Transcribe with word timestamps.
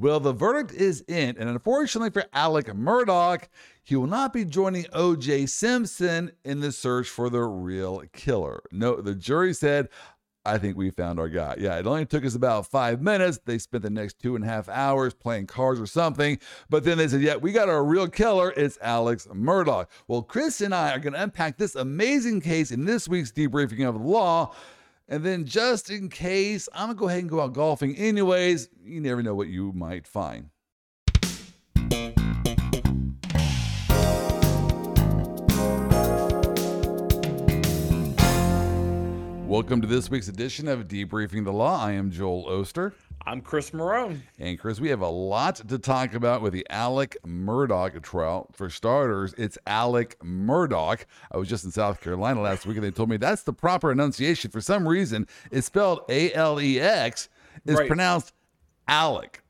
Well, 0.00 0.18
the 0.18 0.32
verdict 0.32 0.72
is 0.72 1.04
in, 1.08 1.36
and 1.36 1.50
unfortunately 1.50 2.08
for 2.08 2.24
Alec 2.32 2.68
Murdaugh, 2.68 3.46
he 3.82 3.96
will 3.96 4.06
not 4.06 4.32
be 4.32 4.46
joining 4.46 4.86
O.J. 4.94 5.44
Simpson 5.44 6.32
in 6.42 6.60
the 6.60 6.72
search 6.72 7.06
for 7.06 7.28
the 7.28 7.42
real 7.42 8.02
killer. 8.14 8.62
No, 8.72 9.02
the 9.02 9.14
jury 9.14 9.52
said, 9.52 9.90
I 10.46 10.56
think 10.56 10.78
we 10.78 10.88
found 10.88 11.20
our 11.20 11.28
guy. 11.28 11.56
Yeah, 11.58 11.78
it 11.78 11.86
only 11.86 12.06
took 12.06 12.24
us 12.24 12.34
about 12.34 12.66
five 12.66 13.02
minutes. 13.02 13.40
They 13.44 13.58
spent 13.58 13.82
the 13.82 13.90
next 13.90 14.18
two 14.18 14.36
and 14.36 14.42
a 14.42 14.48
half 14.48 14.70
hours 14.70 15.12
playing 15.12 15.48
cards 15.48 15.78
or 15.78 15.86
something. 15.86 16.38
But 16.70 16.84
then 16.84 16.96
they 16.96 17.06
said, 17.06 17.20
Yeah, 17.20 17.36
we 17.36 17.52
got 17.52 17.68
our 17.68 17.84
real 17.84 18.08
killer. 18.08 18.54
It's 18.56 18.78
Alex 18.80 19.28
Murdaugh. 19.30 19.84
Well, 20.08 20.22
Chris 20.22 20.62
and 20.62 20.74
I 20.74 20.92
are 20.92 20.98
going 20.98 21.12
to 21.12 21.22
unpack 21.22 21.58
this 21.58 21.74
amazing 21.74 22.40
case 22.40 22.70
in 22.70 22.86
this 22.86 23.06
week's 23.06 23.32
debriefing 23.32 23.86
of 23.86 23.96
the 23.96 24.08
law. 24.08 24.54
And 25.12 25.24
then, 25.24 25.44
just 25.44 25.90
in 25.90 26.08
case, 26.08 26.68
I'm 26.72 26.88
to 26.90 26.94
go 26.94 27.08
ahead 27.08 27.18
and 27.18 27.28
go 27.28 27.40
out 27.40 27.52
golfing 27.52 27.96
anyways. 27.96 28.68
You 28.80 29.00
never 29.00 29.24
know 29.24 29.34
what 29.34 29.48
you 29.48 29.72
might 29.72 30.06
find. 30.06 30.50
Welcome 39.48 39.80
to 39.80 39.88
this 39.88 40.08
week's 40.08 40.28
edition 40.28 40.68
of 40.68 40.86
Debriefing 40.86 41.42
the 41.44 41.52
Law. 41.52 41.84
I 41.84 41.90
am 41.90 42.12
Joel 42.12 42.46
Oster. 42.48 42.94
I'm 43.26 43.42
Chris 43.42 43.70
Marone. 43.70 44.20
And 44.38 44.58
Chris, 44.58 44.80
we 44.80 44.88
have 44.88 45.02
a 45.02 45.08
lot 45.08 45.56
to 45.68 45.78
talk 45.78 46.14
about 46.14 46.40
with 46.40 46.52
the 46.54 46.66
Alec 46.70 47.16
Murdaugh 47.26 48.02
trial. 48.02 48.48
For 48.52 48.70
starters, 48.70 49.34
it's 49.36 49.58
Alec 49.66 50.18
Murdaugh. 50.20 51.04
I 51.30 51.36
was 51.36 51.48
just 51.48 51.64
in 51.64 51.70
South 51.70 52.00
Carolina 52.00 52.40
last 52.40 52.64
week 52.66 52.76
and 52.76 52.84
they 52.84 52.90
told 52.90 53.10
me 53.10 53.18
that's 53.18 53.42
the 53.42 53.52
proper 53.52 53.92
enunciation. 53.92 54.50
For 54.50 54.60
some 54.62 54.88
reason, 54.88 55.28
it's 55.50 55.66
spelled 55.66 56.00
A 56.08 56.32
L 56.32 56.60
E 56.60 56.80
X, 56.80 57.28
it's 57.66 57.78
Right. 57.78 57.86
pronounced 57.86 58.32
Alec. 58.88 59.42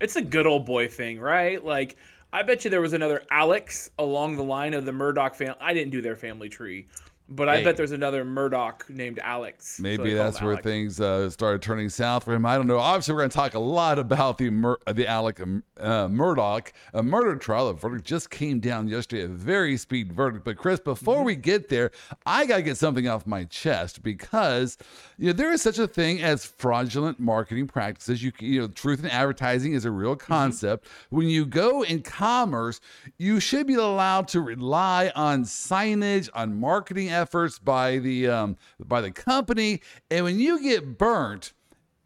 It's 0.00 0.16
a 0.16 0.22
good 0.22 0.46
old 0.46 0.64
boy 0.64 0.88
thing, 0.88 1.20
right? 1.20 1.62
Like, 1.62 1.96
I 2.32 2.42
bet 2.42 2.64
you 2.64 2.70
there 2.70 2.80
was 2.80 2.94
another 2.94 3.22
Alex 3.30 3.90
along 3.98 4.36
the 4.36 4.42
line 4.42 4.72
of 4.72 4.86
the 4.86 4.90
Murdaugh 4.92 5.34
family. 5.34 5.56
I 5.60 5.74
didn't 5.74 5.90
do 5.90 6.00
their 6.00 6.16
family 6.16 6.48
tree, 6.48 6.86
but 7.34 7.48
I 7.48 7.62
bet 7.64 7.76
there's 7.76 7.92
another 7.92 8.24
Murdaugh 8.24 8.88
named 8.90 9.18
Alex. 9.22 9.78
Maybe 9.80 10.14
call 10.14 10.24
that's 10.24 10.40
where 10.40 10.52
Alec. 10.52 10.64
things 10.64 11.00
uh, 11.00 11.30
started 11.30 11.62
turning 11.62 11.88
south 11.88 12.24
for 12.24 12.34
him. 12.34 12.44
I 12.46 12.56
don't 12.56 12.66
know. 12.66 12.78
Obviously, 12.78 13.14
we're 13.14 13.20
going 13.20 13.30
to 13.30 13.36
talk 13.36 13.54
a 13.54 13.58
lot 13.58 13.98
about 13.98 14.38
the 14.38 14.50
Mur- 14.50 14.78
uh, 14.86 14.92
the 14.92 15.06
Alec 15.06 15.40
um, 15.40 15.62
uh, 15.80 16.06
Murdaugh 16.08 16.70
a 16.94 17.02
murder 17.02 17.36
trial. 17.36 17.68
The 17.68 17.72
verdict 17.74 18.04
just 18.06 18.30
came 18.30 18.60
down 18.60 18.88
yesterday, 18.88 19.22
a 19.24 19.28
very 19.28 19.76
speed 19.76 20.12
verdict. 20.12 20.44
But 20.44 20.56
Chris, 20.56 20.78
before 20.80 21.16
Mm-hmm. 21.16 21.24
we 21.26 21.36
get 21.36 21.68
there, 21.68 21.90
I 22.26 22.46
got 22.46 22.56
to 22.56 22.62
get 22.62 22.76
something 22.76 23.06
off 23.08 23.26
my 23.26 23.44
chest 23.44 24.02
because 24.02 24.78
you 25.18 25.26
know 25.28 25.32
there 25.32 25.52
is 25.52 25.62
such 25.62 25.78
a 25.78 25.86
thing 25.86 26.22
as 26.22 26.44
fraudulent 26.44 27.18
marketing 27.20 27.66
practices. 27.66 28.22
You 28.22 28.32
you 28.40 28.60
know, 28.62 28.68
truth 28.68 29.00
in 29.04 29.10
advertising 29.10 29.72
is 29.74 29.84
a 29.84 29.90
real 29.90 30.12
Mm-hmm. 30.12 30.32
concept. 30.32 30.86
When 31.10 31.28
you 31.28 31.46
go 31.46 31.82
in 31.82 32.02
commerce, 32.02 32.80
you 33.18 33.40
should 33.40 33.66
be 33.66 33.74
allowed 33.74 34.28
to 34.28 34.40
rely 34.40 35.10
on 35.14 35.44
signage, 35.44 36.28
on 36.34 36.58
marketing 36.60 37.08
efforts 37.08 37.21
by 37.58 37.98
the 37.98 38.28
um, 38.28 38.56
by 38.80 39.00
the 39.00 39.10
company, 39.10 39.80
and 40.10 40.24
when 40.24 40.38
you 40.38 40.62
get 40.62 40.98
burnt, 40.98 41.52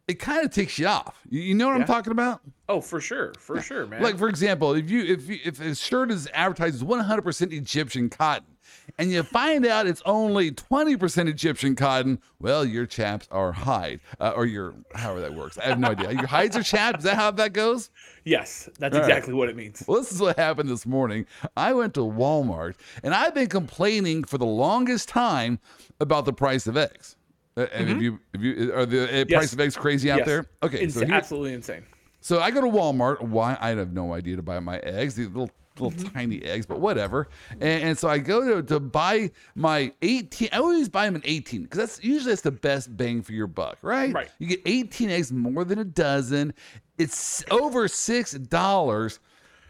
it 0.07 0.15
kind 0.15 0.45
of 0.45 0.51
takes 0.51 0.79
you 0.79 0.87
off. 0.87 1.21
You, 1.29 1.41
you 1.41 1.55
know 1.55 1.67
what 1.67 1.75
I'm 1.75 1.85
talking 1.85 2.11
about? 2.11 2.41
Oh, 2.69 2.81
for 2.81 3.01
sure, 3.01 3.33
for 3.39 3.61
sure, 3.61 3.85
man. 3.85 4.01
Like 4.01 4.17
for 4.17 4.29
example, 4.29 4.73
if 4.73 4.89
you 4.89 5.03
if 5.03 5.29
you, 5.29 5.39
if 5.43 5.59
a 5.59 5.75
shirt 5.75 6.11
is 6.11 6.29
advertised 6.33 6.75
as 6.75 6.83
100% 6.83 7.53
Egyptian 7.53 8.09
cotton, 8.09 8.56
and 8.97 9.11
you 9.11 9.23
find 9.23 9.65
out 9.65 9.87
it's 9.87 10.01
only 10.05 10.51
20% 10.51 11.27
Egyptian 11.29 11.75
cotton, 11.75 12.19
well, 12.39 12.63
your 12.65 12.85
chaps 12.85 13.27
are 13.31 13.51
hide 13.51 13.99
uh, 14.19 14.33
or 14.35 14.45
your 14.45 14.73
however 14.95 15.21
that 15.21 15.33
works. 15.33 15.57
I 15.57 15.65
have 15.65 15.79
no 15.79 15.89
idea. 15.89 16.11
Your 16.11 16.27
hides 16.27 16.55
are 16.57 16.63
chaps. 16.63 16.99
Is 16.99 17.03
that 17.05 17.15
how 17.15 17.31
that 17.31 17.53
goes? 17.53 17.89
yes, 18.23 18.67
that's 18.79 18.95
All 18.95 19.01
right. 19.01 19.09
exactly 19.09 19.33
what 19.33 19.49
it 19.49 19.55
means. 19.55 19.83
Well, 19.87 19.99
this 19.99 20.11
is 20.11 20.19
what 20.21 20.37
happened 20.37 20.69
this 20.69 20.85
morning. 20.85 21.25
I 21.55 21.73
went 21.73 21.93
to 21.95 22.01
Walmart 22.01 22.75
and 23.03 23.13
I've 23.13 23.33
been 23.33 23.47
complaining 23.49 24.23
for 24.23 24.37
the 24.37 24.45
longest 24.45 25.09
time 25.09 25.59
about 25.99 26.25
the 26.25 26.33
price 26.33 26.67
of 26.67 26.75
eggs. 26.77 27.15
Uh, 27.55 27.65
And 27.73 27.89
if 27.89 28.01
you 28.01 28.19
if 28.33 28.41
you 28.41 28.73
are 28.73 28.85
the 28.85 29.03
uh, 29.03 29.07
price 29.07 29.21
Mm-hmm. 29.25 29.31
Yes. 29.31 29.53
of 29.53 29.59
eggs 29.61 29.75
crazy 29.77 30.11
out 30.11 30.19
Yes. 30.19 30.27
there? 30.27 30.45
Okay, 30.63 30.81
it's 30.81 30.93
so 30.93 31.05
here- 31.05 31.15
absolutely 31.15 31.53
insane. 31.53 31.83
so 32.21 32.39
I 32.39 32.51
go 32.51 32.61
to 32.61 32.67
Walmart. 32.67 33.21
Why? 33.21 33.57
I 33.59 33.69
have 33.69 33.93
no 33.93 34.13
idea 34.13 34.35
to 34.35 34.41
buy 34.43 34.59
my 34.59 34.77
eggs. 34.79 35.15
These 35.15 35.27
little 35.29 35.49
little 35.79 35.91
Mm-hmm. 35.99 36.15
tiny 36.17 36.41
eggs, 36.43 36.65
but 36.65 36.79
whatever. 36.79 37.27
And, 37.51 37.83
and 37.83 37.97
so 37.97 38.07
I 38.09 38.17
go 38.19 38.61
to, 38.61 38.63
to 38.67 38.79
buy 38.79 39.31
my 39.55 39.91
18. 40.01 40.49
I 40.51 40.57
always 40.57 40.89
buy 40.89 41.05
them 41.05 41.15
in 41.15 41.21
18 41.25 41.63
because 41.63 41.77
that's 41.77 42.03
usually 42.03 42.31
that's 42.31 42.41
the 42.41 42.51
best 42.51 42.95
bang 42.95 43.21
for 43.21 43.33
your 43.33 43.47
buck, 43.47 43.77
right? 43.81 44.13
Right. 44.13 44.29
You 44.39 44.47
get 44.47 44.61
18 44.65 45.09
eggs, 45.09 45.31
more 45.31 45.63
than 45.63 45.79
a 45.79 45.85
dozen. 45.85 46.53
It's 46.97 47.43
over 47.51 47.87
six 47.87 48.31
dollars 48.33 49.19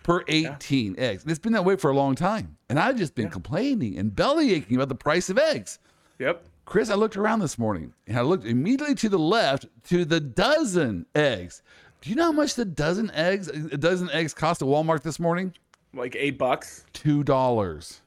per 0.03 0.23
18 0.29 0.95
eggs. 0.97 1.23
And 1.23 1.31
it's 1.31 1.39
been 1.39 1.51
that 1.53 1.65
way 1.65 1.75
for 1.75 1.91
a 1.91 1.95
long 1.95 2.15
time. 2.15 2.57
And 2.69 2.79
I've 2.79 2.95
just 2.97 3.13
been 3.15 3.29
complaining 3.29 3.97
and 3.97 4.15
belly 4.15 4.53
aching 4.53 4.75
about 4.77 4.87
the 4.89 4.95
price 4.95 5.29
of 5.29 5.37
eggs. 5.37 5.79
Yep. 6.19 6.43
Chris, 6.65 6.89
I 6.89 6.95
looked 6.95 7.15
around 7.17 7.39
this 7.39 7.57
morning 7.57 7.93
and 8.07 8.17
I 8.17 8.21
looked 8.21 8.45
immediately 8.45 8.95
to 8.95 9.09
the 9.09 9.19
left 9.19 9.65
to 9.85 10.03
the 10.05 10.19
dozen 10.19 11.05
eggs. 11.15 11.61
Do 12.01 12.09
you 12.09 12.15
know 12.15 12.25
how 12.25 12.31
much 12.31 12.55
the 12.55 12.65
dozen 12.65 13.09
eggs 13.11 13.47
a 13.47 13.77
dozen 13.77 14.09
eggs 14.11 14.33
cost 14.33 14.61
at 14.61 14.67
Walmart 14.67 15.01
this 15.01 15.19
morning? 15.19 15.53
Like 15.93 16.15
eight 16.17 16.37
bucks. 16.37 16.85
Two 16.93 17.23
dollars. 17.23 18.01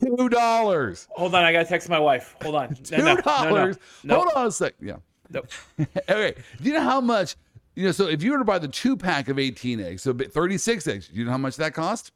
Two 0.00 0.28
dollars. 0.28 1.08
Hold 1.10 1.34
on, 1.34 1.44
I 1.44 1.52
gotta 1.52 1.64
text 1.68 1.88
my 1.88 1.98
wife. 1.98 2.36
Hold 2.42 2.54
on. 2.54 2.74
Two 2.74 2.96
No, 2.98 3.04
no, 3.04 3.14
no, 3.14 3.20
dollars. 3.20 3.78
no, 4.04 4.14
Hold 4.16 4.28
on 4.36 4.46
a 4.46 4.50
sec. 4.50 4.74
Yeah. 4.80 4.96
no. 5.30 5.42
okay. 6.08 6.34
Do 6.60 6.64
you 6.64 6.72
know 6.74 6.82
how 6.82 7.00
much? 7.00 7.36
You 7.74 7.84
know, 7.86 7.92
so 7.92 8.08
if 8.08 8.22
you 8.22 8.32
were 8.32 8.38
to 8.38 8.44
buy 8.44 8.58
the 8.58 8.68
two 8.68 8.96
pack 8.96 9.28
of 9.28 9.38
18 9.38 9.80
eggs, 9.80 10.02
so 10.02 10.12
36 10.12 10.86
eggs, 10.88 11.08
do 11.08 11.14
you 11.16 11.24
know 11.24 11.30
how 11.30 11.38
much 11.38 11.56
that 11.56 11.74
cost? 11.74 12.12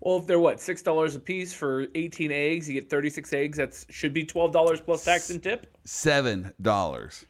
Well, 0.00 0.18
if 0.18 0.26
they're 0.26 0.38
what 0.38 0.60
six 0.60 0.82
dollars 0.82 1.16
a 1.16 1.18
piece 1.20 1.54
for 1.54 1.86
eighteen 1.94 2.30
eggs, 2.30 2.68
you 2.68 2.74
get 2.74 2.90
thirty-six 2.90 3.32
eggs. 3.32 3.56
That 3.56 3.82
should 3.88 4.12
be 4.12 4.24
twelve 4.24 4.52
dollars 4.52 4.78
plus 4.78 5.02
tax 5.04 5.30
and 5.30 5.42
tip. 5.42 5.66
Seven 5.84 6.52
dollars. 6.60 7.24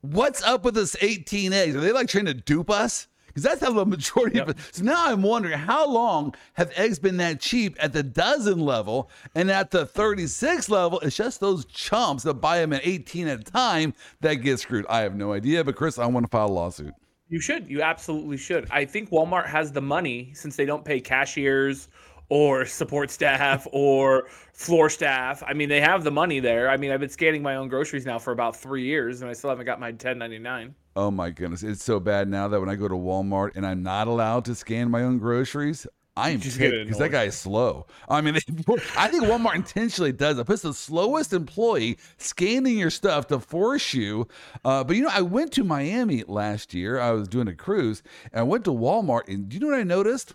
What's 0.00 0.42
up 0.42 0.64
with 0.64 0.74
this 0.74 0.96
18 1.00 1.52
eggs? 1.52 1.76
Are 1.76 1.80
they 1.80 1.92
like 1.92 2.08
trying 2.08 2.24
to 2.24 2.34
dupe 2.34 2.68
us? 2.68 3.06
Because 3.32 3.42
that's 3.42 3.60
how 3.62 3.72
the 3.72 3.86
majority 3.86 4.38
of 4.38 4.50
it. 4.50 4.58
So 4.72 4.84
now 4.84 5.06
I'm 5.06 5.22
wondering 5.22 5.58
how 5.58 5.88
long 5.88 6.34
have 6.54 6.70
eggs 6.76 6.98
been 6.98 7.16
that 7.16 7.40
cheap 7.40 7.76
at 7.80 7.92
the 7.92 8.02
dozen 8.02 8.60
level 8.60 9.10
and 9.34 9.50
at 9.50 9.70
the 9.70 9.86
36 9.86 10.68
level? 10.68 11.00
It's 11.00 11.16
just 11.16 11.40
those 11.40 11.64
chumps 11.66 12.24
that 12.24 12.34
buy 12.34 12.58
them 12.58 12.72
at 12.72 12.86
18 12.86 13.28
at 13.28 13.40
a 13.40 13.44
time 13.44 13.94
that 14.20 14.34
get 14.36 14.60
screwed. 14.60 14.86
I 14.88 15.00
have 15.00 15.16
no 15.16 15.32
idea, 15.32 15.64
but 15.64 15.76
Chris, 15.76 15.98
I 15.98 16.06
want 16.06 16.24
to 16.24 16.30
file 16.30 16.48
a 16.48 16.52
lawsuit. 16.52 16.94
You 17.28 17.40
should. 17.40 17.70
You 17.70 17.80
absolutely 17.80 18.36
should. 18.36 18.68
I 18.70 18.84
think 18.84 19.10
Walmart 19.10 19.46
has 19.46 19.72
the 19.72 19.80
money 19.80 20.32
since 20.34 20.54
they 20.54 20.66
don't 20.66 20.84
pay 20.84 21.00
cashiers 21.00 21.88
or 22.28 22.66
support 22.66 23.10
staff 23.10 23.66
or 23.72 24.28
floor 24.52 24.90
staff. 24.90 25.42
I 25.46 25.54
mean, 25.54 25.68
they 25.68 25.80
have 25.80 26.04
the 26.04 26.10
money 26.10 26.40
there. 26.40 26.68
I 26.68 26.76
mean, 26.76 26.90
I've 26.90 27.00
been 27.00 27.08
scanning 27.08 27.42
my 27.42 27.56
own 27.56 27.68
groceries 27.68 28.04
now 28.04 28.18
for 28.18 28.32
about 28.32 28.56
three 28.56 28.84
years, 28.84 29.22
and 29.22 29.30
I 29.30 29.32
still 29.32 29.50
haven't 29.50 29.66
got 29.66 29.80
my 29.80 29.88
1099. 29.88 30.74
Oh 30.94 31.10
my 31.10 31.30
goodness, 31.30 31.62
it's 31.62 31.82
so 31.82 31.98
bad 32.00 32.28
now 32.28 32.48
that 32.48 32.60
when 32.60 32.68
I 32.68 32.74
go 32.74 32.86
to 32.86 32.94
Walmart 32.94 33.52
and 33.56 33.66
I'm 33.66 33.82
not 33.82 34.08
allowed 34.08 34.44
to 34.46 34.54
scan 34.54 34.90
my 34.90 35.02
own 35.02 35.18
groceries, 35.18 35.86
I 36.14 36.30
am 36.30 36.40
because 36.40 36.98
that 36.98 37.10
guy 37.10 37.24
is 37.24 37.34
slow. 37.34 37.86
I 38.06 38.20
mean, 38.20 38.34
I 38.98 39.08
think 39.08 39.24
Walmart 39.24 39.54
intentionally 39.54 40.12
does 40.12 40.38
it. 40.38 40.46
Puts 40.46 40.60
the 40.60 40.74
slowest 40.74 41.32
employee 41.32 41.96
scanning 42.18 42.78
your 42.78 42.90
stuff 42.90 43.28
to 43.28 43.38
force 43.38 43.94
you. 43.94 44.28
Uh, 44.64 44.84
but 44.84 44.96
you 44.96 45.02
know, 45.02 45.10
I 45.10 45.22
went 45.22 45.52
to 45.52 45.64
Miami 45.64 46.24
last 46.26 46.74
year. 46.74 47.00
I 47.00 47.12
was 47.12 47.28
doing 47.28 47.48
a 47.48 47.54
cruise, 47.54 48.02
and 48.30 48.40
I 48.40 48.42
went 48.42 48.64
to 48.64 48.72
Walmart, 48.72 49.28
and 49.28 49.48
do 49.48 49.54
you 49.54 49.60
know 49.60 49.68
what 49.68 49.78
I 49.78 49.84
noticed? 49.84 50.34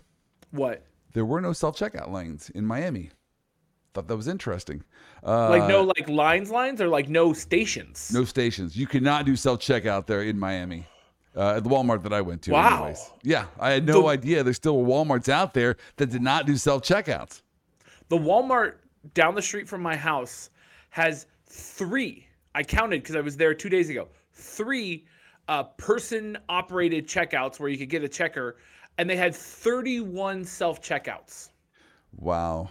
What? 0.50 0.84
There 1.12 1.24
were 1.24 1.40
no 1.40 1.52
self 1.52 1.78
checkout 1.78 2.10
lanes 2.10 2.50
in 2.50 2.66
Miami. 2.66 3.10
Thought 3.94 4.08
that 4.08 4.16
was 4.16 4.28
interesting. 4.28 4.84
Uh, 5.24 5.48
Like 5.50 5.68
no 5.68 5.82
like 5.82 6.08
lines, 6.08 6.50
lines, 6.50 6.80
or 6.80 6.88
like 6.88 7.08
no 7.08 7.32
stations. 7.32 8.10
no 8.12 8.24
stations. 8.24 8.76
You 8.76 8.86
cannot 8.86 9.24
do 9.26 9.34
self 9.36 9.60
checkout 9.60 10.06
there 10.06 10.22
in 10.22 10.38
Miami. 10.38 10.86
Uh, 11.36 11.54
at 11.56 11.62
the 11.64 11.70
Walmart 11.70 12.02
that 12.02 12.12
I 12.12 12.20
went 12.20 12.42
to. 12.42 12.52
Wow. 12.52 12.78
Anyways. 12.78 13.10
Yeah, 13.22 13.46
I 13.60 13.70
had 13.70 13.86
no 13.86 14.02
So- 14.02 14.08
idea 14.08 14.42
there's 14.42 14.56
still 14.56 14.82
were 14.82 14.88
Walmarts 14.88 15.28
out 15.28 15.54
there 15.54 15.76
that 15.96 16.10
did 16.10 16.22
not 16.22 16.46
do 16.46 16.56
self 16.56 16.82
checkouts. 16.82 17.42
The 18.08 18.16
Walmart 18.18 18.74
down 19.14 19.34
the 19.34 19.42
street 19.42 19.68
from 19.68 19.80
my 19.82 19.94
house 19.96 20.50
has 20.90 21.26
three. 21.46 22.26
I 22.54 22.62
counted 22.62 23.02
because 23.02 23.14
I 23.16 23.20
was 23.20 23.36
there 23.36 23.54
two 23.54 23.68
days 23.68 23.88
ago. 23.88 24.08
Three 24.32 25.04
uh, 25.48 25.62
person 25.64 26.36
operated 26.48 27.06
checkouts 27.06 27.58
where 27.60 27.68
you 27.68 27.78
could 27.78 27.88
get 27.90 28.02
a 28.02 28.08
checker, 28.08 28.56
and 28.98 29.08
they 29.08 29.16
had 29.16 29.34
31 29.34 30.44
self 30.44 30.82
checkouts. 30.82 31.50
Wow. 32.16 32.70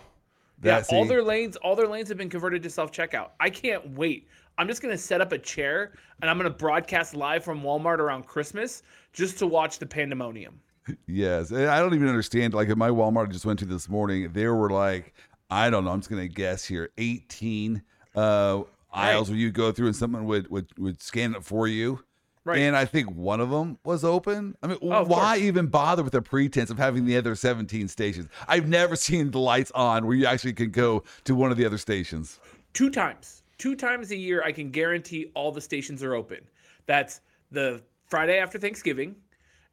Yeah, 0.62 0.76
That's 0.76 0.92
all 0.92 1.06
their 1.06 1.24
lanes, 1.24 1.56
all 1.58 1.76
their 1.76 1.88
lanes 1.88 2.10
have 2.10 2.18
been 2.18 2.30
converted 2.30 2.64
to 2.64 2.70
self 2.70 2.92
checkout. 2.92 3.30
I 3.40 3.50
can't 3.50 3.88
wait. 3.92 4.28
I'm 4.58 4.68
just 4.68 4.82
gonna 4.82 4.98
set 4.98 5.22
up 5.22 5.32
a 5.32 5.38
chair 5.38 5.94
and 6.22 6.32
I'm 6.32 6.38
gonna 6.38 6.50
broadcast 6.50 7.16
live 7.16 7.44
from 7.44 7.62
Walmart 7.62 8.00
around 8.00 8.26
Christmas 8.26 8.82
just 9.14 9.38
to 9.40 9.48
watch 9.48 9.80
the 9.80 9.86
pandemonium. 9.86 10.60
Yes, 11.06 11.52
and 11.52 11.68
I 11.68 11.80
don't 11.80 11.94
even 11.94 12.08
understand. 12.08 12.54
Like 12.54 12.70
at 12.70 12.78
my 12.78 12.88
Walmart 12.88 13.28
I 13.28 13.32
just 13.32 13.46
went 13.46 13.60
to 13.60 13.66
this 13.66 13.90
morning, 13.90 14.32
there 14.32 14.56
were 14.56 14.70
like 14.70 15.14
I 15.50 15.70
don't 15.70 15.84
know. 15.84 15.92
I'm 15.92 16.00
just 16.00 16.10
gonna 16.10 16.30
guess 16.30 16.64
here, 16.64 16.92
18 16.98 17.84
uh, 18.16 18.62
aisles 18.94 19.30
where 19.30 19.38
you 19.38 19.52
go 19.52 19.74
through 19.74 19.88
and 19.88 19.96
someone 19.96 20.26
would 20.26 20.50
would 20.50 20.68
would 20.78 21.02
scan 21.02 21.36
it 21.36 21.44
for 21.44 21.68
you. 21.68 22.00
Right. 22.48 22.60
And 22.60 22.76
I 22.76 22.86
think 22.86 23.12
one 23.12 23.42
of 23.42 23.50
them 23.50 23.78
was 23.84 24.04
open. 24.04 24.56
I 24.64 24.68
mean, 24.68 24.78
Oh, 24.82 25.04
why 25.04 25.34
course. 25.36 25.40
even 25.40 25.68
bother 25.68 26.02
with 26.04 26.14
the 26.14 26.22
pretense 26.22 26.70
of 26.70 26.78
having 26.78 27.06
the 27.06 27.18
other 27.18 27.36
17 27.36 27.88
stations? 27.90 28.30
I've 28.48 28.68
never 28.68 28.96
seen 29.08 29.32
the 29.32 29.40
lights 29.40 29.70
on 29.76 30.08
where 30.08 30.16
you 30.16 30.26
actually 30.26 30.54
can 30.54 30.72
go 30.72 31.04
to 31.26 31.36
one 31.36 31.52
of 31.52 31.58
the 31.58 31.66
other 31.66 31.78
stations. 31.78 32.40
two 32.74 32.90
times 32.90 33.44
two 33.58 33.76
times 33.76 34.12
a 34.12 34.16
year 34.16 34.44
i 34.44 34.52
can 34.52 34.70
guarantee 34.70 35.32
all 35.34 35.52
the 35.52 35.60
stations 35.62 36.04
are 36.04 36.14
open 36.14 36.40
that's 36.86 37.22
the 37.52 37.82
friday 38.06 38.38
after 38.40 38.60
thanksgiving 38.60 39.16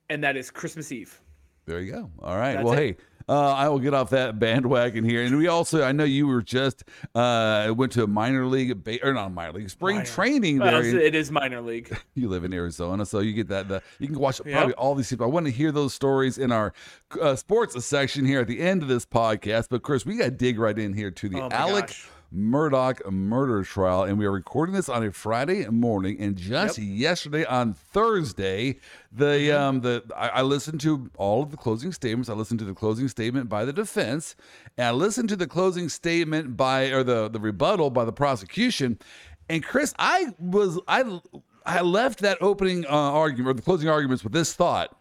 and 0.08 0.24
that 0.24 0.36
is 0.36 0.50
christmas 0.50 0.90
eve 0.90 1.20
There 1.66 1.80
you 1.80 1.92
go. 1.92 2.10
All 2.22 2.36
right. 2.36 2.54
That's 2.54 2.64
well, 2.64 2.74
it. 2.74 2.78
hey, 2.78 2.96
uh, 3.28 3.52
I 3.52 3.68
will 3.68 3.78
get 3.78 3.94
off 3.94 4.10
that 4.10 4.38
bandwagon 4.40 5.04
here. 5.04 5.22
And 5.22 5.36
we 5.38 5.46
also, 5.48 5.82
I 5.82 5.92
know 5.92 6.04
you 6.04 6.26
were 6.26 6.42
just 6.42 6.84
uh, 7.14 7.72
went 7.76 7.92
to 7.92 8.02
a 8.04 8.06
minor 8.06 8.46
league, 8.46 8.82
ba- 8.84 9.04
or 9.06 9.12
not 9.14 9.26
a 9.26 9.30
minor 9.30 9.52
league, 9.52 9.70
spring 9.70 9.96
Minor. 9.96 10.06
training 10.08 10.58
there. 10.58 10.82
in- 10.82 10.98
it 11.00 11.14
is 11.14 11.30
minor 11.30 11.60
league 11.60 11.96
you 12.14 12.28
live 12.28 12.44
in 12.44 12.52
Arizona, 12.52 13.06
so 13.06 13.20
you 13.20 13.32
get 13.32 13.48
that. 13.48 13.68
The, 13.68 13.82
you 13.98 14.08
can 14.08 14.18
watch 14.18 14.40
Yep. 14.44 14.54
probably 14.54 14.74
all 14.74 14.94
these 14.94 15.08
people. 15.08 15.26
I 15.26 15.28
want 15.30 15.46
to 15.46 15.52
hear 15.52 15.72
those 15.72 15.94
stories 15.94 16.38
in 16.38 16.52
our 16.52 16.72
uh, 17.20 17.36
sports 17.36 17.82
section 17.84 18.24
here 18.26 18.40
at 18.40 18.46
the 18.46 18.60
end 18.60 18.82
of 18.82 18.88
this 18.88 19.06
podcast. 19.06 19.68
But 19.70 19.82
Chris, 19.82 20.04
we 20.04 20.16
got 20.16 20.24
to 20.24 20.30
dig 20.30 20.58
right 20.58 20.78
in 20.78 20.92
here 20.92 21.10
to 21.10 21.28
the 21.28 21.40
Oh 21.40 21.48
Alec 21.50 21.86
gosh. 21.88 22.08
Murdaugh 22.34 23.10
murder 23.12 23.62
trial, 23.62 24.02
and 24.02 24.18
we 24.18 24.26
are 24.26 24.32
recording 24.32 24.74
this 24.74 24.88
on 24.88 25.04
a 25.04 25.12
Friday 25.12 25.66
morning. 25.68 26.16
And 26.18 26.36
just 26.36 26.78
yesterday 26.78 27.44
on 27.44 27.74
Thursday, 27.74 28.80
the 29.12 29.24
Mm-hmm. 29.24 29.62
um 29.62 29.80
the 29.82 30.02
I, 30.16 30.28
I 30.28 30.42
listened 30.42 30.80
to 30.80 31.10
all 31.16 31.42
of 31.42 31.50
the 31.50 31.56
closing 31.56 31.92
statements. 31.92 32.28
I 32.28 32.34
listened 32.34 32.58
to 32.60 32.64
the 32.64 32.74
closing 32.74 33.08
statement 33.08 33.48
by 33.48 33.64
the 33.64 33.72
defense, 33.72 34.34
and 34.76 34.86
I 34.88 34.90
listened 34.90 35.28
to 35.28 35.36
the 35.36 35.46
closing 35.46 35.88
statement 35.88 36.56
by 36.56 36.86
or 36.90 37.04
the 37.04 37.28
the 37.28 37.38
rebuttal 37.40 37.90
by 37.90 38.04
the 38.04 38.12
prosecution. 38.12 38.98
And 39.48 39.62
Chris, 39.62 39.94
I 39.98 40.34
was 40.38 40.80
I 40.88 41.20
I 41.64 41.82
left 41.82 42.20
that 42.20 42.38
opening 42.40 42.84
uh, 42.86 42.88
argument 42.88 43.50
or 43.50 43.54
the 43.54 43.62
closing 43.62 43.88
arguments 43.88 44.24
with 44.24 44.32
this 44.32 44.54
thought: 44.54 44.96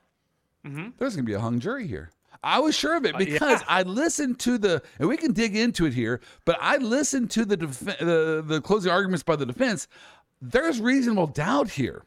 there's 0.64 1.16
going 1.16 1.26
to 1.26 1.30
be 1.30 1.34
a 1.34 1.40
hung 1.40 1.60
jury 1.60 1.88
here. 1.88 2.12
I 2.44 2.60
was 2.60 2.76
sure 2.76 2.96
of 2.98 3.06
it 3.06 3.18
because 3.18 3.62
yeah. 3.62 3.68
I 3.68 3.84
listened 3.84 4.40
to 4.40 4.58
the, 4.58 4.82
and 5.00 5.08
we 5.08 5.16
can 5.18 5.32
dig 5.32 5.56
into 5.56 5.86
it 5.86 5.94
here, 5.94 6.20
but 6.46 6.58
I 6.60 6.78
listened 6.78 7.32
to 7.32 7.46
the 7.46 7.58
def- 7.58 7.80
the, 8.00 8.44
the 8.46 8.60
closing 8.62 8.92
arguments 8.92 9.24
by 9.24 9.36
the 9.38 9.46
defense. 9.46 9.88
There's 10.42 10.82
reasonable 10.82 11.28
doubt 11.28 11.70
here. 11.70 12.04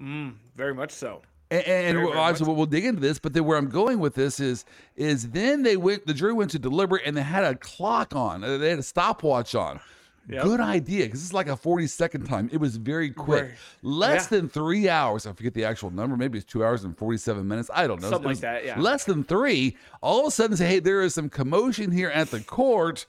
very 0.00 0.74
much 0.74 0.90
so 0.92 1.22
And, 1.50 1.62
and 1.66 1.94
Very, 1.94 2.04
we'll- 2.04 2.12
very 2.14 2.24
obviously, 2.24 2.54
we'll 2.54 2.66
dig 2.66 2.84
into 2.84 3.00
this, 3.00 3.18
but 3.18 3.32
then 3.32 3.44
where 3.44 3.58
I'm 3.58 3.68
going 3.68 3.98
with 3.98 4.14
this 4.14 4.40
is, 4.40 4.64
is 4.96 5.30
then 5.30 5.62
they 5.62 5.76
went, 5.76 6.06
the 6.06 6.14
jury 6.14 6.32
went 6.32 6.50
to 6.52 6.58
deliberate, 6.58 7.02
and 7.04 7.16
they 7.16 7.22
had 7.22 7.44
a 7.44 7.54
clock 7.54 8.14
on, 8.14 8.42
uh, 8.44 8.56
they 8.58 8.70
had 8.70 8.78
a 8.78 8.82
stopwatch 8.82 9.54
on. 9.54 9.80
Yep. 10.28 10.42
Good 10.44 10.60
idea, 10.60 11.06
because 11.06 11.22
it's 11.24 11.32
like 11.32 11.48
a 11.48 11.56
40 11.56 11.86
second 11.86 12.24
time. 12.26 12.50
It 12.52 12.58
was 12.58 12.76
very 12.76 13.10
quick, 13.10 13.44
Right. 13.44 13.52
less 13.82 14.24
Yeah. 14.30 14.38
than 14.40 14.48
three 14.50 14.86
hours. 14.88 15.26
I 15.26 15.32
forget 15.32 15.54
the 15.54 15.64
actual 15.64 15.90
number. 15.90 16.18
Maybe 16.18 16.36
it's 16.38 16.44
two 16.44 16.62
hours 16.62 16.84
and 16.84 16.96
47 16.96 17.48
minutes. 17.48 17.70
I 17.72 17.86
don't 17.86 18.02
know. 18.02 18.10
Something 18.10 18.28
like 18.32 18.40
that, 18.40 18.64
yeah. 18.66 18.78
Less 18.78 19.04
than 19.04 19.24
three. 19.24 19.76
All 20.02 20.20
of 20.20 20.26
a 20.26 20.30
sudden, 20.30 20.56
say, 20.58 20.66
hey, 20.66 20.78
there 20.80 21.00
is 21.00 21.14
some 21.14 21.30
commotion 21.30 21.90
here 21.90 22.10
at 22.10 22.30
the 22.30 22.40
court, 22.40 23.06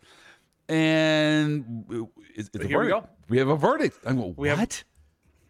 and 0.70 1.86
it's, 2.36 2.50
it's 2.54 2.64
a 2.64 2.68
Here 2.68 2.80
we 2.82 2.88
go. 2.88 3.08
We 3.28 3.38
have 3.38 3.50
a 3.50 3.56
verdict. 3.58 3.98
I 4.06 4.14
go, 4.14 4.34
We 4.38 4.48
have- 4.50 4.60
what? 4.60 4.84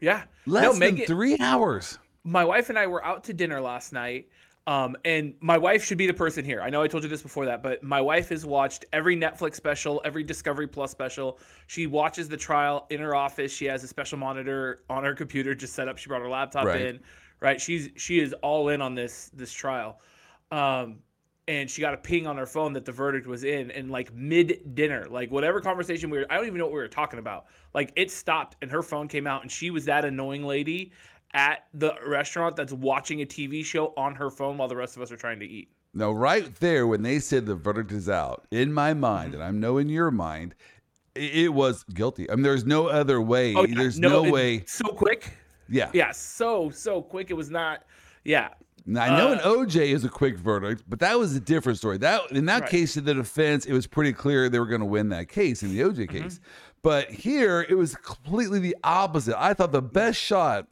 yeah 0.02 0.24
Less 0.48 0.64
no 0.64 0.72
than 0.72 0.80
Megan, 0.80 1.06
three 1.06 1.38
hours. 1.40 2.00
my 2.24 2.44
wife 2.46 2.70
and 2.70 2.80
I 2.80 2.88
were 2.88 3.04
out 3.06 3.26
to 3.26 3.34
dinner 3.34 3.62
last 3.62 3.94
night. 3.94 4.28
Um, 4.70 4.96
and 5.04 5.34
my 5.42 5.58
wife 5.58 5.84
should 5.84 5.98
be 5.98 6.06
the 6.06 6.14
person 6.14 6.46
here. 6.46 6.62
I 6.62 6.70
know 6.70 6.84
I 6.84 6.88
told 6.88 7.02
you 7.02 7.10
this 7.10 7.24
before 7.24 7.48
that, 7.48 7.64
but 7.64 7.82
my 7.82 8.00
wife 8.00 8.30
has 8.30 8.46
watched 8.46 8.86
every 8.94 9.18
Netflix 9.18 9.56
special, 9.56 10.00
every 10.06 10.24
Discovery 10.24 10.68
Plus 10.68 10.92
special. 10.92 11.40
She 11.66 11.88
watches 11.88 12.30
the 12.30 12.38
trial 12.38 12.86
in 12.92 13.00
her 13.00 13.16
office. 13.16 13.52
She 13.52 13.66
has 13.66 13.84
a 13.84 13.88
special 13.88 14.20
monitor 14.20 14.84
on 14.88 15.04
her 15.04 15.16
computer 15.16 15.56
just 15.56 15.74
set 15.74 15.88
up. 15.88 15.98
She 15.98 16.08
brought 16.08 16.22
her 16.22 16.30
laptop 16.30 16.68
Right. 16.68 16.82
in. 16.82 17.00
Right. 17.40 17.60
She's 17.60 17.90
she 17.96 18.20
is 18.20 18.34
all 18.44 18.70
in 18.70 18.80
on 18.80 18.94
this 18.94 19.32
this 19.34 19.52
trial. 19.52 20.02
Um, 20.52 21.00
and 21.48 21.68
she 21.68 21.82
got 21.82 21.96
a 21.96 21.98
ping 21.98 22.28
on 22.28 22.38
her 22.38 22.46
phone 22.46 22.74
that 22.74 22.86
the 22.86 22.92
verdict 22.92 23.26
was 23.26 23.44
in 23.44 23.72
and 23.72 23.90
like 23.90 24.14
mid 24.14 24.76
dinner 24.76 25.08
like 25.10 25.32
whatever 25.32 25.60
conversation 25.60 26.12
we 26.12 26.20
were 26.20 26.26
i 26.30 26.36
don't 26.36 26.46
even 26.46 26.60
know 26.60 26.66
what 26.66 26.74
we 26.74 26.80
were 26.80 26.88
talking 26.88 27.18
about 27.18 27.48
like 27.74 27.92
it 27.96 28.12
stopped 28.12 28.56
and 28.62 28.70
her 28.70 28.84
phone 28.84 29.08
came 29.08 29.26
out 29.26 29.42
and 29.42 29.52
she 29.52 29.72
was 29.72 29.86
that 29.86 30.06
annoying 30.06 30.44
lady 30.46 30.92
at 31.34 31.66
the 31.74 31.94
restaurant 32.08 32.56
that's 32.56 32.74
watching 32.74 33.22
a 33.22 33.26
tv 33.26 33.64
show 33.64 33.94
on 33.98 34.16
her 34.16 34.30
phone 34.30 34.58
while 34.58 34.68
the 34.68 34.76
rest 34.76 34.96
of 34.96 35.02
us 35.02 35.12
are 35.12 35.18
trying 35.18 35.40
to 35.40 35.46
eat 35.46 35.70
Now, 35.94 36.12
right 36.12 36.54
there, 36.60 36.88
when 36.88 37.02
they 37.04 37.20
said 37.20 37.46
the 37.46 37.56
verdict 37.56 37.92
is 37.92 38.08
out, 38.10 38.46
in 38.52 38.72
my 38.74 38.94
mind, 38.94 39.34
and 39.34 39.44
I 39.44 39.52
know 39.52 39.78
in 39.78 39.90
your 39.90 40.12
mind, 40.12 40.54
it 41.16 41.54
was 41.54 41.84
guilty. 41.94 42.30
I 42.30 42.36
mean, 42.36 42.44
there's 42.44 42.66
no 42.66 42.88
other 42.88 43.20
way. 43.22 43.56
Oh, 43.56 43.66
yeah, 43.66 43.76
there's 43.76 44.00
no, 44.00 44.24
it- 44.26 44.32
way. 44.32 44.64
so 44.68 44.86
quick 44.90 45.32
Yeah. 45.68 45.90
yeah 45.94 46.12
so 46.12 46.70
so 46.72 47.02
quick 47.02 47.30
it 47.30 47.36
was 47.36 47.50
not 47.50 47.84
yeah 48.24 48.50
Now, 48.86 49.04
I 49.04 49.18
know 49.18 49.32
an 49.34 49.40
Uh, 49.40 49.52
OJ 49.54 49.94
is 49.94 50.04
a 50.06 50.10
quick 50.10 50.38
verdict, 50.38 50.84
but 50.88 51.00
that 51.00 51.20
was 51.20 51.36
a 51.36 51.40
different 51.40 51.78
story. 51.78 51.98
That 52.00 52.32
in 52.32 52.46
that 52.46 52.62
Right. 52.62 52.72
case, 52.72 52.94
to 52.94 53.02
the 53.02 53.14
defense, 53.14 53.66
it 53.66 53.74
was 53.74 53.86
pretty 53.86 54.14
clear 54.14 54.50
they 54.50 54.60
were 54.60 54.66
going 54.66 54.82
to 54.82 54.86
win 54.88 55.10
that 55.10 55.28
case 55.30 55.62
in 55.64 55.70
the 55.76 55.82
OJ 55.84 56.06
Mm-hmm. 56.08 56.24
case. 56.24 56.40
But 56.82 57.12
here, 57.12 57.66
it 57.70 57.76
was 57.76 57.94
completely 57.96 58.60
the 58.60 58.76
opposite. 58.84 59.36
I 59.40 59.54
thought 59.54 59.72
the 59.74 59.82
best 59.82 60.18
shot 60.20 60.68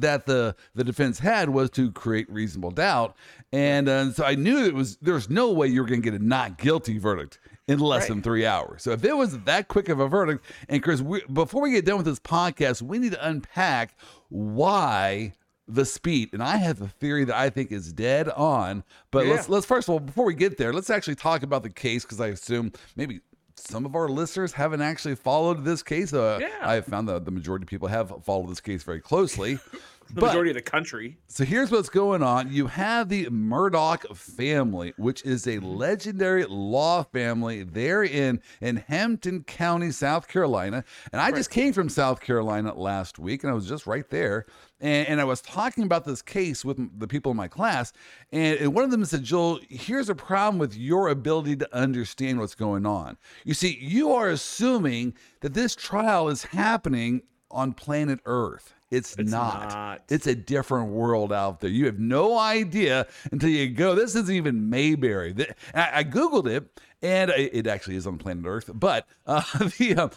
that 0.00 0.26
the 0.26 0.56
the 0.74 0.84
defense 0.84 1.18
had 1.18 1.50
was 1.50 1.70
to 1.70 1.92
create 1.92 2.30
reasonable 2.30 2.70
doubt, 2.70 3.14
and 3.52 3.88
uh, 3.88 4.12
so 4.12 4.24
I 4.24 4.34
knew 4.34 4.64
it 4.64 4.74
was 4.74 4.96
there 4.96 5.14
was 5.14 5.28
no 5.30 5.52
way 5.52 5.68
you 5.68 5.80
were 5.82 5.88
going 5.88 6.02
to 6.02 6.10
get 6.10 6.20
a 6.20 6.24
not 6.24 6.58
guilty 6.58 6.98
verdict 6.98 7.38
in 7.68 7.78
less 7.78 8.02
Right. 8.02 8.08
than 8.10 8.22
three 8.22 8.44
hours. 8.44 8.82
So 8.82 8.90
if 8.90 9.04
it 9.04 9.16
was 9.16 9.38
that 9.40 9.68
quick 9.68 9.88
of 9.88 10.00
a 10.00 10.08
verdict, 10.08 10.44
and 10.68 10.82
Chris, 10.82 11.00
we, 11.00 11.22
before 11.32 11.62
we 11.62 11.70
get 11.70 11.84
done 11.84 11.96
with 11.96 12.06
this 12.06 12.18
podcast, 12.18 12.82
we 12.82 12.98
need 12.98 13.12
to 13.12 13.26
unpack 13.28 13.94
why 14.28 15.34
the 15.68 15.84
speed. 15.84 16.30
And 16.32 16.42
I 16.42 16.56
have 16.56 16.80
a 16.82 16.88
theory 16.88 17.24
that 17.24 17.36
I 17.36 17.48
think 17.50 17.70
is 17.70 17.92
dead 17.92 18.28
on. 18.30 18.82
But 19.10 19.26
let's 19.26 19.48
let's 19.48 19.64
first 19.64 19.88
of 19.88 19.92
all, 19.92 20.00
before 20.00 20.24
we 20.24 20.34
get 20.34 20.58
there, 20.58 20.72
let's 20.72 20.90
actually 20.90 21.14
talk 21.14 21.42
about 21.42 21.62
the 21.62 21.70
case 21.70 22.02
because 22.02 22.20
I 22.20 22.28
assume 22.28 22.72
maybe 22.96 23.20
some 23.62 23.86
of 23.86 23.94
our 23.94 24.08
listeners 24.08 24.52
haven't 24.52 24.82
actually 24.82 25.14
followed 25.14 25.64
this 25.64 25.82
case. 25.82 26.12
Uh, 26.12 26.38
Yeah. 26.40 26.48
I 26.62 26.74
have 26.74 26.86
found 26.86 27.08
that 27.08 27.24
the 27.24 27.30
majority 27.30 27.64
of 27.64 27.68
people 27.68 27.88
have 27.88 28.12
followed 28.24 28.48
this 28.48 28.60
case 28.60 28.82
very 28.82 29.00
closely. 29.00 29.58
the 30.08 30.20
but 30.20 30.26
majority 30.26 30.50
of 30.50 30.56
the 30.56 30.62
country 30.62 31.16
so 31.28 31.44
here's 31.44 31.70
what's 31.70 31.88
going 31.88 32.22
on. 32.22 32.52
You 32.52 32.66
have 32.66 33.08
the 33.08 33.26
Murdaugh 33.26 34.14
family, 34.16 34.92
which 34.96 35.24
is 35.24 35.46
a 35.46 35.58
legendary 35.60 36.44
law 36.44 37.04
family 37.04 37.62
They're 37.62 38.04
in, 38.04 38.42
in 38.60 38.76
Hampton 38.76 39.44
County, 39.44 39.90
South 39.90 40.28
Carolina. 40.28 40.84
And 41.12 41.20
I 41.20 41.30
just 41.30 41.50
came 41.50 41.72
from 41.72 41.88
South 41.88 42.20
Carolina 42.20 42.74
last 42.74 43.18
week 43.18 43.42
and 43.44 43.50
I 43.50 43.54
was 43.54 43.68
just 43.68 43.86
right 43.86 44.08
there. 44.10 44.46
And, 44.82 45.08
and 45.08 45.20
I 45.20 45.24
was 45.24 45.40
talking 45.40 45.84
about 45.84 46.04
this 46.04 46.20
case 46.20 46.64
with 46.64 46.98
the 46.98 47.06
people 47.06 47.30
in 47.30 47.36
my 47.36 47.48
class. 47.48 47.92
And, 48.32 48.58
and 48.58 48.74
one 48.74 48.84
of 48.84 48.90
them 48.90 49.04
said, 49.06 49.22
Joel, 49.22 49.60
here's 49.70 50.10
a 50.10 50.14
problem 50.14 50.58
with 50.58 50.76
your 50.76 51.08
ability 51.08 51.56
to 51.56 51.74
understand 51.76 52.40
what's 52.40 52.54
going 52.56 52.84
on. 52.84 53.16
You 53.44 53.54
see, 53.54 53.78
you 53.80 54.12
are 54.12 54.28
assuming 54.28 55.14
that 55.40 55.54
this 55.54 55.74
trial 55.74 56.28
is 56.28 56.44
happening 56.44 57.22
on 57.50 57.72
planet 57.72 58.20
Earth. 58.26 58.74
It's, 58.90 59.16
not. 59.16 59.70
not. 59.70 60.02
It's 60.10 60.26
a 60.26 60.34
different 60.34 60.90
world 60.90 61.32
out 61.32 61.60
there. 61.60 61.70
You 61.70 61.86
have 61.86 61.98
no 61.98 62.36
idea 62.38 63.06
until 63.30 63.48
you 63.48 63.70
go. 63.70 63.94
This 63.94 64.14
isn't 64.14 64.34
even 64.34 64.68
Mayberry. 64.68 65.34
I, 65.74 66.00
I 66.00 66.04
googled 66.04 66.46
it, 66.46 66.68
and 67.00 67.30
I- 67.30 67.48
it 67.52 67.66
actually 67.66 67.96
is 67.96 68.06
on 68.06 68.18
planet 68.18 68.44
Earth. 68.46 68.70
But 68.74 69.06
uh, 69.26 69.42
the 69.78 69.94
um, 69.96 70.10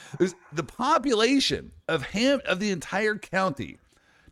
the 0.51 0.63
population 0.63 1.71
of 1.87 2.03
Ham 2.07 2.41
of 2.45 2.59
the 2.59 2.71
entire 2.71 3.15
county. 3.15 3.77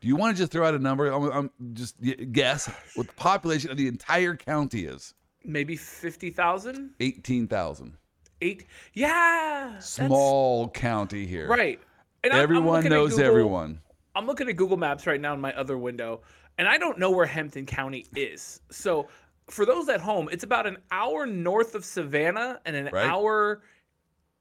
Do 0.04 0.10
you 0.10 0.18
want 0.18 0.36
to 0.36 0.44
just 0.44 0.52
throw 0.52 0.68
out 0.68 0.74
a 0.74 0.80
number? 0.80 1.08
I'm, 1.08 1.32
I'm 1.32 1.50
just 1.74 1.96
guess 2.34 2.70
what 2.96 3.08
the 3.08 3.14
population 3.14 3.72
of 3.72 3.78
the 3.78 3.88
entire 3.88 4.36
county 4.36 4.84
is. 4.84 5.14
maybe 5.46 5.78
50000 5.78 6.90
Eighteen 7.00 7.48
thousand. 7.48 7.96
eight 8.42 8.66
yeah 8.94 9.80
Small 9.80 10.68
county 10.68 11.26
here. 11.26 11.48
right 11.48 11.80
and 12.22 12.34
I'm- 12.34 12.40
I'm 12.40 12.44
Everyone 12.44 12.84
knows 12.84 13.12
Google- 13.12 13.26
everyone. 13.28 13.80
I'm 14.14 14.26
looking 14.28 14.50
at 14.50 14.58
Google 14.58 14.76
Maps 14.76 15.08
right 15.08 15.22
now 15.22 15.34
in 15.34 15.40
my 15.40 15.54
other 15.54 15.78
window, 15.78 16.22
and 16.58 16.68
I 16.68 16.78
don't 16.78 17.00
know 17.00 17.10
where 17.10 17.26
Hampton 17.26 17.66
County 17.66 18.06
is. 18.14 18.60
So, 18.72 19.08
for 19.50 19.66
those 19.66 19.88
at 19.90 20.02
home, 20.02 20.28
it's 20.34 20.44
about 20.44 20.68
an 20.68 20.78
hour 20.92 21.26
north 21.26 21.76
of 21.76 21.84
Savannah 21.86 22.60
and 22.66 22.76
an 22.76 22.90
Right. 22.92 23.08
hour 23.10 23.64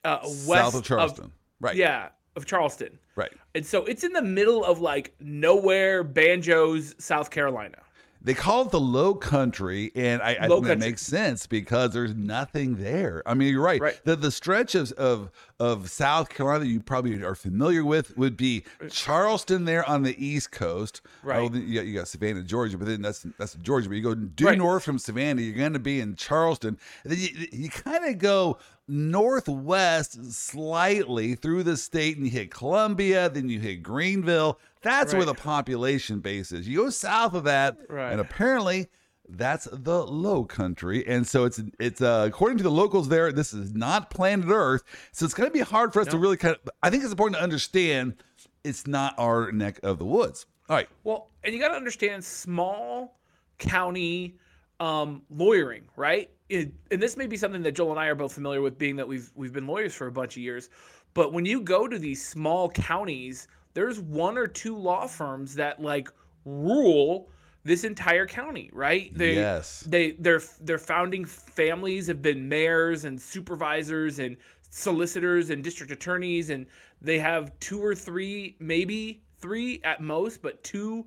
uh, 0.05 0.19
west 0.23 0.47
South 0.47 0.75
of 0.75 0.83
Charleston. 0.85 1.33
right. 1.61 1.77
Yeah, 1.77 2.09
of 2.37 2.47
Charleston. 2.47 2.99
Right. 3.17 3.33
And 3.55 3.65
so 3.65 3.85
it's 3.85 4.05
in 4.05 4.13
the 4.13 4.23
middle 4.23 4.65
of 4.65 4.81
like 4.81 5.15
nowhere, 5.21 6.03
Banjos, 6.05 6.95
South 6.99 7.31
Carolina. 7.31 7.79
They 8.25 8.35
call 8.35 8.63
it 8.63 8.71
the 8.71 8.79
low 8.79 9.17
country, 9.17 9.91
and 9.97 10.23
I, 10.23 10.37
I 10.43 10.49
think 10.49 10.67
that 10.67 10.79
makes 10.79 11.03
sense 11.03 11.49
because 11.49 11.93
there's 11.93 12.15
nothing 12.15 12.77
there. 12.77 13.21
I 13.27 13.35
mean, 13.35 13.53
you're 13.53 13.61
right. 13.61 13.81
Right. 13.81 14.01
The 14.05 14.15
the 14.15 14.31
stretch 14.31 14.77
of 14.77 14.93
of, 14.93 15.33
of 15.63 15.91
South 15.91 16.29
Carolina 16.29 16.61
that 16.65 16.71
you 16.71 16.81
probably 16.81 17.23
are 17.23 17.35
familiar 17.35 17.85
with 17.85 18.17
would 18.17 18.37
be 18.37 18.65
uh, 18.83 18.89
Charleston 18.89 19.65
there 19.65 19.89
on 19.89 20.03
the 20.03 20.17
East 20.25 20.51
Coast. 20.51 21.01
Right. 21.23 21.39
Oh, 21.39 21.55
you, 21.55 21.75
got, 21.75 21.87
you 21.87 21.95
got 21.95 22.09
Savannah, 22.09 22.43
Georgia, 22.43 22.77
but 22.79 22.89
then 22.89 23.03
that's 23.03 23.25
that's 23.39 23.55
Georgia. 23.55 23.89
But 23.89 23.95
you 23.97 24.03
go 24.03 24.15
due 24.15 24.47
Right. 24.47 24.59
north 24.59 24.83
from 24.85 24.99
Savannah, 24.99 25.41
you're 25.43 25.55
going 25.57 25.73
to 25.75 25.79
be 25.79 26.01
in 26.01 26.17
Charleston. 26.17 26.79
And 27.05 27.13
then 27.13 27.19
you, 27.21 27.47
you 27.53 27.69
kind 27.71 28.05
of 28.07 28.19
go 28.19 28.59
northwest 28.89 30.33
slightly 30.33 31.35
through 31.35 31.63
the 31.63 31.77
state, 31.77 32.17
and 32.17 32.27
you 32.27 32.33
hit 32.33 32.51
Columbia, 32.51 33.29
then 33.29 33.49
you 33.49 33.61
hit 33.61 33.83
Greenville. 33.83 34.59
That's 34.83 35.15
where 35.15 35.25
the 35.25 35.35
population 35.35 36.21
base 36.21 36.51
is. 36.51 36.67
You 36.67 36.79
go 36.85 36.91
south 36.91 37.35
of 37.35 37.45
that, 37.45 37.77
Right. 37.89 38.11
and 38.13 38.21
apparently 38.21 38.89
that's 39.29 39.69
the 39.73 40.07
low 40.07 40.45
country. 40.45 41.07
And 41.07 41.27
so 41.27 41.45
it's 41.45 41.61
it's 41.79 42.01
uh, 42.01 42.25
according 42.29 42.59
to 42.59 42.65
the 42.65 42.71
locals 42.71 43.09
there 43.09 43.33
this 43.33 43.53
is 43.53 43.75
not 43.75 44.11
planet 44.11 44.49
earth. 44.49 44.83
So 45.13 45.25
it's 45.25 45.35
going 45.35 45.49
to 45.49 45.53
be 45.53 45.61
hard 45.61 45.93
for 45.93 46.01
us 46.01 46.09
to 46.09 46.19
really 46.19 46.37
kind 46.37 46.55
of 46.55 46.71
i 46.83 46.91
think 46.91 47.03
it's 47.03 47.13
important 47.13 47.37
to 47.37 47.43
understand 47.43 48.23
it's 48.65 48.87
not 48.87 49.15
our 49.19 49.53
neck 49.53 49.81
of 49.83 49.99
the 49.99 50.05
woods. 50.05 50.47
All 50.69 50.77
right. 50.77 50.89
Well, 51.05 51.31
and 51.45 51.55
you 51.55 51.61
got 51.61 51.69
to 51.69 51.75
understand 51.75 52.25
small 52.25 53.19
county 53.59 54.37
um, 54.81 55.23
lawyering, 55.31 55.85
right? 55.97 56.31
It, 56.49 56.73
and 56.91 57.03
this 57.03 57.17
may 57.17 57.27
be 57.27 57.37
something 57.37 57.63
that 57.63 57.73
Joel 57.73 57.93
and 57.93 58.01
I 58.01 58.07
are 58.07 58.15
both 58.15 58.33
familiar 58.33 58.61
with, 58.61 58.79
being 58.79 58.97
that 58.97 59.07
we've 59.07 59.31
we've 59.35 59.53
been 59.53 59.67
lawyers 59.67 59.95
for 59.95 60.07
a 60.07 60.13
bunch 60.13 60.37
of 60.37 60.43
years. 60.43 60.69
But 61.15 61.33
when 61.33 61.45
you 61.45 61.61
go 61.61 61.87
to 61.89 61.99
these 61.99 62.27
small 62.27 62.71
counties, 62.71 63.49
there's 63.75 64.01
one 64.01 64.39
or 64.39 64.47
two 64.47 64.77
law 64.77 65.07
firms 65.07 65.55
that 65.55 65.81
like 65.81 66.09
rule 66.45 67.29
this 67.65 67.85
entire 67.85 68.27
county, 68.27 68.71
right? 68.73 69.17
They, 69.17 69.35
Yes. 69.35 69.85
They 69.87 70.13
their 70.13 70.41
their 70.61 70.79
founding 70.79 71.25
families 71.25 72.07
have 72.09 72.23
been 72.23 72.49
mayors 72.49 73.05
and 73.05 73.21
supervisors 73.21 74.19
and 74.19 74.37
solicitors 74.71 75.51
and 75.51 75.63
district 75.63 75.93
attorneys, 75.93 76.51
and 76.51 76.67
they 77.01 77.19
have 77.19 77.59
two 77.61 77.85
or 77.85 77.95
three, 77.95 78.57
maybe 78.59 79.23
three 79.41 79.81
at 79.85 80.01
most, 80.01 80.43
but 80.43 80.63
two 80.65 81.07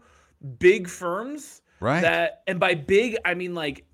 big 0.59 0.87
firms. 0.87 1.61
Right. 1.79 2.01
That 2.01 2.43
and 2.47 2.59
by 2.59 2.75
big 2.75 3.17
I 3.25 3.33
mean 3.33 3.53
like 3.53 3.85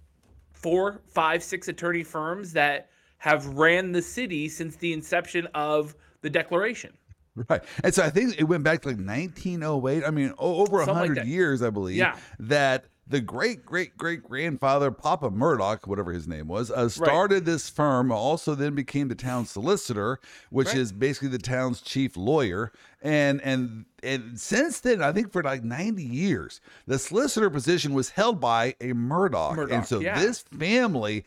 four, 0.54 1.02
five, 1.08 1.44
six 1.44 1.68
attorney 1.68 2.04
firms 2.04 2.54
that 2.54 2.90
have 3.18 3.46
ran 3.48 3.92
the 3.92 4.02
city 4.02 4.50
since 4.50 4.76
the 4.76 4.94
inception 4.94 5.48
of 5.54 5.96
the 6.22 6.30
Declaration. 6.30 6.92
right 7.50 7.64
and 7.84 7.94
so 7.94 8.04
i 8.04 8.10
think 8.10 8.40
it 8.40 8.44
went 8.44 8.64
back 8.64 8.82
to 8.82 8.90
like 8.90 8.98
1908 8.98 10.04
i 10.06 10.12
mean 10.12 10.34
over 10.38 10.82
a 10.82 10.86
Something 10.86 10.96
like 10.96 11.10
100 11.10 11.28
years 11.28 11.62
i 11.62 11.70
believe 11.70 11.98
Yeah. 11.98 12.18
that 12.40 12.86
the 13.08 13.20
great 13.20 13.66
great 13.66 13.98
great 13.98 14.24
grandfather 14.24 14.92
papa 14.92 15.30
murdaugh 15.30 15.86
whatever 15.88 16.12
his 16.14 16.28
name 16.28 16.48
was 16.48 16.72
uh, 16.72 16.88
started 16.88 17.46
this 17.46 17.70
firm 17.70 18.12
also 18.12 18.56
then 18.56 18.74
became 18.76 19.08
the 19.08 19.16
town 19.16 19.46
solicitor 19.46 20.20
which 20.50 20.68
Right. 20.68 20.78
is 20.78 20.92
basically 20.92 21.30
the 21.30 21.38
town's 21.40 21.82
chief 21.82 22.16
lawyer 22.16 22.72
and 23.02 23.42
and 23.42 23.86
and 24.04 24.40
since 24.40 24.80
then 24.82 25.02
i 25.02 25.12
think 25.12 25.32
for 25.32 25.42
like 25.44 25.64
90 25.64 26.04
years 26.04 26.62
the 26.86 27.00
solicitor 27.00 27.50
position 27.50 27.94
was 27.94 28.12
held 28.12 28.40
by 28.40 28.76
a 28.80 28.94
murdaugh, 28.94 29.56
Murdaugh 29.56 29.72
and 29.72 29.86
so 29.86 30.00
yeah. 30.00 30.20
this 30.20 30.42
family 30.58 31.26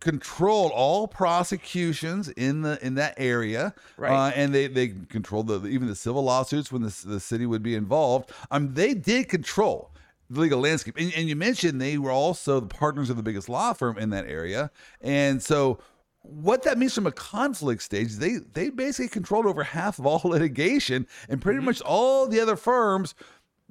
controlled 0.00 0.72
all 0.72 1.06
prosecutions 1.08 2.28
in 2.30 2.62
the 2.62 2.78
in 2.84 2.94
that 2.94 3.14
area 3.16 3.74
Right. 3.96 4.28
uh, 4.28 4.32
and 4.34 4.54
they 4.54 4.66
they 4.66 4.88
controlled 5.08 5.48
the 5.48 5.66
even 5.66 5.88
the 5.88 5.94
civil 5.94 6.22
lawsuits 6.24 6.72
when 6.72 6.82
the, 6.82 7.02
the 7.04 7.20
city 7.20 7.46
would 7.46 7.62
be 7.62 7.74
involved. 7.74 8.30
Um 8.50 8.74
they 8.74 8.94
did 8.94 9.28
control 9.28 9.90
the 10.30 10.40
legal 10.40 10.60
landscape. 10.60 10.96
And, 10.98 11.12
and 11.14 11.28
you 11.28 11.36
mentioned 11.36 11.80
they 11.80 11.98
were 11.98 12.10
also 12.10 12.60
the 12.60 12.66
partners 12.66 13.10
of 13.10 13.16
the 13.16 13.22
biggest 13.22 13.48
law 13.50 13.74
firm 13.74 13.98
in 13.98 14.10
that 14.10 14.26
area. 14.26 14.70
And 15.02 15.42
so 15.42 15.78
what 16.22 16.62
that 16.62 16.78
means 16.78 16.94
from 16.94 17.06
a 17.06 17.12
conflict 17.12 17.82
stage 17.82 18.12
they 18.14 18.36
they 18.52 18.70
basically 18.70 19.08
controlled 19.08 19.44
over 19.44 19.64
half 19.64 19.98
of 19.98 20.06
all 20.06 20.20
litigation 20.24 21.06
and 21.28 21.42
pretty 21.42 21.60
much 21.60 21.80
all 21.82 22.26
the 22.28 22.40
other 22.40 22.56
firms 22.56 23.14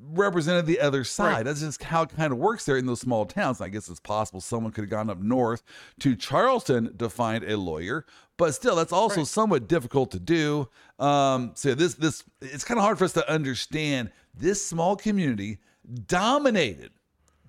represented 0.10 0.66
the 0.66 0.80
other 0.80 1.04
side. 1.04 1.32
Right. 1.34 1.46
That's 1.46 1.62
just 1.62 1.84
how 1.84 2.04
it 2.04 2.10
kind 2.16 2.32
of 2.34 2.40
works 2.40 2.66
there 2.66 2.78
in 2.78 2.86
those 2.86 3.02
small 3.02 3.26
towns. 3.26 3.62
I 3.62 3.70
guess 3.70 3.88
it's 3.90 4.00
possible 4.00 4.42
someone 4.42 4.72
could 4.72 4.84
have 4.84 4.90
gone 4.90 5.10
up 5.10 5.20
north 5.20 5.64
to 6.00 6.16
Charleston 6.16 6.98
to 6.98 7.10
find 7.10 7.44
a 7.44 7.58
lawyer, 7.58 8.06
but 8.38 8.54
still, 8.54 8.76
that's 8.76 8.92
also 8.94 9.18
Right. 9.22 9.28
somewhat 9.28 9.68
difficult 9.68 10.12
to 10.12 10.20
do. 10.20 10.70
Um, 11.00 11.52
so 11.56 11.76
this 11.76 11.94
this 11.96 12.24
it's 12.42 12.64
kind 12.64 12.78
of 12.80 12.84
hard 12.84 12.98
for 12.98 13.06
us 13.06 13.14
to 13.14 13.30
understand 13.32 14.12
this 14.34 14.66
small 14.66 14.96
community 14.96 15.60
dominated 16.08 16.92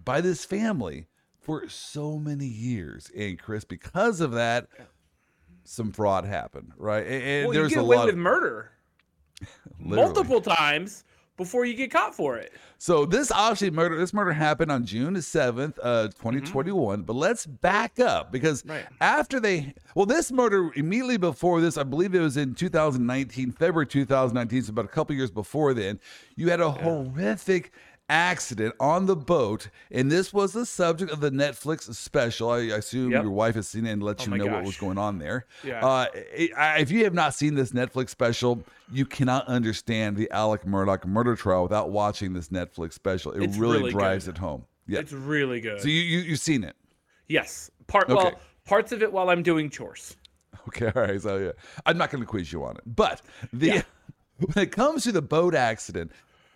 by 0.04 0.20
this 0.20 0.44
family 0.44 1.06
for 1.40 1.68
so 1.68 2.18
many 2.18 2.46
years. 2.46 3.10
And 3.16 3.38
Chris, 3.38 3.64
because 3.64 4.20
of 4.20 4.32
that, 4.32 4.68
some 5.64 5.92
fraud 5.92 6.24
happened, 6.24 6.72
right? 6.76 7.04
And, 7.06 7.22
and 7.22 7.44
Well, 7.48 7.54
there's 7.54 7.74
a 7.74 7.82
lot 7.82 8.06
with 8.06 8.14
of 8.14 8.18
murder 8.18 8.72
multiple 9.78 10.40
times 10.40 11.04
before 11.36 11.64
you 11.64 11.74
get 11.74 11.90
caught 11.90 12.14
for 12.14 12.36
it. 12.36 12.52
So 12.78 13.06
this 13.06 13.30
obviously 13.30 13.70
murder 13.70 13.96
this 13.96 14.12
murder 14.12 14.32
happened 14.32 14.72
on 14.72 14.84
June 14.84 15.14
the 15.14 15.22
seventh, 15.22 15.78
uh, 15.82 16.08
twenty 16.18 16.40
twenty 16.40 16.72
one. 16.72 17.02
But 17.02 17.16
let's 17.16 17.46
back 17.46 18.00
up 18.00 18.32
because. 18.32 18.64
Right. 18.66 18.86
after 19.00 19.40
they 19.40 19.74
well, 19.94 20.06
this 20.06 20.32
murder 20.32 20.72
immediately 20.74 21.16
before 21.16 21.60
this, 21.60 21.76
I 21.76 21.82
believe 21.82 22.14
it 22.14 22.20
was 22.20 22.36
in 22.36 22.54
two 22.54 22.68
thousand 22.68 23.06
nineteen, 23.06 23.52
February 23.52 23.86
two 23.86 24.04
thousand 24.04 24.34
nineteen, 24.34 24.62
so 24.62 24.70
about 24.70 24.84
a 24.84 24.88
couple 24.88 25.14
years 25.14 25.30
before 25.30 25.74
then, 25.74 26.00
you 26.36 26.50
had 26.50 26.60
a 26.60 26.70
horrific 26.70 27.72
accident 28.12 28.74
on 28.78 29.06
the 29.06 29.16
boat, 29.16 29.68
and 29.90 30.12
this 30.12 30.32
was 30.32 30.52
the 30.52 30.66
subject 30.66 31.10
of 31.10 31.20
the 31.20 31.30
Netflix 31.30 31.92
special. 31.94 32.50
I, 32.50 32.58
I 32.58 32.60
assume 32.76 33.10
Yep. 33.12 33.22
your 33.22 33.32
wife 33.32 33.54
has 33.54 33.66
seen 33.66 33.86
it 33.86 33.92
and 33.92 34.02
let 34.02 34.20
Oh 34.20 34.32
you 34.34 34.38
know 34.44 34.52
what 34.52 34.64
was 34.64 34.76
going 34.76 34.98
on 34.98 35.18
there. 35.18 35.46
Yeah. 35.64 35.84
Uh, 35.84 36.06
it- 36.14 36.50
I- 36.56 36.78
if 36.78 36.90
you 36.90 37.04
have 37.04 37.14
not 37.14 37.34
seen 37.34 37.54
this 37.54 37.72
Netflix 37.72 38.10
special, 38.10 38.62
you 38.92 39.06
cannot 39.06 39.46
understand 39.48 40.16
the 40.16 40.30
Alec 40.30 40.64
Murdaugh 40.64 41.04
murder 41.06 41.34
trial 41.34 41.62
without 41.62 41.90
watching 41.90 42.34
this 42.34 42.48
Netflix 42.48 42.92
special. 42.92 43.32
It 43.32 43.48
really, 43.56 43.78
really 43.78 43.92
drives 43.92 44.26
good. 44.26 44.36
it 44.36 44.38
home. 44.38 44.64
Yeah. 44.86 44.98
It's 45.00 45.12
really 45.12 45.60
good. 45.60 45.80
so 45.80 45.88
you, 45.88 45.94
you 46.00 46.18
you've 46.18 46.40
seen 46.40 46.64
it. 46.64 46.76
yes, 47.28 47.70
part 47.86 48.10
Okay. 48.10 48.14
well, 48.14 48.40
parts 48.66 48.92
of 48.92 49.02
it 49.02 49.10
while 49.12 49.30
I'm 49.30 49.42
doing 49.42 49.70
chores. 49.70 50.16
Okay, 50.68 50.92
all 50.94 51.02
right. 51.02 51.20
So 51.20 51.38
yeah, 51.38 51.52
I'm 51.86 51.96
not 51.98 52.10
going 52.10 52.22
to 52.22 52.26
quiz 52.26 52.52
you 52.52 52.62
on 52.64 52.76
it, 52.76 52.82
but 52.84 53.22
the 53.52 53.66
Yeah. 53.66 53.82
when 54.38 54.62
it 54.64 54.70
comes 54.72 55.02
to 55.04 55.12
the 55.12 55.22
boat 55.22 55.54
accident, 55.54 56.12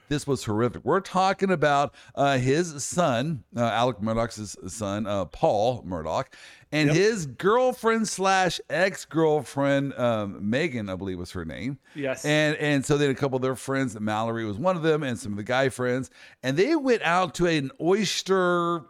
this 0.09 0.27
was 0.27 0.45
horrific. 0.45 0.85
We're 0.85 1.01
talking 1.01 1.51
about 1.51 1.95
uh, 2.15 2.39
his 2.39 2.85
son, 2.85 3.45
uh, 3.57 3.61
Alec 3.61 3.99
Murdaugh's 4.01 4.57
son, 4.73 5.07
uh, 5.07 5.25
Paul 5.27 5.83
Murdaugh, 5.83 6.25
and 6.73 6.89
Yep. 6.89 6.97
his 6.97 7.27
girlfriend 7.27 8.09
slash 8.09 8.61
ex 8.69 9.05
girlfriend, 9.05 9.95
um, 9.99 10.51
Megan, 10.51 10.89
I 10.91 10.97
believe 10.97 11.19
was 11.19 11.31
her 11.33 11.45
name. 11.45 11.79
Yes. 11.95 12.25
And 12.25 12.57
and 12.57 12.85
so 12.85 12.99
then 12.99 13.11
a 13.11 13.15
couple 13.15 13.37
of 13.37 13.43
their 13.43 13.55
friends, 13.57 13.99
Mallory 13.99 14.45
was 14.45 14.57
one 14.59 14.77
of 14.77 14.83
them, 14.83 15.03
and 15.03 15.19
some 15.19 15.33
of 15.33 15.37
the 15.39 15.45
guy 15.45 15.69
friends, 15.69 16.11
and 16.43 16.57
they 16.57 16.75
went 16.77 17.03
out 17.03 17.35
to 17.37 17.47
an 17.47 17.71
oyster. 17.81 18.83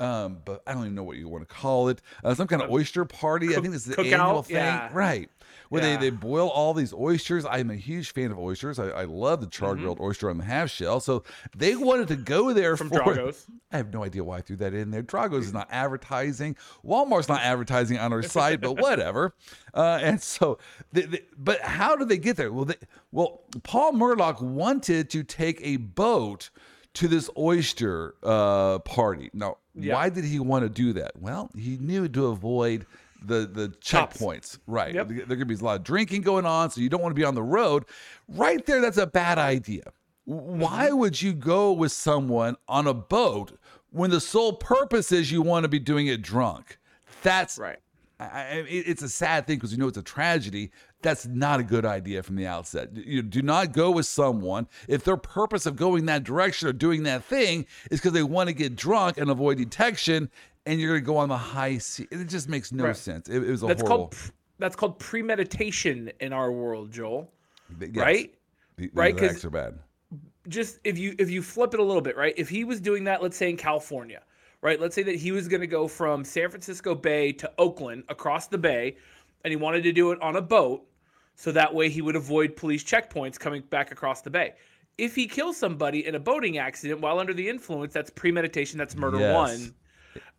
Um, 0.00 0.38
but 0.44 0.62
I 0.66 0.72
don't 0.72 0.82
even 0.82 0.94
know 0.94 1.04
what 1.04 1.16
you 1.16 1.28
want 1.28 1.48
to 1.48 1.54
call 1.54 1.88
it. 1.88 2.00
Uh, 2.24 2.34
some 2.34 2.46
kind 2.48 2.62
of 2.62 2.70
oyster 2.70 3.04
party. 3.04 3.50
I 3.56 3.60
think 3.60 3.72
this 3.72 3.86
is 3.86 3.94
the 3.94 4.00
annual 4.02 4.42
thing, 4.42 4.56
Yeah. 4.56 4.88
right? 4.92 5.30
Where 5.68 5.82
Yeah. 5.82 5.96
they, 5.96 6.10
they 6.10 6.16
boil 6.16 6.48
all 6.48 6.74
these 6.74 6.92
oysters. 6.92 7.46
I'm 7.46 7.70
a 7.70 7.76
huge 7.76 8.12
fan 8.12 8.30
of 8.32 8.38
oysters. 8.38 8.78
I, 8.78 8.88
I 8.88 9.04
love 9.04 9.40
the 9.40 9.46
charred 9.46 9.78
grilled 9.78 10.00
oyster 10.00 10.28
on 10.28 10.38
the 10.38 10.44
half 10.44 10.70
shell. 10.70 10.98
So 11.00 11.22
they 11.56 11.76
wanted 11.76 12.08
to 12.08 12.16
go 12.16 12.52
there 12.52 12.76
From 12.76 12.88
for. 12.88 13.02
Drago's. 13.02 13.46
I 13.70 13.76
have 13.78 13.92
no 13.92 14.02
idea 14.04 14.22
why 14.24 14.38
I 14.38 14.40
threw 14.42 14.56
that 14.56 14.74
in 14.74 14.90
there. 14.90 15.02
Drago's 15.02 15.46
is 15.46 15.52
not 15.52 15.68
advertising. 15.70 16.56
Walmart's 16.84 17.28
not 17.28 17.40
advertising 17.42 17.98
on 17.98 18.12
our 18.12 18.22
site, 18.24 18.60
but 18.60 18.80
whatever. 18.80 19.34
Uh, 19.72 19.98
and 20.02 20.20
so, 20.20 20.58
they, 20.92 21.02
they- 21.02 21.24
but 21.38 21.60
how 21.60 21.96
do 21.96 22.04
they 22.04 22.18
get 22.18 22.36
there? 22.36 22.52
Well, 22.52 22.64
they, 22.66 22.76
well, 23.12 23.42
Paul 23.62 23.92
Murdaugh 23.92 24.40
wanted 24.42 25.08
to 25.10 25.22
take 25.22 25.60
a 25.62 25.76
boat 25.76 26.50
to 26.94 27.08
this 27.08 27.30
oyster 27.38 28.14
uh, 28.22 28.78
party. 28.80 29.30
Now, 29.32 29.56
Yeah. 29.74 29.94
why 29.94 30.08
did 30.10 30.24
he 30.24 30.38
want 30.40 30.64
to 30.64 30.68
do 30.68 30.92
that? 30.94 31.12
Well, 31.18 31.50
he 31.56 31.78
knew 31.78 32.08
to 32.08 32.26
avoid 32.26 32.86
the 33.24 33.46
the 33.46 33.68
checkpoints. 33.80 34.58
Right. 34.66 34.94
Yep. 34.94 35.08
There, 35.28 35.36
could 35.36 35.48
be 35.48 35.54
a 35.54 35.58
lot 35.58 35.76
of 35.76 35.84
drinking 35.84 36.22
going 36.22 36.44
on, 36.44 36.70
so 36.70 36.80
you 36.80 36.88
don't 36.88 37.00
want 37.02 37.14
to 37.14 37.18
be 37.20 37.24
on 37.24 37.34
the 37.34 37.42
road. 37.42 37.84
Right 38.28 38.64
there, 38.66 38.80
that's 38.80 38.98
a 38.98 39.06
bad 39.06 39.38
idea. 39.38 39.84
Why 40.24 40.86
Mm-hmm. 40.88 40.98
would 40.98 41.22
you 41.22 41.32
go 41.32 41.72
with 41.72 41.92
someone 41.92 42.56
on 42.68 42.86
a 42.86 42.94
boat 42.94 43.58
when 43.90 44.10
the 44.10 44.20
sole 44.20 44.52
purpose 44.54 45.12
is 45.12 45.30
you 45.32 45.42
want 45.42 45.64
to 45.64 45.68
be 45.68 45.78
doing 45.78 46.06
it 46.08 46.20
drunk? 46.22 46.78
That's 47.22 47.58
Right. 47.58 47.78
I, 48.20 48.24
I, 48.24 48.64
it's 48.68 49.02
a 49.02 49.08
sad 49.08 49.46
thing 49.48 49.56
because 49.56 49.72
you 49.72 49.78
know 49.78 49.88
it's 49.88 49.98
a 49.98 50.02
tragedy. 50.02 50.70
That's 51.02 51.26
not 51.26 51.60
a 51.60 51.62
good 51.64 51.84
idea 51.84 52.22
from 52.22 52.36
the 52.36 52.46
outset. 52.46 52.94
You 52.96 53.22
do 53.22 53.42
not 53.42 53.72
go 53.72 53.90
with 53.90 54.06
someone 54.06 54.68
if 54.88 55.04
their 55.04 55.16
purpose 55.16 55.66
of 55.66 55.76
going 55.76 56.06
that 56.06 56.24
direction 56.24 56.68
or 56.68 56.72
doing 56.72 57.02
that 57.04 57.24
thing 57.24 57.66
is 57.90 58.00
because 58.00 58.12
they 58.12 58.22
want 58.22 58.48
to 58.48 58.54
get 58.54 58.76
drunk 58.76 59.18
and 59.18 59.28
avoid 59.30 59.58
detection, 59.58 60.30
and 60.64 60.80
you're 60.80 60.90
going 60.90 61.00
to 61.02 61.06
go 61.06 61.16
on 61.16 61.28
the 61.28 61.36
high 61.36 61.78
sea. 61.78 62.06
It 62.10 62.28
just 62.28 62.48
makes 62.48 62.70
no 62.72 62.84
Right. 62.84 62.96
sense. 62.96 63.28
It, 63.28 63.42
it 63.42 63.50
was 63.50 63.62
a 63.62 63.66
That's 63.66 63.82
horrible. 63.82 64.08
called 64.08 64.16
that's 64.58 64.76
called 64.76 64.98
premeditation 65.00 66.12
in 66.20 66.32
our 66.32 66.52
world, 66.52 66.92
Joel. 66.92 67.32
yes, 67.80 67.90
Right? 67.96 68.34
The, 68.76 68.86
the 68.86 68.90
Right, 68.94 69.16
'cause- 69.16 69.30
attacks 69.30 69.44
are 69.44 69.50
bad. 69.50 69.78
just 70.48 70.78
if 70.84 70.98
you 70.98 71.14
if 71.18 71.30
you 71.30 71.42
flip 71.42 71.74
it 71.74 71.80
a 71.80 71.82
little 71.82 72.02
bit, 72.02 72.16
right? 72.16 72.34
If 72.36 72.48
he 72.48 72.62
was 72.64 72.80
doing 72.80 73.04
that, 73.04 73.22
let's 73.22 73.36
say 73.36 73.50
in 73.50 73.56
California, 73.56 74.22
right? 74.60 74.80
Let's 74.80 74.94
say 74.94 75.02
that 75.02 75.16
he 75.16 75.32
was 75.32 75.48
going 75.48 75.62
to 75.62 75.66
go 75.66 75.88
from 75.88 76.24
San 76.24 76.48
Francisco 76.48 76.94
Bay 76.94 77.32
to 77.32 77.50
Oakland 77.58 78.04
across 78.08 78.46
the 78.46 78.58
bay, 78.58 78.96
and 79.42 79.50
he 79.50 79.56
wanted 79.56 79.82
to 79.82 79.92
do 79.92 80.12
it 80.12 80.22
on 80.22 80.36
a 80.36 80.42
boat. 80.42 80.86
So 81.34 81.52
that 81.52 81.74
way 81.74 81.88
he 81.88 82.02
would 82.02 82.16
avoid 82.16 82.56
police 82.56 82.84
checkpoints 82.84 83.38
coming 83.38 83.62
back 83.70 83.90
across 83.90 84.22
the 84.22 84.30
bay. 84.30 84.54
If 84.98 85.14
he 85.14 85.26
kills 85.26 85.56
somebody 85.56 86.06
in 86.06 86.14
a 86.14 86.20
boating 86.20 86.58
accident 86.58 87.00
while 87.00 87.18
under 87.18 87.32
the 87.32 87.48
influence, 87.48 87.92
that's 87.94 88.10
premeditation, 88.10 88.78
that's 88.78 88.94
murder 88.94 89.18
Yes. 89.18 89.34
one. 89.34 89.74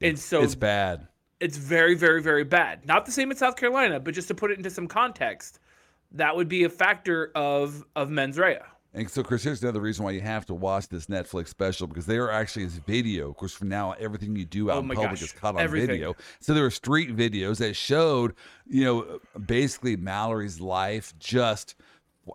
And 0.02 0.18
so 0.20 0.44
it's 0.44 0.56
bad. 0.56 1.08
it's 1.40 1.58
very, 1.58 1.96
very, 1.96 2.22
very 2.22 2.44
bad. 2.44 2.86
Not 2.86 3.06
the 3.06 3.12
same 3.12 3.32
in 3.32 3.38
South 3.38 3.56
Carolina, 3.56 4.00
but 4.00 4.14
just 4.14 4.28
to 4.28 4.36
put 4.36 4.52
it 4.52 4.58
into 4.58 4.70
some 4.70 4.88
context, 4.88 5.60
that 6.12 6.36
would 6.36 6.48
be 6.48 6.64
a 6.64 6.70
factor 6.70 7.32
of 7.34 7.84
of 7.96 8.10
mens 8.12 8.38
rea. 8.38 8.60
And 8.96 9.10
so, 9.10 9.24
Chris, 9.24 9.44
here's 9.44 9.64
another 9.64 9.82
reason 9.82 10.06
why 10.06 10.12
you 10.12 10.22
have 10.22 10.46
to 10.46 10.54
watch 10.54 10.88
this 10.88 11.08
Netflix 11.08 11.48
special 11.48 11.88
because 11.88 12.06
they 12.06 12.18
are 12.18 12.30
actually 12.30 12.66
as 12.66 12.74
video. 12.78 13.30
Of 13.30 13.38
course, 13.38 13.54
from 13.54 13.70
now, 13.70 13.94
everything 13.94 14.36
you 14.36 14.46
do 14.46 14.70
out 14.70 14.78
Oh 14.78 14.80
in 14.82 14.88
public 14.90 15.10
gosh, 15.10 15.22
is 15.24 15.32
caught 15.32 15.56
on 15.56 15.62
everything. 15.62 15.88
video. 15.88 16.16
So 16.42 16.54
there 16.54 16.64
were 16.64 16.72
street 16.72 17.16
videos 17.16 17.58
that 17.58 17.76
showed, 17.76 18.36
you 18.68 18.84
know, 18.84 19.20
basically 19.46 19.96
Mallory's 19.96 20.60
life 20.60 21.14
just. 21.18 21.76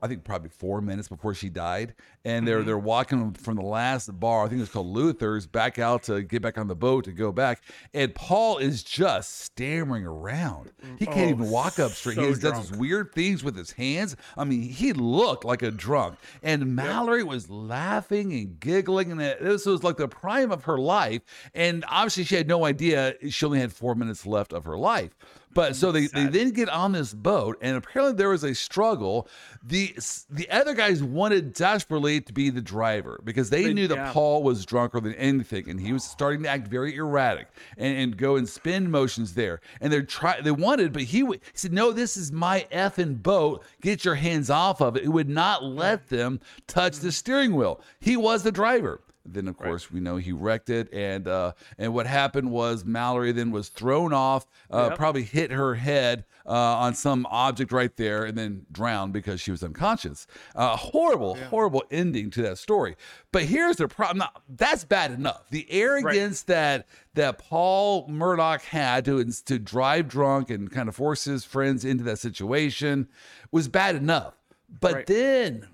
I 0.02 0.06
think 0.06 0.22
probably 0.22 0.50
four 0.50 0.80
minutes 0.82 1.08
before 1.08 1.32
she 1.32 1.48
died, 1.48 1.94
and 2.24 2.46
they're 2.46 2.58
Mm-hmm. 2.58 2.66
they're 2.66 2.78
walking 2.78 3.32
from 3.32 3.56
the 3.56 3.62
last 3.62 4.08
bar. 4.20 4.44
I 4.44 4.48
think 4.48 4.58
it 4.58 4.62
was 4.62 4.68
called 4.68 4.88
Luther's 4.88 5.46
back 5.46 5.78
out 5.78 6.02
to 6.04 6.22
get 6.22 6.42
back 6.42 6.58
on 6.58 6.68
the 6.68 6.74
boat 6.76 7.04
to 7.04 7.12
go 7.12 7.32
back, 7.32 7.62
and 7.94 8.14
Paul 8.14 8.58
is 8.58 8.82
just 8.82 9.40
stammering 9.40 10.04
around. 10.06 10.72
He 10.98 11.06
can't 11.06 11.18
Oh, 11.30 11.42
even 11.42 11.50
walk 11.50 11.78
up 11.78 11.92
straight. 11.92 12.16
so 12.16 12.22
he 12.22 12.34
does 12.34 12.68
this 12.68 12.72
weird 12.78 13.12
things 13.14 13.42
with 13.42 13.56
his 13.56 13.72
hands. 13.72 14.14
I 14.36 14.44
mean, 14.44 14.62
he 14.62 14.92
looked 14.92 15.44
like 15.44 15.62
a 15.62 15.70
drunk. 15.70 16.16
And 16.42 16.76
Mallory 16.76 17.22
was 17.24 17.48
laughing 17.48 18.32
and 18.32 18.60
giggling, 18.60 19.10
and 19.10 19.20
this 19.20 19.64
was 19.64 19.82
like 19.82 19.96
the 19.96 20.08
prime 20.08 20.52
of 20.52 20.64
her 20.64 20.76
life. 20.78 21.22
And 21.54 21.84
obviously, 21.88 22.24
she 22.24 22.34
had 22.34 22.46
no 22.48 22.64
idea 22.66 23.14
she 23.30 23.46
only 23.46 23.60
had 23.60 23.72
four 23.72 23.94
minutes 23.94 24.26
left 24.26 24.52
of 24.52 24.64
her 24.66 24.76
life. 24.76 25.16
But 25.58 25.74
so 25.74 25.90
they, 25.90 26.06
they 26.06 26.26
then 26.26 26.50
get 26.50 26.68
on 26.68 26.92
this 26.92 27.12
boat, 27.12 27.58
and 27.60 27.76
apparently 27.76 28.14
there 28.14 28.28
was 28.28 28.44
a 28.44 28.54
struggle. 28.54 29.26
The 29.64 29.92
the 30.30 30.48
other 30.50 30.72
guys 30.72 31.02
wanted 31.02 31.52
desperately 31.52 32.20
to 32.20 32.32
be 32.32 32.50
the 32.50 32.60
driver 32.60 33.20
because 33.24 33.50
they 33.50 33.64
They- 33.64 33.74
knew 33.74 33.88
that 33.88 33.96
yeah. 33.96 34.12
Paul 34.12 34.44
was 34.44 34.64
drunker 34.64 35.00
than 35.00 35.14
anything, 35.14 35.68
and 35.68 35.80
he 35.80 35.92
was 35.92 36.04
starting 36.04 36.44
to 36.44 36.48
act 36.48 36.68
very 36.68 36.94
erratic 36.94 37.48
and, 37.76 37.98
and 37.98 38.16
go 38.16 38.36
in 38.36 38.46
spin 38.46 38.88
motions 38.88 39.34
there. 39.34 39.60
And 39.80 39.92
they're 39.92 40.04
try 40.04 40.40
they 40.40 40.52
wanted, 40.52 40.92
but 40.92 41.02
he, 41.02 41.22
w- 41.22 41.40
he 41.52 41.58
said, 41.58 41.72
"No, 41.72 41.90
this 41.90 42.16
is 42.16 42.30
my 42.30 42.64
effing 42.70 43.20
boat. 43.20 43.64
Get 43.80 44.04
your 44.04 44.14
hands 44.14 44.50
off 44.50 44.80
of 44.80 44.96
it." 44.96 45.02
He 45.02 45.08
would 45.08 45.28
not 45.28 45.64
let 45.64 46.08
them 46.08 46.38
touch 46.68 46.98
the 46.98 47.10
steering 47.10 47.56
wheel. 47.56 47.80
He 47.98 48.16
was 48.16 48.44
the 48.44 48.52
driver. 48.52 49.00
Then 49.32 49.48
of 49.48 49.56
course 49.56 49.90
we 49.90 50.00
know 50.00 50.16
he 50.16 50.32
wrecked 50.32 50.70
it, 50.70 50.92
and 50.92 51.28
uh, 51.28 51.52
and 51.78 51.92
what 51.94 52.06
happened 52.06 52.50
was 52.50 52.84
Mallory 52.84 53.32
then 53.32 53.50
was 53.50 53.68
thrown 53.68 54.12
off, 54.12 54.46
uh, 54.72 54.88
Yep. 54.90 54.98
probably 54.98 55.22
hit 55.22 55.50
her 55.50 55.74
head 55.74 56.24
uh, 56.46 56.50
on 56.52 56.94
some 56.94 57.26
object 57.30 57.72
right 57.72 57.94
there, 57.96 58.24
and 58.24 58.36
then 58.38 58.64
drowned 58.72 59.12
because 59.12 59.40
she 59.40 59.50
was 59.50 59.62
unconscious. 59.62 60.26
Uh, 60.56 60.76
horrible, 60.76 61.34
horrible 61.50 61.84
ending 61.90 62.30
to 62.30 62.42
that 62.42 62.58
story. 62.58 62.96
But 63.32 63.44
here's 63.44 63.76
the 63.76 63.88
problem: 63.88 64.18
now, 64.18 64.30
that's 64.48 64.84
bad 64.84 65.12
enough. 65.12 65.48
The 65.50 65.66
arrogance 65.70 66.42
that 66.44 66.86
that 67.14 67.38
Paul 67.38 68.08
Murdaugh 68.08 68.60
had 68.62 69.04
to 69.06 69.22
to 69.24 69.58
drive 69.58 70.08
drunk 70.08 70.50
and 70.50 70.70
kind 70.70 70.88
of 70.88 70.96
force 70.96 71.24
his 71.24 71.44
friends 71.44 71.84
into 71.84 72.04
that 72.04 72.18
situation 72.18 73.08
was 73.50 73.68
bad 73.68 73.96
enough. 73.96 74.34
But 74.80 74.94
Right. 74.94 75.06
then 75.06 75.66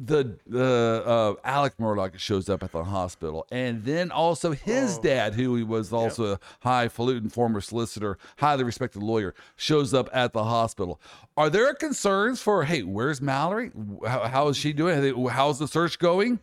the 0.00 0.38
the 0.46 1.02
uh, 1.04 1.34
Alec 1.44 1.76
Murdaugh 1.78 2.16
shows 2.18 2.48
up 2.48 2.62
at 2.62 2.72
the 2.72 2.84
hospital, 2.84 3.46
and 3.50 3.84
then 3.84 4.10
also 4.10 4.52
his 4.52 4.98
Oh. 4.98 5.02
dad, 5.02 5.34
who 5.34 5.56
he 5.56 5.62
was 5.64 5.92
also 5.92 6.34
a 6.34 6.40
highfalutin 6.60 7.28
former 7.30 7.60
solicitor, 7.60 8.16
highly 8.38 8.62
respected 8.64 9.02
lawyer, 9.02 9.34
shows 9.56 9.92
up 9.92 10.08
at 10.12 10.32
the 10.32 10.44
hospital. 10.44 11.00
Are 11.36 11.50
there 11.50 11.74
concerns 11.74 12.40
for 12.40 12.64
hey, 12.64 12.82
where's 12.82 13.20
Mallory? 13.20 13.70
How, 14.06 14.28
how 14.28 14.48
is 14.48 14.56
she 14.56 14.72
doing? 14.72 15.28
How's 15.30 15.58
the 15.58 15.66
search 15.68 15.98
going? 15.98 16.38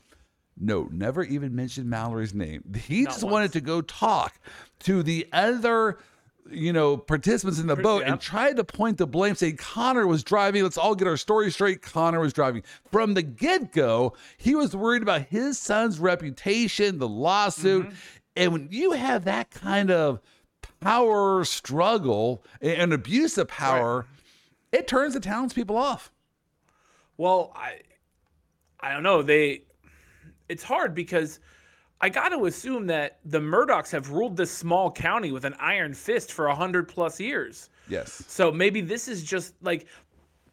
No, 0.57 0.87
never 0.91 1.23
even 1.23 1.53
mentioned 1.55 1.89
Mallory's 1.89 2.33
name. 2.33 2.63
He 2.87 3.01
Not 3.03 3.11
just 3.11 3.23
once. 3.23 3.31
wanted 3.33 3.53
to 3.53 3.61
go 3.61 3.81
talk 3.81 4.39
to 4.79 5.03
the 5.03 5.27
other, 5.33 5.97
you 6.49 6.71
know, 6.71 6.97
participants 6.97 7.59
in 7.59 7.67
the 7.67 7.75
boat 7.75 8.03
and 8.05 8.19
tried 8.19 8.57
to 8.57 8.63
point 8.63 8.97
the 8.97 9.07
blame, 9.07 9.35
saying 9.35 9.57
Connor 9.57 10.05
was 10.05 10.23
driving. 10.23 10.63
Let's 10.63 10.77
all 10.77 10.95
get 10.95 11.07
our 11.07 11.17
story 11.17 11.51
straight. 11.51 11.81
Connor 11.81 12.19
was 12.19 12.33
driving. 12.33 12.63
From 12.91 13.13
the 13.13 13.23
get 13.23 13.71
go, 13.71 14.13
he 14.37 14.53
was 14.55 14.75
worried 14.75 15.01
about 15.01 15.23
his 15.23 15.57
son's 15.57 15.99
reputation, 15.99 16.99
the 16.99 17.07
lawsuit. 17.07 17.87
Mm-hmm. 17.87 17.95
And 18.35 18.53
when 18.53 18.67
you 18.69 18.91
have 18.91 19.25
that 19.25 19.49
kind 19.49 19.89
of 19.89 20.19
power 20.79 21.43
struggle 21.45 22.43
and 22.61 22.93
abuse 22.93 23.37
of 23.37 23.47
power, 23.47 24.05
it 24.71 24.87
turns 24.87 25.13
the 25.13 25.19
townspeople 25.19 25.77
off. 25.77 26.11
Well, 27.17 27.53
I 27.55 27.79
I 28.79 28.93
don't 28.93 29.03
know. 29.03 29.21
They 29.21 29.63
it's 30.47 30.63
hard 30.63 30.93
because 30.93 31.39
I 32.01 32.09
got 32.09 32.29
to 32.29 32.45
assume 32.45 32.87
that 32.87 33.19
the 33.23 33.39
Murdaughs 33.39 33.91
have 33.91 34.09
ruled 34.09 34.35
this 34.37 34.51
small 34.51 34.91
county 34.91 35.31
with 35.31 35.45
an 35.45 35.55
iron 35.59 35.93
fist 35.93 36.31
for 36.31 36.47
a 36.47 36.55
hundred 36.55 36.87
plus 36.87 37.19
years. 37.19 37.69
Yes. 37.87 38.23
So 38.27 38.51
maybe 38.51 38.81
this 38.81 39.07
is 39.07 39.23
just 39.23 39.53
like 39.61 39.87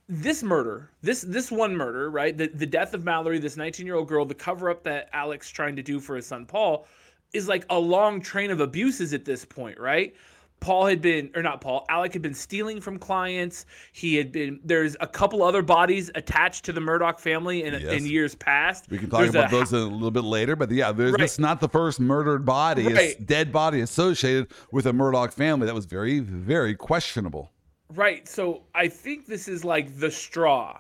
this 0.09 0.43
murder, 0.43 0.91
this 1.01 1.23
this 1.23 1.51
one 1.51 1.77
murder, 1.77 2.11
right? 2.11 2.37
The 2.37 2.49
the 2.49 2.67
death 2.67 2.95
of 2.95 3.05
Mallory, 3.05 3.39
this 3.39 3.57
19-year-old 3.57 4.09
girl, 4.09 4.25
the 4.25 4.35
cover 4.35 4.71
up 4.71 4.85
that 4.85 5.09
Alex 5.13 5.51
trying 5.51 5.77
to 5.77 5.83
do 5.83 6.01
for 6.01 6.17
his 6.17 6.27
son 6.27 6.47
Paul 6.47 6.87
is 7.33 7.49
like 7.49 7.65
a 7.71 7.79
long 7.79 8.21
train 8.21 8.51
of 8.51 8.61
abuses 8.61 9.15
at 9.15 9.25
this 9.25 9.45
point, 9.45 9.79
right? 9.81 10.15
Paul 10.63 10.87
had 10.87 11.03
been 11.03 11.29
or 11.35 11.43
not 11.43 11.61
Paul, 11.61 11.85
Alec 11.89 12.13
had 12.13 12.23
been 12.23 12.33
stealing 12.35 12.81
from 12.81 12.97
clients. 12.97 13.67
He 13.93 14.15
had 14.15 14.31
been 14.31 14.61
there's 14.65 14.97
a 15.01 15.07
couple 15.09 15.43
other 15.43 15.61
bodies 15.61 16.09
attached 16.15 16.65
to 16.67 16.73
the 16.73 16.81
Murdaugh 16.81 17.19
family 17.19 17.65
in 17.65 17.75
Yes. 17.75 17.83
in 17.93 18.07
years 18.07 18.37
past. 18.37 18.87
We 18.89 18.99
can 18.99 19.11
talk 19.11 19.21
There's 19.23 19.31
about 19.35 19.53
a- 19.53 19.57
those 19.57 19.73
a 19.73 19.79
little 19.79 20.13
bit 20.13 20.23
later, 20.23 20.55
but 20.55 20.71
yeah, 20.71 20.93
there's, 20.93 21.13
Right. 21.13 21.21
this 21.21 21.33
is 21.33 21.39
not 21.41 21.61
the 21.61 21.69
first 21.69 21.99
murdered 21.99 22.45
body, 22.47 22.87
it's 22.87 22.95
Right. 22.95 23.27
dead 23.27 23.51
body 23.53 23.81
associated 23.81 24.49
with 24.71 24.87
a 24.87 24.93
Murdaugh 24.93 25.33
family. 25.33 25.67
That 25.67 25.75
was 25.75 25.87
very, 25.87 26.21
very 26.21 26.77
questionable. 26.77 27.51
Right. 27.93 28.27
So 28.29 28.63
I 28.75 28.87
think 28.87 29.27
this 29.27 29.49
is 29.49 29.65
like 29.65 29.99
the 29.99 30.13
straw, 30.13 30.79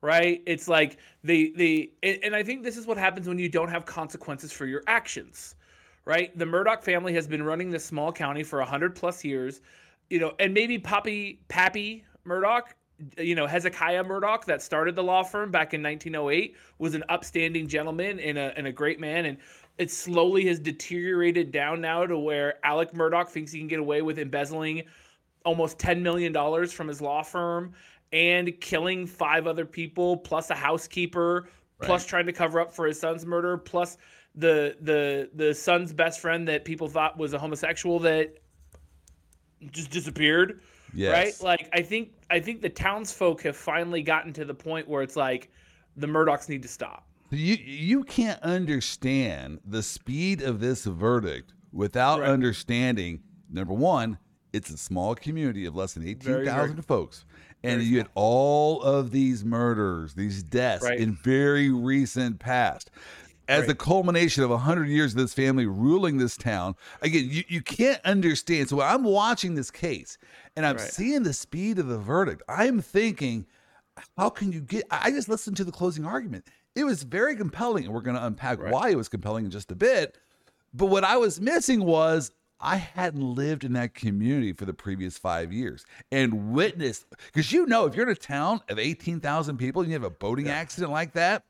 right? 0.00 0.42
It's 0.46 0.68
like 0.68 0.98
the 1.24 1.52
the 1.56 1.90
and 2.04 2.36
I 2.36 2.44
think 2.44 2.62
this 2.62 2.76
is 2.76 2.86
what 2.86 2.98
happens 2.98 3.26
when 3.26 3.40
you 3.40 3.48
don't 3.48 3.68
have 3.68 3.84
consequences 3.84 4.52
for 4.52 4.64
your 4.64 4.84
actions. 4.86 5.56
Right? 6.06 6.36
The 6.38 6.44
Murdaugh 6.44 6.82
family 6.82 7.14
has 7.14 7.26
been 7.26 7.42
running 7.42 7.70
this 7.70 7.84
small 7.84 8.12
county 8.12 8.42
for 8.42 8.58
100 8.58 8.94
plus 8.94 9.24
years. 9.24 9.60
You 10.10 10.18
know, 10.18 10.32
and 10.38 10.52
maybe 10.52 10.78
Poppy 10.78 11.40
Pappy 11.48 12.04
Murdaugh, 12.26 12.62
you 13.18 13.34
know, 13.34 13.46
Hezekiah 13.46 14.04
Murdaugh 14.04 14.44
that 14.44 14.60
started 14.60 14.96
the 14.96 15.02
law 15.02 15.22
firm 15.22 15.50
back 15.50 15.72
in 15.72 15.82
1908 15.82 16.56
was 16.78 16.94
an 16.94 17.04
upstanding 17.08 17.66
gentleman 17.66 18.20
and 18.20 18.36
a 18.36 18.52
and 18.56 18.66
a 18.66 18.72
great 18.72 19.00
man 19.00 19.24
and 19.24 19.38
it 19.78 19.90
slowly 19.90 20.46
has 20.46 20.60
deteriorated 20.60 21.50
down 21.50 21.80
now 21.80 22.06
to 22.06 22.18
where 22.18 22.64
Alec 22.64 22.92
Murdaugh 22.92 23.28
thinks 23.28 23.52
he 23.52 23.58
can 23.58 23.68
get 23.68 23.80
away 23.80 24.02
with 24.02 24.18
embezzling 24.18 24.82
almost 25.44 25.78
$10 25.78 26.00
million 26.00 26.32
from 26.68 26.88
his 26.88 27.00
law 27.00 27.22
firm 27.22 27.72
and 28.12 28.58
killing 28.60 29.06
five 29.06 29.46
other 29.46 29.66
people 29.66 30.16
plus 30.16 30.50
a 30.50 30.54
housekeeper 30.54 31.48
plus 31.82 32.06
trying 32.06 32.26
to 32.26 32.32
cover 32.32 32.60
up 32.60 32.72
for 32.72 32.86
his 32.86 32.98
son's 32.98 33.26
murder 33.26 33.58
plus 33.58 33.98
the 34.34 34.76
the 34.80 35.30
the 35.34 35.54
son's 35.54 35.92
best 35.92 36.20
friend 36.20 36.48
that 36.48 36.64
people 36.64 36.88
thought 36.88 37.16
was 37.18 37.32
a 37.32 37.38
homosexual 37.38 37.98
that 38.00 38.34
just 39.70 39.90
disappeared 39.90 40.60
Yes. 40.92 41.12
right 41.40 41.44
like 41.58 41.68
i 41.72 41.82
think 41.82 42.10
i 42.30 42.38
think 42.38 42.60
the 42.60 42.68
townsfolk 42.68 43.42
have 43.42 43.56
finally 43.56 44.02
gotten 44.02 44.32
to 44.34 44.44
the 44.44 44.54
point 44.54 44.88
where 44.88 45.02
it's 45.02 45.16
like 45.16 45.50
the 45.96 46.06
murdaughs 46.06 46.48
need 46.48 46.62
to 46.62 46.68
stop 46.68 47.06
You 47.30 47.54
you 47.56 48.04
can't 48.04 48.40
understand 48.42 49.60
the 49.64 49.82
speed 49.82 50.42
of 50.42 50.60
this 50.60 50.84
verdict 50.84 51.52
without 51.72 52.22
understanding 52.22 53.22
number 53.50 53.74
one, 53.74 54.18
it's 54.52 54.70
a 54.70 54.76
small 54.76 55.14
community 55.16 55.64
of 55.66 55.74
less 55.74 55.94
than 55.94 56.06
eighteen 56.06 56.44
Very, 56.44 56.74
folks, 56.82 57.24
and 57.64 57.82
you 57.82 57.98
had 57.98 58.08
all 58.14 58.80
of 58.82 59.10
these 59.10 59.44
murders, 59.44 60.14
these 60.14 60.42
deaths 60.44 60.84
Right. 60.84 61.00
in 61.00 61.14
very 61.14 61.70
recent 61.70 62.38
past. 62.38 62.90
As 63.48 63.60
Right. 63.60 63.68
the 63.68 63.74
culmination 63.74 64.42
of 64.42 64.50
100 64.50 64.88
years 64.88 65.12
of 65.12 65.18
this 65.18 65.34
family 65.34 65.66
ruling 65.66 66.16
this 66.16 66.36
town, 66.36 66.76
again, 67.02 67.28
you, 67.28 67.44
you 67.48 67.60
can't 67.60 68.00
understand. 68.04 68.68
So 68.68 68.80
I'm 68.80 69.04
watching 69.04 69.54
this 69.54 69.70
case 69.70 70.16
and 70.56 70.64
I'm 70.64 70.76
Right. 70.76 70.90
seeing 70.90 71.22
the 71.24 71.32
speed 71.34 71.78
of 71.78 71.88
the 71.88 71.98
verdict. 71.98 72.42
I'm 72.48 72.80
thinking, 72.80 73.46
how 74.16 74.28
can 74.28 74.50
you 74.50 74.60
get 74.60 74.84
i 74.90 75.08
just 75.10 75.28
listened 75.28 75.56
to 75.56 75.62
the 75.62 75.70
closing 75.70 76.04
argument 76.04 76.44
it 76.74 76.82
was 76.82 77.04
very 77.04 77.36
compelling 77.36 77.84
and 77.84 77.94
we're 77.94 78.00
going 78.00 78.16
to 78.16 78.26
unpack 78.26 78.58
why 78.60 78.90
it 78.90 78.96
was 78.96 79.08
compelling 79.08 79.44
in 79.44 79.52
just 79.52 79.70
a 79.70 79.74
bit 79.76 80.18
but 80.72 80.86
what 80.86 81.04
i 81.04 81.16
was 81.16 81.40
missing 81.40 81.84
was 81.84 82.32
i 82.60 82.74
hadn't 82.74 83.22
lived 83.22 83.62
in 83.62 83.72
that 83.72 83.94
community 83.94 84.52
for 84.52 84.64
the 84.64 84.74
previous 84.74 85.16
five 85.16 85.52
years 85.52 85.84
and 86.10 86.52
witnessed 86.52 87.06
because 87.26 87.52
you 87.52 87.66
know 87.66 87.86
if 87.86 87.94
you're 87.94 88.06
in 88.06 88.12
a 88.12 88.16
town 88.16 88.60
of 88.68 88.80
18000 88.80 89.56
people 89.58 89.82
and 89.82 89.90
you 89.90 89.94
have 89.94 90.02
a 90.02 90.10
boating 90.10 90.48
accident 90.48 90.90
like 90.90 91.12
that 91.12 91.44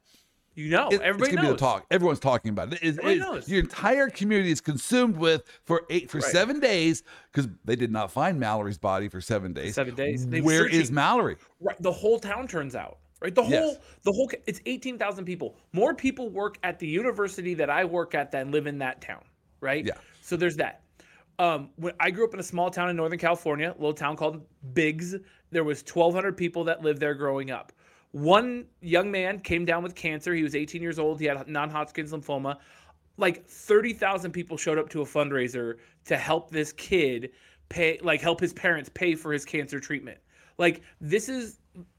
You 0.56 0.70
know, 0.70 0.88
It- 0.88 1.00
everybody 1.00 1.30
it's 1.32 1.36
gonna 1.36 1.48
knows. 1.48 1.52
be 1.54 1.56
the 1.56 1.60
talk. 1.60 1.86
Everyone's 1.90 2.20
talking 2.20 2.50
about 2.50 2.72
it. 2.72 2.78
It- 2.82 3.18
knows. 3.18 3.48
Your 3.48 3.60
entire 3.60 4.08
community 4.08 4.50
is 4.52 4.60
consumed 4.60 5.16
with 5.16 5.42
for 5.64 5.82
eight 5.90 6.10
for 6.10 6.18
Right. 6.18 6.30
seven 6.30 6.60
days 6.60 7.02
because 7.32 7.48
they 7.64 7.74
did 7.76 7.90
not 7.90 8.12
find 8.12 8.38
Mallory's 8.38 8.78
body 8.78 9.08
for 9.08 9.20
seven 9.20 9.52
days. 9.52 9.74
seven 9.74 9.94
days. 9.94 10.26
They've 10.28 10.44
Where 10.44 10.66
is. 10.66 10.92
Mallory? 10.92 11.36
Right, 11.60 11.80
the 11.82 11.90
whole 11.92 12.18
town 12.20 12.46
turns 12.46 12.74
out. 12.76 12.98
Right, 13.20 13.34
the 13.34 13.42
whole 13.42 13.50
Yes. 13.50 13.78
the 14.02 14.12
whole 14.12 14.30
it's 14.46 14.60
eighteen 14.66 14.98
thousand 14.98 15.24
people. 15.24 15.56
More 15.72 15.94
people 15.94 16.28
work 16.30 16.58
at 16.62 16.78
the 16.78 16.86
university 16.86 17.54
that 17.54 17.70
I 17.70 17.84
work 17.84 18.14
at 18.14 18.30
than 18.30 18.50
live 18.50 18.66
in 18.66 18.78
that 18.78 19.00
town. 19.00 19.24
Right. 19.60 19.84
Yeah. 19.84 19.94
So 20.20 20.36
there's 20.36 20.56
that. 20.56 20.82
Um, 21.40 21.70
when 21.76 21.94
I 21.98 22.10
grew 22.12 22.24
up 22.26 22.34
in 22.34 22.38
a 22.38 22.44
small 22.44 22.70
town 22.70 22.90
in 22.90 22.96
Northern 22.96 23.18
California, 23.18 23.70
a 23.70 23.80
little 23.80 23.94
town 23.94 24.16
called 24.16 24.46
Biggs. 24.72 25.16
There 25.50 25.64
was 25.64 25.82
1,200 25.82 26.36
people 26.36 26.62
that 26.64 26.82
lived 26.82 27.00
there 27.00 27.14
growing 27.14 27.50
up. 27.50 27.72
One 28.14 28.66
young 28.80 29.10
man 29.10 29.40
came 29.40 29.64
down 29.64 29.82
with 29.82 29.96
cancer. 29.96 30.32
He 30.32 30.44
was 30.44 30.54
18 30.54 30.80
years 30.80 31.00
old. 31.00 31.18
He 31.18 31.26
had 31.26 31.48
non-Hodgkin's 31.48 32.12
lymphoma. 32.12 32.58
Like 33.16 33.44
30,000 33.44 34.30
people 34.30 34.56
showed 34.56 34.78
up 34.78 34.88
to 34.90 35.02
a 35.02 35.04
fundraiser 35.04 35.78
to 36.04 36.16
help 36.16 36.48
this 36.48 36.72
kid 36.72 37.32
pay, 37.68 37.98
like 38.04 38.20
help 38.20 38.38
his 38.38 38.52
parents 38.52 38.88
pay 38.94 39.16
for 39.16 39.32
his 39.32 39.44
cancer 39.44 39.80
treatment. 39.80 40.18
Like 40.58 40.82
this 41.00 41.28
is 41.28 41.58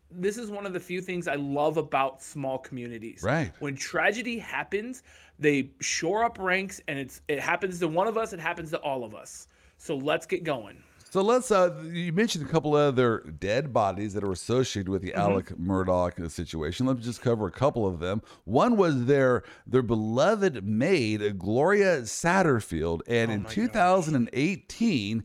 this 0.09 0.37
is 0.37 0.49
one 0.49 0.65
of 0.65 0.71
the 0.71 0.79
few 0.79 1.01
things 1.01 1.27
I 1.27 1.35
love 1.35 1.75
about 1.75 2.23
small 2.23 2.59
communities. 2.59 3.21
Right. 3.21 3.51
When 3.59 3.75
tragedy 3.75 4.39
happens, 4.39 5.03
they 5.37 5.71
shore 5.81 6.23
up 6.23 6.39
ranks, 6.39 6.79
and 6.87 6.97
it's 6.97 7.19
it 7.27 7.41
happens 7.41 7.77
to 7.79 7.89
one 7.89 8.07
of 8.07 8.17
us. 8.17 8.31
It 8.31 8.39
happens 8.39 8.71
to 8.71 8.77
all 8.77 9.03
of 9.03 9.13
us. 9.13 9.49
So 9.79 9.97
let's 9.97 10.25
get 10.25 10.45
going. 10.45 10.81
So 11.15 11.21
let's. 11.21 11.49
Uh, 11.49 11.73
you 11.93 12.11
mentioned 12.11 12.45
a 12.45 12.49
couple 12.49 12.75
other 12.75 13.19
dead 13.39 13.71
bodies 13.71 14.13
that 14.15 14.23
are 14.25 14.33
associated 14.33 14.89
with 14.89 15.01
the 15.01 15.11
Mm-hmm. 15.11 15.21
Alec 15.21 15.45
Murdaugh 15.57 16.29
situation. 16.29 16.87
Let's 16.87 17.05
just 17.05 17.21
cover 17.21 17.47
a 17.47 17.51
couple 17.51 17.87
of 17.87 17.99
them. 17.99 18.21
One 18.43 18.75
was 18.75 19.05
their 19.05 19.43
their 19.65 19.81
beloved 19.81 20.65
maid 20.65 21.39
Gloria 21.39 22.01
Satterfield, 22.01 22.99
and 23.07 23.31
in 23.31 23.39
Oh 23.39 23.43
gosh. 23.43 23.53
2018, 23.53 25.23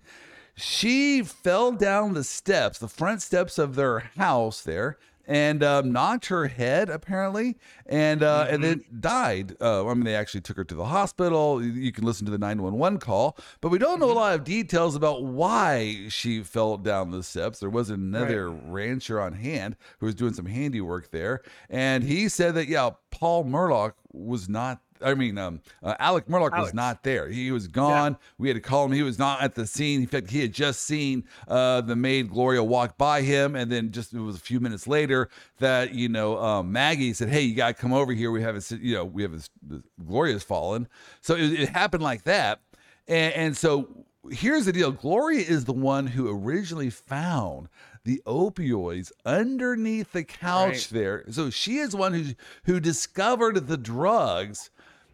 she 0.55 1.25
fell 1.25 1.73
down 1.73 2.15
the 2.15 2.23
steps, 2.23 2.79
the 2.79 2.87
front 2.87 3.21
steps 3.21 3.59
of 3.59 3.75
their 3.75 3.99
house 4.17 4.63
there. 4.63 4.97
And 5.33 5.63
um, 5.63 5.93
knocked 5.93 6.27
her 6.27 6.49
head 6.49 6.89
apparently, 6.91 7.57
and 7.87 8.21
uh, 8.25 8.47
and 8.51 8.65
then 8.65 8.81
Mm-hmm. 8.81 8.99
died. 8.99 9.57
Uh, 9.61 9.87
I 9.87 9.95
mean, 9.95 10.03
they 10.03 10.17
actually 10.17 10.41
took 10.41 10.57
her 10.57 10.65
to 10.65 10.75
the 10.75 10.87
hospital. 10.87 11.65
You- 11.65 11.93
can 11.93 12.05
listen 12.05 12.25
to 12.27 12.33
the 12.33 12.39
911 12.39 12.99
call, 12.99 13.37
but 13.61 13.69
we 13.69 13.79
don't 13.79 14.01
know 14.01 14.09
Mm-hmm. 14.09 14.17
a 14.17 14.21
lot 14.21 14.35
of 14.35 14.43
details 14.43 14.97
about 14.97 15.23
why 15.23 16.07
she 16.09 16.43
fell 16.43 16.77
down 16.79 17.13
the 17.13 17.23
steps. 17.23 17.61
There 17.61 17.71
was 17.71 17.91
another 17.91 18.51
rancher 18.51 19.21
on 19.21 19.35
hand 19.35 19.77
who 20.01 20.07
was 20.07 20.17
doing 20.17 20.35
some 20.35 20.47
handiwork 20.47 21.13
there, 21.13 21.43
and 21.69 22.03
he 22.03 22.29
said 22.29 22.57
that 22.57 22.67
yeah, 22.67 22.91
Paul 23.13 23.45
Murdaugh 23.45 23.93
was 24.13 24.49
not. 24.49 24.81
I 25.03 25.15
mean, 25.15 25.39
um, 25.39 25.61
uh, 25.83 25.95
Alec 25.99 26.27
Murdaugh 26.27 26.51
was 26.61 26.75
not 26.75 27.03
there. 27.03 27.29
He 27.29 27.51
was 27.53 27.69
gone. 27.69 28.17
We 28.39 28.49
had 28.49 28.55
to 28.55 28.61
call 28.61 28.85
him. 28.85 28.93
He 28.93 29.03
was 29.03 29.19
not 29.19 29.43
at 29.43 29.55
the 29.55 29.67
scene. 29.67 30.01
In 30.03 30.07
fact, 30.07 30.31
he 30.31 30.41
had 30.41 30.53
just 30.53 30.83
seen 30.83 31.25
uh, 31.49 31.81
the 31.81 31.97
maid 31.97 32.31
Gloria 32.31 32.63
walk 32.63 32.99
by 32.99 33.23
him, 33.23 33.57
and 33.57 33.71
then 33.71 33.91
just 33.93 34.13
it 34.13 34.21
was 34.21 34.37
a 34.37 34.41
few 34.41 34.61
minutes 34.61 34.87
later 34.87 35.29
that 35.59 35.95
you 35.95 36.09
know 36.09 36.39
um, 36.39 36.73
Maggie 36.73 37.13
said, 37.13 37.29
"Hey, 37.29 37.43
you 37.43 37.55
got 37.55 37.69
to 37.69 37.75
come 37.75 37.93
over 37.93 38.13
here. 38.13 38.31
We 38.31 38.43
have 38.43 38.57
a 38.57 38.77
you 38.77 38.95
know 38.95 39.05
we 39.05 39.23
have 39.23 39.33
this, 39.33 39.51
this 39.63 39.83
Gloria's 40.05 40.43
fallen." 40.43 40.89
So 41.21 41.35
it, 41.35 41.53
it 41.61 41.69
happened 41.71 42.03
like 42.03 42.25
that, 42.25 42.61
and, 43.09 43.35
and 43.35 43.57
so 43.57 43.89
here's 44.31 44.67
the 44.67 44.73
deal: 44.73 44.93
Gloria 44.93 45.41
is 45.41 45.65
the 45.65 45.73
one 45.73 46.07
who 46.07 46.29
originally 46.31 46.91
found 46.91 47.69
the 48.05 48.23
opioids 48.27 49.13
underneath 49.27 50.13
the 50.13 50.25
couch 50.25 50.69
Right. 50.71 50.89
there. 50.91 51.25
So 51.31 51.51
she 51.51 51.79
is 51.79 51.95
one 51.95 52.15
who 52.15 52.25
who 52.65 52.81
discovered 52.81 53.67
the 53.67 53.77
drugs 53.77 54.71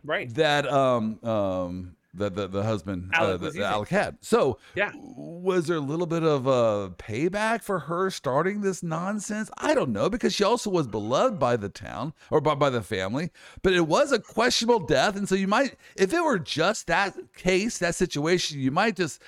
Right. 0.06 0.32
that 0.34 0.66
um 0.66 1.22
um 1.24 1.96
that 2.14 2.34
the, 2.34 2.48
the 2.48 2.62
husband 2.62 3.10
uh, 3.12 3.22
Alec 3.22 3.40
that 3.42 3.54
that. 3.54 3.62
Alec 3.62 3.88
had. 3.90 4.16
So 4.22 4.58
Yeah. 4.74 4.90
was 4.94 5.66
there 5.66 5.76
a 5.76 5.80
little 5.80 6.06
bit 6.06 6.22
of 6.22 6.46
a 6.46 6.90
payback 6.96 7.62
for 7.62 7.80
her 7.80 8.10
starting 8.10 8.62
this 8.62 8.82
nonsense? 8.82 9.50
I 9.58 9.74
don't 9.74 9.92
know 9.92 10.08
because 10.08 10.34
she 10.34 10.42
also 10.42 10.70
was 10.70 10.86
beloved 10.86 11.38
by 11.38 11.56
the 11.56 11.68
town 11.68 12.14
or 12.30 12.40
by, 12.40 12.54
by 12.54 12.70
the 12.70 12.80
family, 12.82 13.30
but 13.62 13.74
it 13.74 13.86
was 13.86 14.12
a 14.12 14.18
questionable 14.18 14.80
death, 14.86 15.14
and 15.16 15.28
so 15.28 15.34
you 15.34 15.46
might 15.48 15.76
if 15.96 16.12
it 16.14 16.24
were 16.24 16.38
just 16.38 16.86
that 16.86 17.14
case, 17.34 17.78
that 17.78 17.94
situation, 17.94 18.60
you 18.60 18.70
might 18.70 18.96
just 18.96 19.20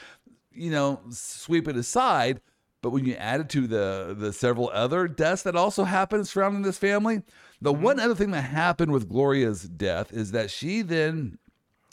you 0.51 0.71
know 0.71 1.01
sweep 1.11 1.69
it 1.69 1.77
aside. 1.77 2.41
But 2.81 2.91
when 2.91 3.05
you 3.05 3.15
add 3.17 3.41
it 3.41 3.49
to 3.51 3.67
the 3.67 4.15
the 4.19 4.33
several 4.33 4.71
other 4.73 5.09
deaths 5.09 5.43
that 5.43 5.57
also 5.57 5.85
happened 5.85 6.27
surrounding 6.27 6.63
this 6.63 6.79
family, 6.79 7.23
the 7.61 7.73
one 7.73 7.99
other 7.99 8.15
thing 8.15 8.31
that 8.33 8.43
happened 8.43 8.93
with 8.93 9.09
Gloria's 9.09 9.63
death 9.63 10.13
is 10.13 10.33
that 10.33 10.51
she 10.51 10.83
then 10.83 11.39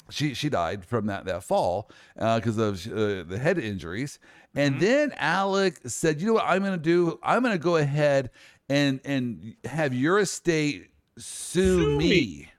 she 0.10 0.34
she 0.34 0.49
died 0.49 0.86
from 0.86 1.08
that 1.08 1.25
that 1.25 1.43
fall 1.43 1.89
because 2.15 2.58
of 2.58 2.86
uh, 2.88 3.23
the 3.23 3.39
head 3.41 3.58
injuries, 3.58 4.19
and 4.56 4.80
then 4.80 5.13
Alec 5.17 5.80
said, 5.86 6.21
"You 6.21 6.28
know 6.28 6.34
what 6.34 6.45
I'm 6.45 6.62
going 6.62 6.73
to 6.73 6.78
do? 6.78 7.19
I'm 7.23 7.41
going 7.41 7.54
to 7.54 7.63
go 7.63 7.78
ahead 7.78 8.30
and 8.69 8.99
and 9.04 9.56
have 9.65 9.93
your 9.93 10.19
estate 10.19 10.89
sue, 11.17 11.80
Sue 11.80 11.97
me." 11.97 12.10
me. 12.10 12.51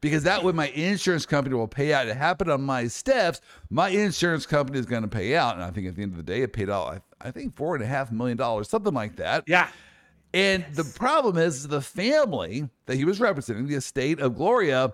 Because 0.00 0.24
that 0.24 0.44
way, 0.44 0.52
my 0.52 0.68
insurance 0.68 1.24
company 1.24 1.54
will 1.54 1.66
pay 1.66 1.94
out. 1.94 2.06
It 2.06 2.14
happened 2.14 2.50
on 2.50 2.60
my 2.60 2.88
steps. 2.88 3.40
My 3.70 3.88
insurance 3.88 4.44
company 4.44 4.78
is 4.78 4.84
going 4.84 5.00
to 5.00 5.08
pay 5.08 5.34
out, 5.34 5.54
and 5.54 5.64
I 5.64 5.70
think 5.70 5.86
at 5.86 5.96
the 5.96 6.02
end 6.02 6.12
of 6.12 6.18
the 6.18 6.22
day, 6.22 6.42
it 6.42 6.52
paid 6.52 6.68
out. 6.68 7.02
I, 7.22 7.28
I 7.28 7.30
think 7.30 7.56
four 7.56 7.74
and 7.74 7.82
a 7.82 7.86
half 7.86 8.12
million 8.12 8.36
dollars, 8.36 8.68
something 8.68 8.92
like 8.92 9.16
that. 9.16 9.44
Yeah. 9.46 9.66
And 10.34 10.64
the 10.72 10.84
problem 10.84 11.38
is 11.38 11.68
the 11.68 11.80
family 11.80 12.68
that 12.86 12.96
he 12.96 13.04
was 13.04 13.20
representing, 13.20 13.68
the 13.68 13.76
estate 13.76 14.18
of 14.20 14.34
Gloria, 14.34 14.92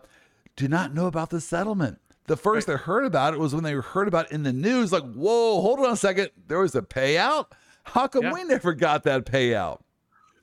did 0.55 0.71
not 0.71 0.93
know 0.95 1.07
about 1.07 1.31
the 1.31 1.41
settlement. 1.41 1.99
The 2.27 2.37
first 2.37 2.67
they 2.67 2.75
heard 2.75 3.07
about 3.07 3.33
it 3.35 3.41
was 3.41 3.55
when 3.55 3.65
they 3.65 3.73
heard 3.73 4.07
about 4.07 4.27
it 4.27 4.33
in 4.33 4.43
the 4.43 4.53
news, 4.53 4.93
like, 4.93 5.03
whoa, 5.03 5.61
hold 5.63 5.81
on 5.81 5.93
a 5.93 5.97
second. 5.97 6.31
There 6.47 6.61
was 6.61 6.75
a 6.75 6.83
payout? 6.83 7.47
How 7.85 8.07
come 8.07 8.25
Yeah. 8.25 8.35
we 8.35 8.45
never 8.45 8.75
got 8.75 9.03
that 9.05 9.25
payout? 9.25 9.81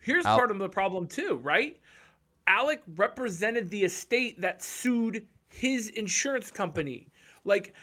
Here's 0.02 0.26
Al- 0.26 0.36
part 0.38 0.52
of 0.52 0.58
the 0.58 0.68
problem 0.68 1.08
too, 1.08 1.36
right? 1.44 1.80
Alec 2.48 2.82
represented 2.96 3.70
the 3.70 3.84
estate 3.84 4.42
that 4.42 4.64
sued 4.64 5.28
his 5.50 5.90
insurance 5.90 6.50
company. 6.50 7.08
Like, 7.46 7.74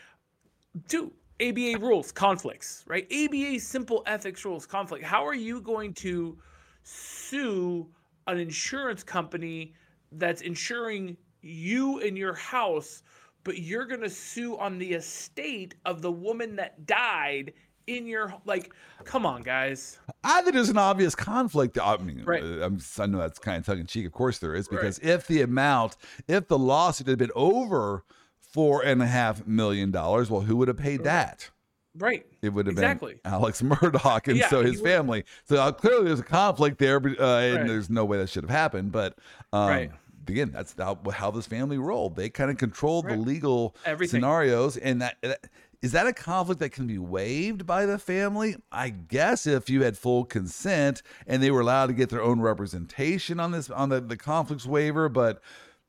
dude, 0.88 1.12
ABA 1.40 1.78
rules, 1.80 2.10
conflicts, 2.12 2.82
right? 2.86 3.06
ABA 3.12 3.60
simple 3.60 4.02
ethics 4.06 4.44
rules, 4.44 4.66
conflict. 4.66 5.04
How 5.04 5.24
are 5.26 5.34
you 5.34 5.60
going 5.60 5.94
to 5.94 6.36
sue 6.84 7.88
an 8.26 8.38
insurance 8.38 9.02
company 9.02 9.74
that's 10.12 10.42
insuring 10.42 11.16
you 11.42 12.00
and 12.00 12.16
your 12.16 12.34
house, 12.34 13.02
but 13.42 13.58
you're 13.58 13.86
going 13.86 14.00
to 14.00 14.10
sue 14.10 14.56
on 14.58 14.78
the 14.78 14.92
estate 14.92 15.74
of 15.84 16.00
the 16.00 16.12
woman 16.12 16.56
that 16.56 16.86
died 16.86 17.52
in 17.86 18.06
your 18.06 18.32
like 18.46 18.72
come 19.04 19.26
on 19.26 19.42
guys 19.42 19.98
I 20.22 20.40
think 20.40 20.54
there's 20.54 20.70
an 20.70 20.78
obvious 20.78 21.14
conflict. 21.14 21.78
I 21.78 21.98
mean, 21.98 22.22
Right. 22.24 22.42
uh, 22.42 22.64
I'm, 22.64 22.80
I 22.98 23.04
know 23.04 23.18
that's 23.18 23.38
kind 23.38 23.58
of 23.58 23.66
tongue 23.66 23.80
in 23.80 23.86
cheek. 23.86 24.06
Of 24.06 24.12
course 24.12 24.38
there 24.38 24.54
is, 24.54 24.68
because 24.68 24.98
if 25.00 25.26
the 25.26 25.42
amount, 25.42 25.96
if 26.26 26.48
the 26.48 26.58
lawsuit 26.58 27.08
had 27.08 27.18
been 27.18 27.30
over 27.34 28.04
four 28.40 28.82
and 28.82 29.02
a 29.02 29.06
half 29.06 29.46
million 29.46 29.90
dollars, 29.90 30.30
well, 30.30 30.40
who 30.40 30.56
would 30.56 30.68
have 30.68 30.78
paid 30.78 31.04
that? 31.04 31.50
Right 31.96 32.26
It 32.42 32.48
would 32.50 32.66
have 32.66 32.72
Exactly. 32.74 33.14
been 33.22 33.32
Alex 33.32 33.62
Murdaugh 33.62 34.26
and 34.28 34.36
Yeah, 34.38 34.48
so 34.48 34.62
his 34.62 34.80
family. 34.80 35.24
So 35.44 35.56
uh, 35.56 35.72
clearly 35.72 36.06
there's 36.06 36.20
a 36.20 36.24
conflict 36.24 36.78
there, 36.78 36.96
uh, 36.96 37.00
and 37.00 37.56
Right. 37.58 37.66
there's 37.66 37.88
no 37.90 38.04
way 38.04 38.18
that 38.18 38.28
should 38.28 38.42
have 38.44 38.50
happened. 38.50 38.92
But 38.92 39.16
um, 39.52 39.68
Right. 39.68 39.90
again, 40.28 40.50
that's 40.52 40.74
how, 40.76 40.98
how 41.12 41.30
this 41.30 41.46
family 41.46 41.78
rolled. 41.78 42.16
They 42.16 42.30
kind 42.30 42.50
of 42.50 42.58
controlled 42.58 43.06
the 43.08 43.16
legal 43.16 43.76
Everything. 43.84 44.20
scenarios, 44.20 44.76
and 44.76 45.00
that. 45.02 45.16
that 45.22 45.48
is 45.82 45.92
that 45.92 46.06
a 46.06 46.14
conflict 46.14 46.60
that 46.60 46.70
can 46.70 46.86
be 46.86 46.96
waived 46.96 47.66
by 47.66 47.84
the 47.84 47.98
family? 47.98 48.56
I 48.72 48.88
guess 48.88 49.46
if 49.46 49.68
you 49.68 49.82
had 49.82 49.98
full 49.98 50.24
consent 50.24 51.02
and 51.26 51.42
they 51.42 51.50
were 51.50 51.60
allowed 51.60 51.88
to 51.88 51.92
get 51.92 52.08
their 52.08 52.22
own 52.22 52.40
representation 52.40 53.38
on 53.38 53.50
this 53.52 53.68
on 53.68 53.90
the, 53.90 54.00
the 54.00 54.16
conflicts 54.16 54.64
waiver, 54.64 55.10
but 55.10 55.42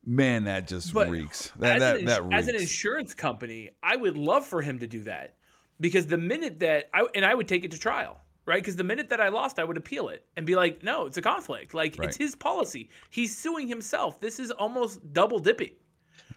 man, 0.04 0.44
that 0.44 0.68
just 0.68 0.92
But 0.92 1.08
reeks. 1.08 1.50
That 1.60 1.76
as, 1.76 1.80
that, 1.80 1.96
an, 2.00 2.04
that 2.04 2.22
reeks. 2.24 2.34
as 2.34 2.48
an 2.48 2.56
insurance 2.56 3.14
company, 3.14 3.70
I 3.82 3.96
would 3.96 4.18
love 4.18 4.44
for 4.44 4.60
him 4.60 4.78
to 4.80 4.86
do 4.86 5.02
that 5.04 5.35
because 5.80 6.06
the 6.06 6.18
minute 6.18 6.60
that 6.60 6.88
I 6.94 7.06
and 7.14 7.24
I 7.24 7.34
would 7.34 7.48
take 7.48 7.64
it 7.64 7.70
to 7.72 7.78
trial, 7.78 8.20
right? 8.46 8.62
Because 8.62 8.76
the 8.76 8.84
minute 8.84 9.10
that 9.10 9.20
I 9.20 9.28
lost, 9.28 9.58
I 9.58 9.64
would 9.64 9.76
appeal 9.76 10.08
it 10.08 10.24
and 10.36 10.46
be 10.46 10.54
like, 10.56 10.82
no, 10.82 11.06
it's 11.06 11.16
a 11.16 11.22
conflict. 11.22 11.74
Like 11.74 11.96
Right. 11.98 12.08
it's 12.08 12.16
his 12.16 12.34
policy. 12.34 12.88
He's 13.10 13.36
suing 13.36 13.68
himself. 13.68 14.20
This 14.20 14.38
is 14.40 14.50
almost 14.50 15.12
double 15.12 15.38
dipping. 15.38 15.72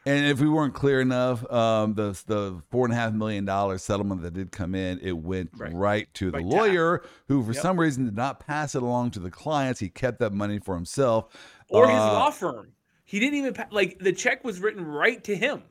And 0.05 0.25
if 0.27 0.39
we 0.39 0.47
weren't 0.49 0.73
clear 0.73 1.01
enough, 1.01 1.49
um, 1.51 1.93
the 1.93 2.11
the 2.25 2.61
four 2.71 2.85
and 2.85 2.93
a 2.93 2.95
half 2.95 3.11
million 3.13 3.43
dollar 3.45 3.77
settlement 3.77 4.21
that 4.21 4.33
did 4.33 4.51
come 4.51 4.73
in, 4.73 4.99
it 5.01 5.11
went 5.17 5.49
right, 5.57 5.73
Right. 5.73 6.13
to 6.15 6.31
the 6.31 6.37
Right, 6.37 6.45
lawyer, 6.45 7.03
who 7.27 7.43
for 7.43 7.51
Yep. 7.53 7.61
some 7.61 7.79
reason 7.79 8.05
did 8.05 8.15
not 8.15 8.39
pass 8.39 8.75
it 8.75 8.81
along 8.81 9.11
to 9.11 9.19
the 9.19 9.29
clients. 9.31 9.79
He 9.81 9.89
kept 9.89 10.19
that 10.19 10.31
money 10.33 10.59
for 10.59 10.75
himself. 10.75 11.25
Or 11.69 11.87
his 11.87 11.99
Uh, 11.99 12.13
law 12.13 12.31
firm. 12.31 12.73
He 13.03 13.19
didn't 13.19 13.35
even 13.35 13.53
pa- 13.53 13.67
like 13.71 13.99
the 13.99 14.13
check 14.13 14.43
was 14.43 14.59
written 14.61 14.85
right 14.85 15.21
to 15.25 15.35
him 15.35 15.63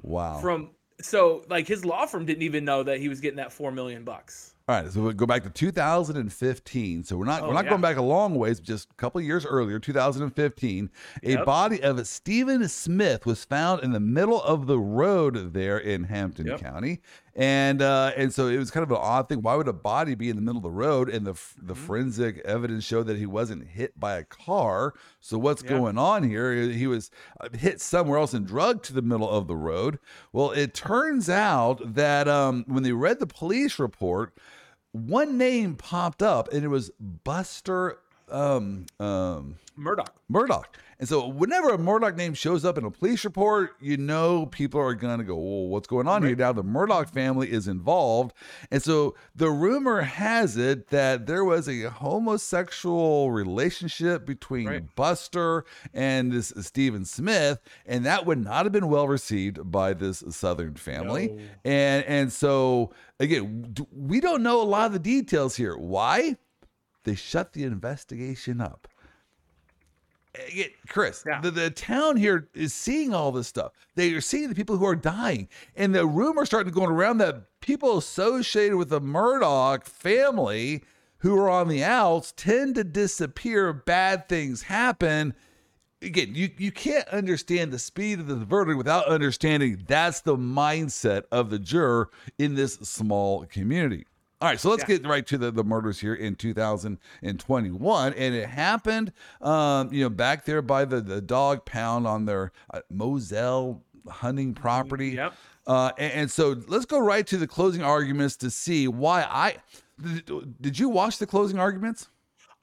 Wow. 0.00 0.38
from 0.38 0.70
so 1.00 1.44
like 1.48 1.66
his 1.68 1.84
law 1.84 2.06
firm 2.06 2.24
didn't 2.26 2.42
even 2.42 2.64
know 2.64 2.82
that 2.82 2.98
he 3.00 3.08
was 3.08 3.20
getting 3.20 3.36
that 3.36 3.52
four 3.52 3.70
million 3.70 4.04
bucks. 4.04 4.52
All 4.68 4.74
right, 4.82 4.90
so 4.90 5.00
we 5.00 5.14
go 5.14 5.26
back 5.26 5.44
to 5.44 5.50
2015. 5.50 7.04
So 7.04 7.16
we're 7.16 7.24
not 7.24 7.42
Oh, 7.42 7.48
we're 7.48 7.54
not 7.54 7.64
yeah. 7.66 7.70
going 7.70 7.82
back 7.82 7.96
a 7.98 8.02
long 8.02 8.34
ways, 8.34 8.58
just 8.58 8.90
a 8.90 8.94
couple 8.94 9.20
of 9.20 9.24
years 9.24 9.46
earlier, 9.46 9.78
2015. 9.78 10.90
A 11.22 11.36
body 11.44 11.80
of 11.82 12.04
Stephen 12.06 12.68
Smith 12.68 13.26
was 13.26 13.44
found 13.44 13.84
in 13.84 13.92
the 13.92 14.00
middle 14.00 14.42
of 14.42 14.66
the 14.66 14.78
road 14.80 15.52
there 15.52 15.78
in 15.78 16.04
Hampton 16.04 16.46
Yep. 16.48 16.60
County, 16.60 17.00
and 17.36 17.82
uh, 17.82 18.12
and 18.16 18.32
so 18.32 18.48
it 18.48 18.56
was 18.56 18.70
kind 18.70 18.82
of 18.82 18.90
an 18.90 18.96
odd 18.98 19.28
thing. 19.28 19.42
Why 19.42 19.54
would 19.54 19.68
a 19.68 19.72
body 19.72 20.14
be 20.14 20.30
in 20.30 20.36
the 20.36 20.42
middle 20.42 20.56
of 20.56 20.62
the 20.62 20.70
road? 20.70 21.08
And 21.10 21.26
the 21.26 21.32
the 21.60 21.74
Mm-hmm. 21.74 21.86
forensic 21.86 22.38
evidence 22.44 22.82
showed 22.84 23.06
that 23.08 23.18
he 23.18 23.26
wasn't 23.26 23.66
hit 23.68 23.98
by 24.00 24.16
a 24.16 24.24
car. 24.24 24.94
So 25.20 25.38
what's 25.38 25.62
Yeah. 25.62 25.70
going 25.70 25.98
on 25.98 26.22
here? 26.22 26.52
He 26.54 26.86
was 26.86 27.10
uh, 27.40 27.48
hit 27.56 27.80
somewhere 27.80 28.18
else 28.18 28.32
and 28.32 28.46
drugged 28.46 28.84
to 28.86 28.92
the 28.94 29.02
middle 29.02 29.28
of 29.28 29.46
the 29.46 29.56
road. 29.56 29.98
Well, 30.32 30.50
it 30.52 30.72
turns 30.74 31.28
out 31.28 31.94
that 31.94 32.26
um, 32.26 32.64
when 32.66 32.82
they 32.82 32.92
read 32.92 33.18
the 33.20 33.26
police 33.26 33.78
report, 33.78 34.32
one 34.92 35.36
name 35.36 35.74
popped 35.76 36.22
up, 36.22 36.50
and 36.52 36.64
it 36.64 36.68
was 36.68 36.90
Buster 36.98 37.98
um, 38.30 38.86
um, 38.98 39.56
Murdaugh. 39.78 40.08
Murdaugh. 40.32 40.64
And 40.98 41.08
so, 41.08 41.26
whenever 41.26 41.70
a 41.70 41.78
Murdaugh 41.78 42.16
name 42.16 42.32
shows 42.32 42.64
up 42.64 42.78
in 42.78 42.84
a 42.84 42.90
police 42.90 43.24
report, 43.24 43.72
you 43.80 43.96
know 43.98 44.46
people 44.46 44.80
are 44.80 44.94
going 44.94 45.18
to 45.18 45.24
go, 45.24 45.36
"Well, 45.36 45.68
what's 45.68 45.86
going 45.86 46.08
on 46.08 46.22
here?" 46.22 46.34
Now, 46.34 46.52
the 46.52 46.64
Murdaugh 46.64 47.10
family 47.10 47.52
is 47.52 47.68
involved, 47.68 48.32
and 48.70 48.82
so 48.82 49.14
the 49.34 49.50
rumor 49.50 50.00
has 50.02 50.56
it 50.56 50.88
that 50.88 51.26
there 51.26 51.44
was 51.44 51.68
a 51.68 51.90
homosexual 51.90 53.30
relationship 53.30 54.24
between 54.24 54.66
Right. 54.66 54.94
Buster 54.94 55.64
and 55.92 56.32
this 56.32 56.52
Stephen 56.60 57.04
Smith, 57.04 57.60
and 57.84 58.06
that 58.06 58.24
would 58.24 58.42
not 58.42 58.64
have 58.64 58.72
been 58.72 58.88
well 58.88 59.06
received 59.08 59.70
by 59.70 59.92
this 59.92 60.24
Southern 60.30 60.74
family. 60.76 61.28
No. 61.28 61.42
And 61.64 62.04
and 62.06 62.32
so 62.32 62.92
again, 63.20 63.74
we 63.92 64.20
don't 64.20 64.42
know 64.42 64.62
a 64.62 64.64
lot 64.64 64.86
of 64.86 64.92
the 64.92 64.98
details 64.98 65.56
here. 65.56 65.76
Why? 65.76 66.36
They 67.04 67.14
shut 67.14 67.52
the 67.52 67.62
investigation 67.64 68.60
up. 68.60 68.88
Chris, 70.88 71.24
Yeah. 71.26 71.40
the, 71.40 71.50
the 71.50 71.70
town 71.70 72.16
here 72.16 72.48
is 72.54 72.72
seeing 72.74 73.14
all 73.14 73.32
this 73.32 73.46
stuff. 73.48 73.72
They 73.94 74.12
are 74.14 74.20
seeing 74.20 74.48
the 74.48 74.54
people 74.54 74.76
who 74.76 74.86
are 74.86 74.96
dying. 74.96 75.48
And 75.74 75.94
the 75.94 76.06
rumor 76.06 76.46
starting 76.46 76.72
to 76.72 76.78
go 76.78 76.84
around 76.86 77.18
that 77.18 77.42
people 77.60 77.98
associated 77.98 78.76
with 78.76 78.88
the 78.90 79.00
Murdaugh 79.00 79.84
family 79.84 80.82
who 81.18 81.36
are 81.38 81.50
on 81.50 81.68
the 81.68 81.82
outs 81.82 82.32
tend 82.36 82.74
to 82.76 82.84
disappear. 82.84 83.72
Bad 83.72 84.28
things 84.28 84.62
happen. 84.62 85.34
Again, 86.02 86.34
you, 86.34 86.50
you 86.58 86.70
can't 86.70 87.08
understand 87.08 87.72
the 87.72 87.78
speed 87.78 88.20
of 88.20 88.26
the 88.26 88.36
verdict 88.36 88.76
without 88.76 89.06
understanding 89.06 89.82
that's 89.88 90.20
the 90.20 90.36
mindset 90.36 91.22
of 91.32 91.48
the 91.50 91.58
juror 91.58 92.10
in 92.38 92.54
this 92.54 92.74
small 92.74 93.46
community. 93.46 94.06
All 94.40 94.48
right, 94.48 94.60
so 94.60 94.68
let's 94.70 94.82
Yeah. 94.82 94.98
get 94.98 95.06
right 95.06 95.26
to 95.28 95.38
the, 95.38 95.50
the 95.50 95.64
murders 95.64 95.98
here 96.00 96.14
in 96.14 96.34
2021. 96.34 98.12
And 98.14 98.34
it 98.34 98.48
happened, 98.48 99.12
um, 99.40 99.92
you 99.92 100.02
know, 100.02 100.10
back 100.10 100.44
there 100.44 100.60
by 100.60 100.84
the, 100.84 101.00
the 101.00 101.22
dog 101.22 101.64
pound 101.64 102.06
on 102.06 102.26
their 102.26 102.52
uh, 102.72 102.80
Moselle 102.90 103.82
hunting 104.08 104.52
property. 104.52 105.10
Yep. 105.10 105.32
Uh, 105.66 105.90
and, 105.98 106.12
and 106.12 106.30
so 106.30 106.54
let's 106.68 106.84
go 106.84 106.98
right 106.98 107.26
to 107.26 107.38
the 107.38 107.46
closing 107.46 107.82
arguments 107.82 108.36
to 108.36 108.50
see 108.50 108.88
why 108.88 109.22
I. 109.22 109.56
Did, 110.00 110.60
did 110.60 110.78
you 110.78 110.90
watch 110.90 111.16
the 111.18 111.26
closing 111.26 111.58
arguments? 111.58 112.08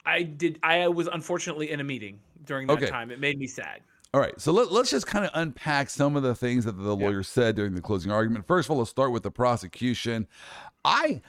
I 0.06 0.22
did. 0.22 0.60
I 0.62 0.86
was 0.86 1.08
unfortunately 1.08 1.70
in 1.72 1.80
a 1.80 1.84
meeting 1.84 2.20
during 2.44 2.68
that 2.68 2.74
Okay. 2.74 2.86
time. 2.86 3.10
It 3.10 3.18
made 3.18 3.38
me 3.38 3.48
sad. 3.48 3.80
All 4.12 4.20
right, 4.20 4.40
so 4.40 4.52
let, 4.52 4.70
let's 4.70 4.90
just 4.92 5.08
kind 5.08 5.24
of 5.24 5.32
unpack 5.34 5.90
some 5.90 6.14
of 6.14 6.22
the 6.22 6.36
things 6.36 6.64
that 6.66 6.76
the 6.78 6.94
lawyer 6.94 7.24
said 7.24 7.56
during 7.56 7.74
the 7.74 7.80
closing 7.80 8.12
argument. 8.12 8.46
First 8.46 8.66
of 8.68 8.70
all, 8.70 8.78
let's 8.78 8.90
start 8.90 9.10
with 9.10 9.24
the 9.24 9.30
prosecution. 9.32 10.28
I 10.84 11.20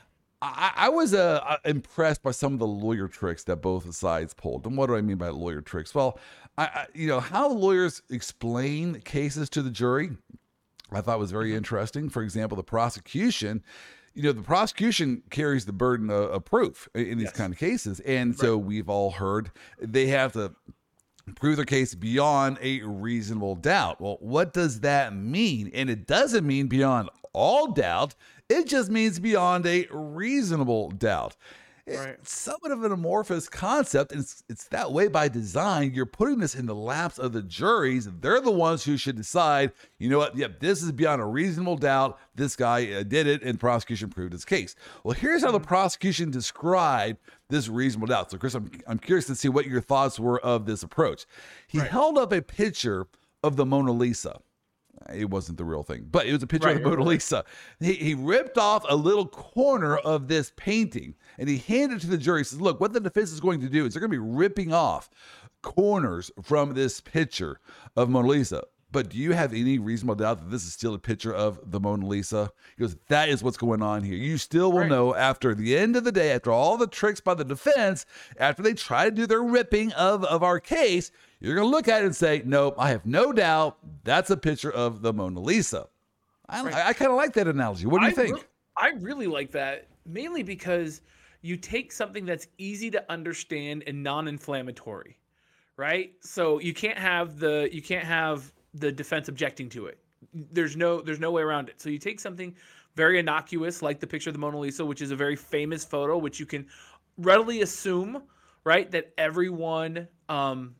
I, 0.56 0.72
I 0.76 0.90
was 0.90 1.14
uh, 1.14 1.42
uh, 1.46 1.58
impressed 1.66 2.24
by 2.24 2.32
some 2.32 2.54
of 2.54 2.60
the 2.60 2.68
lawyer 2.68 3.08
tricks 3.08 3.44
that 3.46 3.58
both 3.58 3.94
sides 3.96 4.34
pulled. 4.34 4.66
And 4.66 4.78
what 4.78 4.88
do 4.88 4.96
I 4.96 5.02
mean 5.02 5.18
by 5.18 5.30
lawyer 5.30 5.62
tricks? 5.62 5.94
Well, 5.96 6.20
I, 6.58 6.64
I 6.66 6.86
you 6.94 7.08
know 7.08 7.20
how 7.20 7.50
lawyers 7.50 8.02
explain 8.10 9.02
cases 9.02 9.50
to 9.52 9.62
the 9.62 9.70
jury. 9.72 10.12
I 10.92 11.02
thought 11.02 11.20
was 11.20 11.32
very 11.32 11.56
interesting. 11.56 12.10
For 12.10 12.22
example, 12.22 12.56
the 12.56 12.64
prosecution. 12.64 13.64
You 14.14 14.24
know, 14.24 14.32
the 14.32 14.44
prosecution 14.44 15.24
carries 15.30 15.66
the 15.66 15.74
burden 15.74 16.10
of, 16.10 16.30
of 16.30 16.46
proof 16.46 16.88
in 16.96 17.18
these 17.18 17.26
Yes. 17.26 17.34
kind 17.36 17.52
of 17.52 17.60
cases, 17.60 18.00
and 18.02 18.34
so 18.34 18.58
we've 18.58 18.88
all 18.88 19.12
heard 19.12 19.52
they 19.78 20.08
have 20.08 20.32
to 20.34 20.54
prove 21.36 21.58
their 21.58 21.66
case 21.66 21.96
beyond 21.96 22.58
a 22.62 22.82
reasonable 22.84 23.56
doubt. 23.56 24.00
Well, 24.00 24.18
what 24.22 24.54
does 24.54 24.80
that 24.82 25.14
mean? 25.14 25.70
And 25.74 25.90
it 25.90 26.08
doesn't 26.08 26.46
mean 26.48 26.68
beyond 26.68 27.10
all 27.34 27.74
doubt, 27.74 28.16
it 28.50 28.68
just 28.68 28.90
means 28.90 29.20
beyond 29.20 29.66
a 29.66 29.88
reasonable 29.92 30.92
doubt. 30.92 31.36
Right. 31.88 32.16
It's 32.20 32.34
somewhat 32.34 32.72
of 32.72 32.84
an 32.84 32.92
amorphous 32.92 33.48
concept, 33.48 34.12
and 34.12 34.22
it's, 34.22 34.44
it's 34.50 34.68
that 34.70 34.92
way 34.92 35.08
by 35.08 35.28
design. 35.28 35.92
You're 35.94 36.08
putting 36.08 36.40
this 36.40 36.56
in 36.56 36.66
the 36.66 36.74
laps 36.74 37.20
of 37.20 37.32
the 37.32 37.44
juries. 37.44 38.10
They're 38.22 38.42
the 38.42 38.50
ones 38.50 38.84
who 38.84 38.98
should 38.98 39.16
decide, 39.16 39.72
you 40.00 40.10
know 40.10 40.18
what, 40.18 40.36
yep, 40.36 40.60
this 40.60 40.82
is 40.82 40.92
beyond 40.92 41.22
a 41.22 41.26
reasonable 41.26 41.78
doubt. 41.78 42.18
This 42.34 42.56
guy 42.56 42.92
uh, 42.92 43.04
did 43.04 43.28
it, 43.28 43.44
and 43.44 43.60
prosecution 43.60 44.10
proved 44.10 44.34
his 44.34 44.46
case. 44.46 44.74
Well, 45.04 45.14
here's 45.14 45.44
how 45.44 45.52
the 45.52 45.60
prosecution 45.60 46.32
described 46.32 47.20
this 47.50 47.68
reasonable 47.68 48.08
doubt. 48.08 48.32
So, 48.32 48.40
Chris, 48.40 48.56
I'm, 48.56 48.72
I'm 48.88 48.98
curious 48.98 49.28
to 49.28 49.36
see 49.36 49.50
what 49.50 49.68
your 49.68 49.80
thoughts 49.82 50.20
were 50.20 50.40
of 50.40 50.66
this 50.66 50.82
approach. 50.82 51.28
He 51.68 51.78
Right. 51.78 51.92
held 51.92 52.18
up 52.18 52.34
a 52.34 52.42
picture 52.42 53.06
of 53.44 53.58
the 53.58 53.66
Mona 53.66 53.92
Lisa. 53.92 54.40
It 55.14 55.30
wasn't 55.30 55.58
the 55.58 55.66
real 55.66 55.84
thing, 55.84 56.08
but 56.10 56.26
it 56.26 56.34
was 56.34 56.42
a 56.42 56.48
picture 56.48 56.68
Right, 56.68 56.78
of 56.78 56.84
the 56.84 56.90
Mona 56.90 57.02
right. 57.02 57.08
Lisa. 57.10 57.44
He, 57.80 57.94
he 57.94 58.14
ripped 58.16 58.58
off 58.58 58.84
a 58.90 58.96
little 58.96 59.28
corner 59.28 59.98
of 59.98 60.28
this 60.28 60.52
painting 60.56 61.16
and 61.38 61.48
he 61.48 61.58
handed 61.58 61.98
it 61.98 62.02
to 62.02 62.08
the 62.08 62.18
jury. 62.18 62.40
He 62.40 62.44
says, 62.46 62.60
Look, 62.62 62.80
what 62.80 62.94
the 62.94 63.00
defense 63.00 63.32
is 63.32 63.40
going 63.40 63.62
to 63.62 63.70
do 63.70 63.86
is 63.86 63.94
they're 63.94 64.00
going 64.02 64.12
to 64.12 64.18
be 64.18 64.36
ripping 64.36 64.74
off 64.74 65.10
corners 65.62 66.32
from 66.42 66.74
this 66.74 67.02
picture 67.02 67.60
of 67.96 68.10
Mona 68.10 68.28
Lisa. 68.28 68.64
But 68.92 69.10
do 69.10 69.18
you 69.18 69.34
have 69.34 69.52
any 69.52 69.78
reasonable 69.78 70.16
doubt 70.16 70.38
that 70.40 70.50
this 70.52 70.64
is 70.64 70.72
still 70.72 70.94
a 70.94 71.00
picture 71.00 71.34
of 71.34 71.60
the 71.70 71.82
Mona 71.82 72.06
Lisa? 72.08 72.50
He 72.78 72.82
goes, 72.82 72.96
That 73.10 73.28
is 73.30 73.44
what's 73.44 73.58
going 73.58 73.82
on 73.82 74.04
here. 74.04 74.16
You 74.16 74.38
still 74.38 74.72
will 74.72 74.80
Right. 74.82 74.90
know 74.90 75.14
after 75.14 75.54
the 75.54 75.76
end 75.78 75.96
of 75.98 76.04
the 76.06 76.12
day, 76.14 76.32
after 76.32 76.52
all 76.52 76.78
the 76.78 76.88
tricks 76.88 77.20
by 77.20 77.34
the 77.34 77.44
defense, 77.44 78.06
after 78.40 78.64
they 78.64 78.74
try 78.74 79.06
to 79.06 79.12
do 79.12 79.28
their 79.28 79.44
ripping 79.44 79.92
of, 79.94 80.24
of 80.26 80.44
our 80.44 80.60
case, 80.62 81.12
you're 81.46 81.56
going 81.56 81.68
to 81.68 81.72
look 81.72 81.88
at 81.88 82.02
it 82.02 82.06
and 82.06 82.16
say, 82.16 82.42
Nope, 82.46 82.76
I 82.78 82.90
have 82.90 83.06
no 83.06 83.32
doubt 83.32 83.78
that's 84.04 84.30
a 84.30 84.38
picture 84.38 84.72
of 84.72 85.02
the 85.02 85.14
Mona 85.14 85.40
Lisa. 85.40 85.88
I, 86.48 86.64
Right. 86.64 86.74
I, 86.74 86.94
kind 86.94 87.12
of 87.12 87.18
like 87.18 87.34
that 87.34 87.48
analogy. 87.48 87.86
What 87.86 88.00
do 88.00 88.06
you 88.06 88.12
I 88.12 88.16
think? 88.16 88.36
re- 88.36 88.44
I 88.78 88.90
really 89.00 89.28
like 89.28 89.52
that 89.52 89.88
mainly 90.06 90.44
because 90.44 91.02
you 91.42 91.58
take 91.58 91.92
something 91.92 92.26
that's 92.26 92.48
easy 92.58 92.90
to 92.92 93.12
understand 93.12 93.84
and 93.88 94.04
non-inflammatory, 94.04 95.18
right? 95.78 96.14
So 96.22 96.60
you 96.60 96.74
can't 96.74 96.98
have 96.98 97.40
the 97.40 97.70
you 97.72 97.82
can't 97.82 98.06
have 98.06 98.52
the 98.74 98.92
defense 98.92 99.28
objecting 99.28 99.70
to 99.70 99.88
it. 99.88 100.00
There's 100.34 100.76
no 100.76 101.02
there's 101.02 101.20
no 101.20 101.32
way 101.32 101.42
around 101.42 101.70
it. 101.70 101.80
So 101.80 101.90
you 101.90 102.00
take 102.00 102.20
something 102.20 102.56
very 102.96 103.20
innocuous 103.20 103.82
like 103.82 104.00
the 104.00 104.08
picture 104.08 104.30
of 104.30 104.34
the 104.34 104.40
Mona 104.40 104.58
Lisa, 104.58 104.86
which 104.86 105.02
is 105.02 105.12
a 105.12 105.16
very 105.16 105.36
famous 105.36 105.84
photo, 105.86 106.18
which 106.18 106.40
you 106.40 106.46
can 106.46 106.66
readily 107.18 107.62
assume, 107.62 108.24
right, 108.64 108.90
that 108.92 109.14
everyone 109.18 110.08
um, 110.30 110.76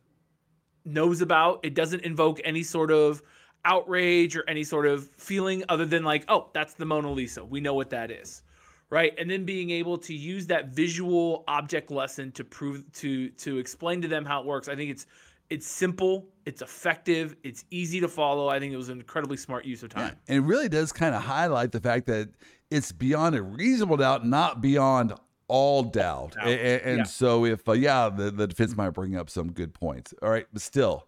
knows 0.86 1.20
about. 1.20 1.60
It 1.62 1.74
doesn't 1.74 2.02
invoke 2.02 2.40
any 2.44 2.62
sort 2.62 2.90
of 2.90 3.22
outrage 3.64 4.36
or 4.36 4.44
any 4.48 4.64
sort 4.64 4.86
of 4.86 5.08
feeling 5.16 5.64
other 5.68 5.84
than 5.84 6.04
like, 6.04 6.24
oh, 6.28 6.50
that's 6.54 6.74
the 6.74 6.86
Mona 6.86 7.10
Lisa. 7.10 7.44
We 7.44 7.60
know 7.60 7.74
what 7.74 7.90
that 7.90 8.10
is. 8.10 8.42
Right. 8.88 9.12
And 9.18 9.28
then 9.28 9.44
being 9.44 9.70
able 9.70 9.98
to 9.98 10.14
use 10.14 10.46
that 10.46 10.68
visual 10.68 11.42
object 11.48 11.90
lesson 11.90 12.30
to 12.32 12.44
prove 12.44 12.84
to 12.94 13.30
to 13.30 13.58
explain 13.58 14.00
to 14.02 14.08
them 14.08 14.24
how 14.24 14.40
it 14.40 14.46
works. 14.46 14.68
I 14.68 14.76
think 14.76 14.92
it's 14.92 15.06
it's 15.50 15.66
simple, 15.66 16.28
it's 16.44 16.62
effective, 16.62 17.36
it's 17.42 17.64
easy 17.70 18.00
to 18.00 18.08
follow. 18.08 18.48
I 18.48 18.58
think 18.58 18.72
it 18.72 18.76
was 18.76 18.88
an 18.88 18.98
incredibly 18.98 19.36
smart 19.36 19.64
use 19.64 19.82
of 19.82 19.90
time. 19.90 20.16
And 20.28 20.38
it 20.38 20.46
really 20.46 20.68
does 20.68 20.92
kind 20.92 21.14
of 21.14 21.22
highlight 21.22 21.72
the 21.72 21.80
fact 21.80 22.06
that 22.06 22.28
it's 22.70 22.92
beyond 22.92 23.34
a 23.36 23.42
reasonable 23.42 23.96
doubt, 23.96 24.26
not 24.26 24.60
beyond 24.60 25.14
all 25.48 25.82
doubt. 25.84 26.32
doubt. 26.34 26.46
A- 26.46 26.50
a- 26.50 26.80
And, 26.86 26.98
Yeah. 26.98 27.04
so, 27.04 27.44
if 27.44 27.68
uh, 27.68 27.72
yeah, 27.72 28.08
the, 28.08 28.30
the 28.30 28.46
defense 28.46 28.76
might 28.76 28.90
bring 28.90 29.16
up 29.16 29.30
some 29.30 29.52
good 29.52 29.72
points. 29.74 30.12
All 30.22 30.30
right, 30.30 30.46
but 30.52 30.62
still. 30.62 31.06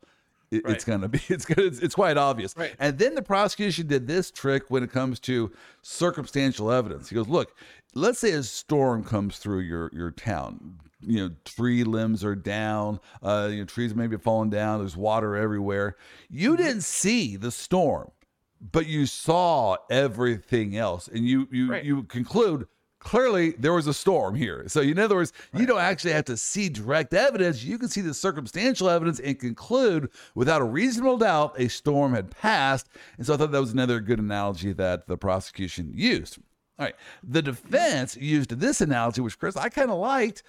It, 0.51 0.62
It's 0.64 0.85
gonna 0.85 1.09
be. 1.09 1.20
It's 1.29 1.44
gonna. 1.44 1.66
It's, 1.66 1.79
it's 1.81 1.94
quite 1.94 2.16
obvious. 2.16 2.55
Right. 2.57 2.74
And 2.79 2.96
then 2.98 3.14
the 3.14 3.20
prosecution 3.22 3.87
did 3.87 4.07
this 4.07 4.31
trick 4.31 4.64
when 4.70 4.83
it 4.83 4.90
comes 4.90 5.20
to 5.20 5.53
circumstantial 5.83 6.70
evidence. 6.72 7.11
He 7.11 7.14
goes, 7.14 7.29
"Look, 7.29 7.55
let's 7.94 8.18
say 8.18 8.31
a 8.31 8.42
storm 8.42 9.05
comes 9.05 9.37
through 9.38 9.61
your 9.61 9.90
your 9.92 10.11
town. 10.11 10.79
You 11.01 11.29
know, 11.29 11.35
tree 11.44 11.85
limbs 11.85 12.24
are 12.24 12.35
down. 12.35 12.98
Uh, 13.22 13.48
you 13.51 13.59
know, 13.59 13.64
trees 13.66 13.94
maybe 13.94 14.16
falling 14.16 14.48
down. 14.48 14.79
There's 14.81 14.96
water 14.96 15.37
everywhere. 15.37 15.96
You 16.31 16.53
Mm-hmm. 16.55 16.62
didn't 16.62 16.83
see 16.85 17.37
the 17.37 17.51
storm, 17.51 18.11
but 18.72 18.87
you 18.87 19.05
saw 19.05 19.77
everything 19.90 20.77
else, 20.79 21.09
and 21.09 21.27
you 21.27 21.46
you 21.53 21.70
Right. 21.72 21.85
you 21.85 22.05
conclude." 22.05 22.66
Clearly, 23.01 23.51
there 23.53 23.73
was 23.73 23.87
a 23.87 23.95
storm 23.95 24.35
here. 24.35 24.65
So, 24.67 24.81
in 24.81 24.99
other 24.99 25.15
words, 25.15 25.33
you 25.55 25.67
don't 25.67 25.81
actually 25.81 26.13
have 26.13 26.25
to 26.25 26.37
see 26.37 26.69
direct 26.69 27.15
evidence. 27.15 27.63
You 27.63 27.79
can 27.79 27.89
see 27.89 28.01
the 28.01 28.13
circumstantial 28.13 28.91
evidence 28.91 29.21
and 29.21 29.39
conclude 29.39 30.11
without 30.35 30.61
a 30.61 30.65
reasonable 30.65 31.17
doubt 31.17 31.55
a 31.59 31.69
storm 31.69 32.15
had 32.15 32.31
passed. 32.31 32.89
And 33.17 33.25
so, 33.25 33.35
I 33.35 33.37
thought 33.37 33.53
that 33.53 33.61
was 33.61 33.73
another 33.73 34.01
good 34.01 34.19
analogy 34.19 34.73
that 34.73 35.07
the 35.07 35.17
prosecution 35.17 35.93
used. 35.95 36.39
All 36.79 36.87
right. 36.87 36.95
The 37.23 37.43
defense 37.43 38.17
used 38.17 38.51
this 38.59 38.81
analogy, 38.81 39.21
which 39.21 39.39
Chris 39.39 39.57
I 39.57 39.69
kind 39.69 39.91
of 39.91 39.99
liked. 39.99 40.43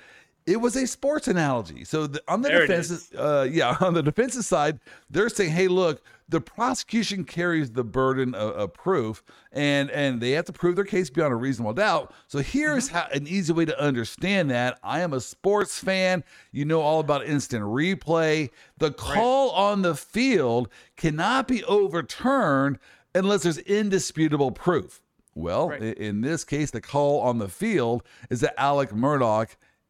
It 0.45 0.57
was 0.57 0.75
a 0.75 0.87
sports 0.87 1.27
analogy. 1.27 1.83
So 1.83 2.07
the, 2.07 2.23
on 2.27 2.41
the 2.41 2.49
There 2.49 2.65
defense, 2.65 3.11
uh, 3.13 3.47
yeah, 3.51 3.77
on 3.81 3.93
the 3.93 4.01
defensive 4.01 4.45
side, 4.45 4.79
they're 5.09 5.29
saying, 5.29 5.51
"Hey, 5.51 5.67
look, 5.67 6.01
the 6.29 6.39
prosecution 6.39 7.23
carries 7.25 7.71
the 7.71 7.83
burden 7.83 8.35
of, 8.35 8.51
of 8.55 8.73
proof, 8.73 9.23
and 9.51 9.89
and 9.91 10.21
they 10.21 10.31
have 10.31 10.45
to 10.45 10.53
prove 10.53 10.75
their 10.75 10.85
case 10.85 11.09
beyond 11.09 11.33
a 11.33 11.35
reasonable 11.35 11.73
doubt." 11.73 12.13
So 12.27 12.39
here's 12.39 12.87
Mm-hmm. 12.87 12.95
how 12.97 13.07
an 13.13 13.27
easy 13.27 13.51
way 13.51 13.65
to 13.65 13.81
understand 13.81 14.49
that. 14.51 14.79
I 14.83 15.01
am 15.01 15.11
a 15.13 15.19
sports 15.21 15.79
fan. 15.79 16.23
You 16.51 16.65
know 16.65 16.81
all 16.81 16.99
about 16.99 17.25
instant 17.25 17.63
replay. 17.65 18.49
The 18.77 18.91
call 18.91 19.49
on 19.51 19.81
the 19.81 19.95
field 19.95 20.69
cannot 20.95 21.47
be 21.47 21.63
overturned 21.65 22.79
unless 23.15 23.43
there's 23.43 23.57
indisputable 23.59 24.51
proof. 24.51 25.01
Well, 25.35 25.69
Right. 25.69 25.81
in 25.81 26.21
this 26.21 26.43
case, 26.43 26.71
the 26.71 26.81
call 26.81 27.21
on 27.21 27.37
the 27.37 27.47
field 27.49 28.03
is 28.29 28.41
that 28.41 28.59
Alec 28.59 28.89
Murdaugh 28.91 29.47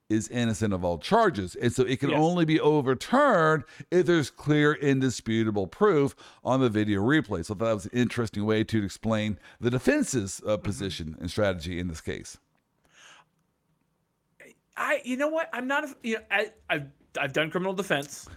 is 0.09 0.27
innocent 0.29 0.73
of 0.73 0.83
all 0.83 0.97
charges. 0.97 1.55
And 1.55 1.71
so 1.71 1.83
it 1.83 1.99
can 1.99 2.09
Yes. 2.09 2.19
only 2.19 2.43
be 2.43 2.59
overturned 2.59 3.63
if 3.91 4.05
there's 4.07 4.31
clear, 4.31 4.73
indisputable 4.73 5.67
proof 5.67 6.15
on 6.43 6.59
the 6.59 6.69
video 6.69 7.01
replay. 7.01 7.45
So 7.45 7.53
that 7.53 7.73
was 7.73 7.85
an 7.85 7.91
interesting 7.93 8.45
way 8.45 8.63
to 8.65 8.83
explain 8.83 9.37
the 9.61 9.69
defense's 9.69 10.39
Mm-hmm. 10.41 10.49
uh, 10.49 10.57
position 10.57 11.15
and 11.19 11.29
strategy 11.29 11.79
in 11.79 11.87
this 11.87 12.01
case. 12.01 12.37
I, 14.75 15.01
you 15.03 15.17
know 15.17 15.27
what? 15.27 15.49
I'm 15.53 15.67
not. 15.67 15.83
a- 15.85 15.95
You 16.03 16.15
know, 16.15 16.21
I, 16.31 16.51
I've 16.69 16.87
I've 17.19 17.33
done 17.33 17.51
criminal 17.51 17.73
defense. 17.73 18.27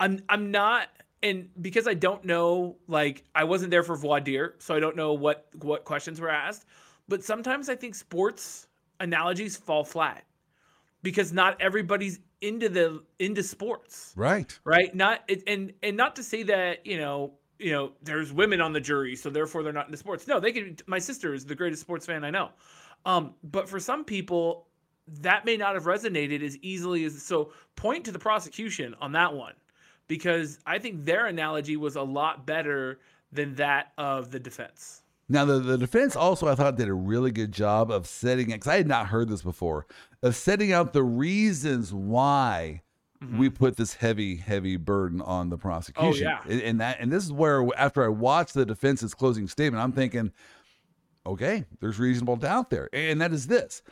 I'm 0.00 0.20
I'm 0.28 0.50
not, 0.50 0.88
and 1.22 1.48
because 1.60 1.86
I 1.86 1.94
don't 1.94 2.24
know, 2.24 2.76
like 2.88 3.24
I 3.34 3.44
wasn't 3.44 3.70
there 3.70 3.82
for 3.84 3.96
voir 3.96 4.20
dire, 4.20 4.54
so 4.58 4.74
I 4.74 4.80
don't 4.80 4.96
know 4.96 5.12
what 5.12 5.46
what 5.62 5.84
questions 5.84 6.20
were 6.20 6.30
asked. 6.30 6.64
But 7.08 7.22
sometimes 7.22 7.68
I 7.68 7.76
think 7.76 7.94
sports 7.94 8.66
analogies 9.00 9.56
fall 9.56 9.84
flat 9.84 10.24
because 11.08 11.32
not 11.32 11.58
everybody's 11.58 12.20
into 12.42 12.68
the 12.68 13.02
into 13.18 13.42
sports. 13.42 14.12
Right. 14.14 14.58
right? 14.64 14.94
Not 14.94 15.22
it- 15.26 15.42
and 15.46 15.72
and 15.82 15.96
not 15.96 16.16
to 16.16 16.22
say 16.22 16.42
that 16.42 16.84
you 16.84 16.98
know 16.98 17.32
you 17.58 17.72
know 17.72 17.92
there's 18.02 18.30
women 18.30 18.60
on 18.60 18.74
the 18.74 18.80
jury 18.80 19.16
so 19.16 19.30
therefore 19.30 19.62
they're 19.62 19.72
not 19.72 19.86
into 19.86 19.96
sports. 19.96 20.26
No 20.26 20.38
they 20.38 20.52
can 20.52 20.76
my 20.86 20.98
sister 20.98 21.32
is 21.32 21.46
the 21.46 21.54
greatest 21.54 21.80
sports 21.80 22.04
fan 22.04 22.24
i 22.24 22.30
know. 22.30 22.50
Um 23.06 23.34
but 23.42 23.70
for 23.70 23.80
some 23.80 24.04
people 24.04 24.66
that 25.22 25.46
may 25.46 25.56
not 25.56 25.72
have 25.74 25.84
resonated 25.84 26.42
as 26.42 26.58
easily 26.58 27.04
as 27.04 27.22
so 27.22 27.52
point 27.74 28.04
to 28.04 28.12
the 28.12 28.18
prosecution 28.18 28.94
on 29.00 29.12
that 29.12 29.32
one 29.32 29.54
because 30.08 30.58
i 30.66 30.78
think 30.78 31.06
their 31.06 31.24
analogy 31.26 31.76
was 31.78 31.96
a 31.96 32.02
lot 32.02 32.46
better 32.46 33.00
than 33.32 33.54
that 33.54 33.92
of 33.96 34.30
the 34.30 34.38
defense. 34.40 35.02
Now, 35.30 35.44
the, 35.44 35.58
the 35.58 35.76
defense 35.76 36.16
also, 36.16 36.48
I 36.48 36.54
thought, 36.54 36.76
did 36.78 36.88
a 36.88 36.94
really 36.94 37.30
good 37.30 37.52
job 37.52 37.90
of 37.90 38.06
setting 38.06 38.48
it, 38.48 38.54
because 38.54 38.68
I 38.68 38.78
had 38.78 38.86
not 38.88 39.08
heard 39.08 39.28
this 39.28 39.42
before, 39.42 39.84
of 40.22 40.36
setting 40.36 40.72
out 40.72 40.92
the 40.92 41.02
reasons 41.02 41.92
why 41.92 42.82
we 43.20 43.48
mm-hmm. 43.48 43.56
put 43.56 43.76
this 43.76 43.94
heavy, 43.94 44.36
heavy 44.36 44.76
burden 44.76 45.20
on 45.20 45.48
the 45.50 45.56
oh, 45.56 45.58
prosecution. 45.58 46.28
yeah. 46.28 46.40
And, 46.48 46.62
and 46.62 46.80
that, 46.80 46.98
and 47.00 47.10
this 47.10 47.24
is 47.24 47.32
where, 47.32 47.66
after 47.76 48.04
I 48.04 48.08
watched 48.08 48.54
the 48.54 48.64
defense's 48.64 49.14
closing 49.14 49.48
statement, 49.48 49.82
I'm 49.82 49.92
thinking, 49.92 50.32
okay, 51.26 51.64
there's 51.80 51.98
reasonable 51.98 52.36
doubt 52.36 52.70
there. 52.70 52.88
And 52.92 53.20
that 53.20 53.32
is 53.32 53.46
this 53.46 53.82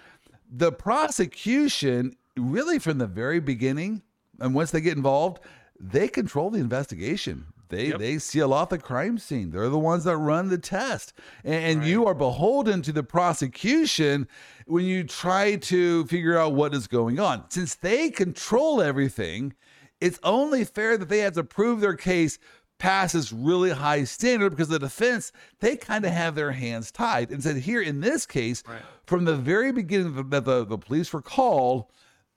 the 0.51 0.71
prosecution, 0.71 2.17
really 2.37 2.79
from 2.79 2.99
the 2.99 3.07
very 3.07 3.41
beginning, 3.41 4.03
and 4.41 4.55
once 4.55 4.71
they 4.71 4.81
get 4.81 4.97
involved, 4.97 5.41
they 5.79 6.09
control 6.09 6.51
the 6.51 6.59
investigation. 6.59 7.47
They 7.69 7.89
Yep. 7.89 7.99
they 7.99 8.19
seal 8.19 8.53
off 8.53 8.69
the 8.71 8.79
crime 8.79 9.19
scene. 9.19 9.51
They're 9.51 9.69
the 9.69 9.79
ones 9.79 10.05
that 10.05 10.17
run 10.17 10.49
the 10.49 10.59
test, 10.59 11.13
and, 11.45 11.81
and 11.81 11.85
you 11.87 12.07
are 12.07 12.15
beholden 12.15 12.83
to 12.83 12.93
the 12.93 13.03
prosecution 13.03 14.29
when 14.67 14.85
you 14.85 15.05
try 15.05 15.57
to 15.57 16.05
figure 16.07 16.39
out 16.39 16.55
what 16.55 16.75
is 16.75 16.87
going 16.87 17.19
on. 17.21 17.45
Since 17.51 17.77
they 17.77 18.11
control 18.11 18.81
everything, 18.83 19.55
it's 20.01 20.19
only 20.23 20.65
fair 20.65 20.97
that 20.99 21.09
they 21.09 21.19
have 21.21 21.35
to 21.35 21.45
prove 21.45 21.81
their 21.81 21.95
case 21.97 22.39
past 22.79 23.15
this 23.15 23.33
really 23.33 23.71
high 23.71 24.05
standard 24.05 24.51
because 24.51 24.69
the 24.69 24.79
defense 24.79 25.33
they 25.61 25.77
kind 25.77 26.05
of 26.05 26.13
have 26.13 26.35
their 26.35 26.53
hands 26.53 26.93
tied 26.93 27.31
and 27.31 27.43
said 27.43 27.57
here 27.57 27.81
in 27.81 28.01
this 28.03 28.27
case 28.27 28.63
Right. 28.69 28.83
from 29.07 29.25
the 29.25 29.35
very 29.35 29.73
beginning 29.73 30.29
that 30.29 30.45
the, 30.45 30.67
the 30.67 30.77
police 30.77 31.11
were 31.11 31.23
called 31.23 31.87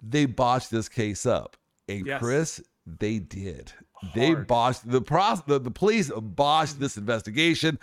they 0.02 0.26
botched 0.26 0.72
this 0.72 0.88
case 0.88 1.26
up 1.26 1.58
and 1.90 2.06
Yes. 2.08 2.22
chris 2.22 2.62
they 2.88 3.20
did 3.20 3.74
they 4.14 4.34
botched 4.34 4.90
the 4.90 5.02
pros 5.02 5.42
the, 5.44 5.60
the 5.60 5.72
police 5.72 6.12
botched 6.16 6.80
this 6.80 6.98
investigation. 6.98 7.80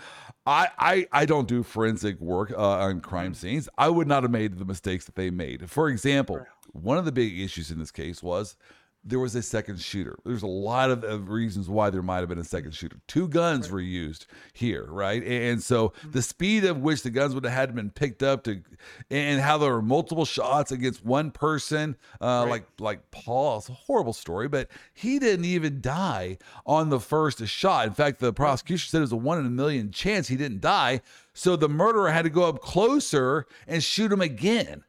I, 0.47 0.69
I 0.79 1.07
i 1.13 1.27
don't 1.27 1.49
do 1.49 1.63
forensic 1.63 2.21
work 2.21 2.53
uh, 2.53 2.57
on 2.57 3.01
crime 3.01 3.35
scenes. 3.35 3.69
I 3.77 3.89
would 3.89 4.07
not 4.07 4.23
have 4.23 4.33
made 4.33 4.59
the 4.59 4.65
mistakes 4.65 5.05
that 5.07 5.15
they 5.15 5.31
made. 5.31 5.71
For 5.71 5.89
example 5.89 6.47
one 6.73 6.99
of 6.99 7.05
the 7.05 7.13
big 7.13 7.39
issues 7.39 7.71
in 7.71 7.79
this 7.79 7.91
case 7.91 8.23
was 8.23 8.57
there 9.07 9.21
was 9.21 9.37
a 9.37 9.43
second 9.43 9.81
shooter. 9.81 10.17
There's 10.25 10.43
a 10.43 10.49
lot 10.49 10.91
of, 10.91 11.05
of 11.05 11.31
reasons 11.31 11.69
why 11.69 11.91
there 11.91 12.03
might 12.03 12.19
have 12.19 12.29
been 12.29 12.39
a 12.39 12.45
second 12.45 12.73
shooter. 12.73 12.97
Two 13.07 13.29
guns 13.29 13.71
were 13.71 13.81
used 13.81 14.27
here, 14.53 14.85
right? 14.89 15.23
And 15.23 15.63
so 15.63 15.93
the 16.11 16.21
speed 16.21 16.65
of 16.65 16.79
which 16.79 17.03
the 17.03 17.11
guns 17.11 17.33
would 17.33 17.45
have 17.45 17.53
had 17.53 17.75
been 17.75 17.91
picked 17.91 18.25
up 18.25 18.43
to, 18.45 18.63
and 19.09 19.41
how 19.41 19.59
there 19.59 19.73
were 19.73 19.81
multiple 19.81 20.25
shots 20.25 20.73
against 20.73 21.05
one 21.05 21.31
person, 21.31 21.97
uh, 22.21 22.47
like 22.47 22.67
like 22.81 23.11
Paul. 23.13 23.59
It's 23.59 23.69
a 23.69 23.75
horrible 23.75 24.13
story, 24.13 24.49
but 24.49 24.69
he 24.93 25.21
didn't 25.21 25.45
even 25.45 25.81
die 25.81 26.39
on 26.67 26.91
the 26.91 26.99
first 26.99 27.47
shot. 27.47 27.87
In 27.87 27.95
fact, 27.95 28.19
the 28.19 28.33
prosecution 28.33 28.91
said 28.91 28.99
it 28.99 29.03
was 29.03 29.13
a 29.13 29.17
one 29.17 29.39
in 29.39 29.47
a 29.47 29.51
million 29.51 29.93
chance 29.93 30.27
he 30.27 30.37
didn't 30.37 30.61
die. 30.61 31.01
So 31.33 31.55
the 31.55 31.69
murderer 31.69 32.11
had 32.11 32.23
to 32.23 32.31
go 32.31 32.45
up 32.49 32.61
closer 32.61 33.47
and 33.69 33.85
shoot 33.85 34.11
him 34.11 34.21
again. 34.21 34.83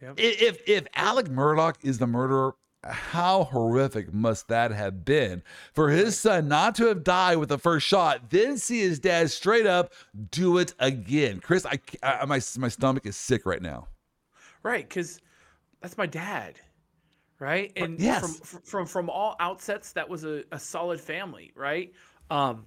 Yep. 0.00 0.14
If 0.18 0.68
if 0.68 0.86
Alec 0.94 1.26
Murdaugh 1.26 1.74
is 1.82 1.98
the 1.98 2.06
murderer, 2.06 2.54
how 2.86 3.44
horrific 3.44 4.12
must 4.12 4.48
that 4.48 4.70
have 4.72 5.04
been 5.04 5.42
for 5.72 5.90
his 5.90 6.18
son 6.18 6.48
not 6.48 6.74
to 6.76 6.86
have 6.86 7.04
died 7.04 7.36
with 7.38 7.48
the 7.48 7.58
first 7.58 7.86
shot, 7.86 8.30
then 8.30 8.58
see 8.58 8.80
his 8.80 8.98
dad 8.98 9.30
straight 9.30 9.66
up 9.66 9.92
do 10.30 10.58
it 10.58 10.74
again? 10.78 11.40
Chris, 11.40 11.64
I, 11.66 11.78
I 12.02 12.24
my 12.26 12.40
my 12.58 12.68
stomach 12.68 13.06
is 13.06 13.16
sick 13.16 13.46
right 13.46 13.62
now. 13.62 13.88
right 14.62 14.88
because 14.88 15.20
that's 15.80 15.98
my 15.98 16.06
dad 16.06 16.58
right 17.38 17.72
and 17.76 17.98
yes. 18.00 18.38
from, 18.40 18.60
from 18.60 18.86
from 18.86 19.10
all 19.10 19.36
outsets 19.40 19.92
that 19.92 20.08
was 20.08 20.24
a, 20.24 20.44
a 20.52 20.58
solid 20.58 21.00
family 21.00 21.52
right 21.56 21.92
um 22.30 22.64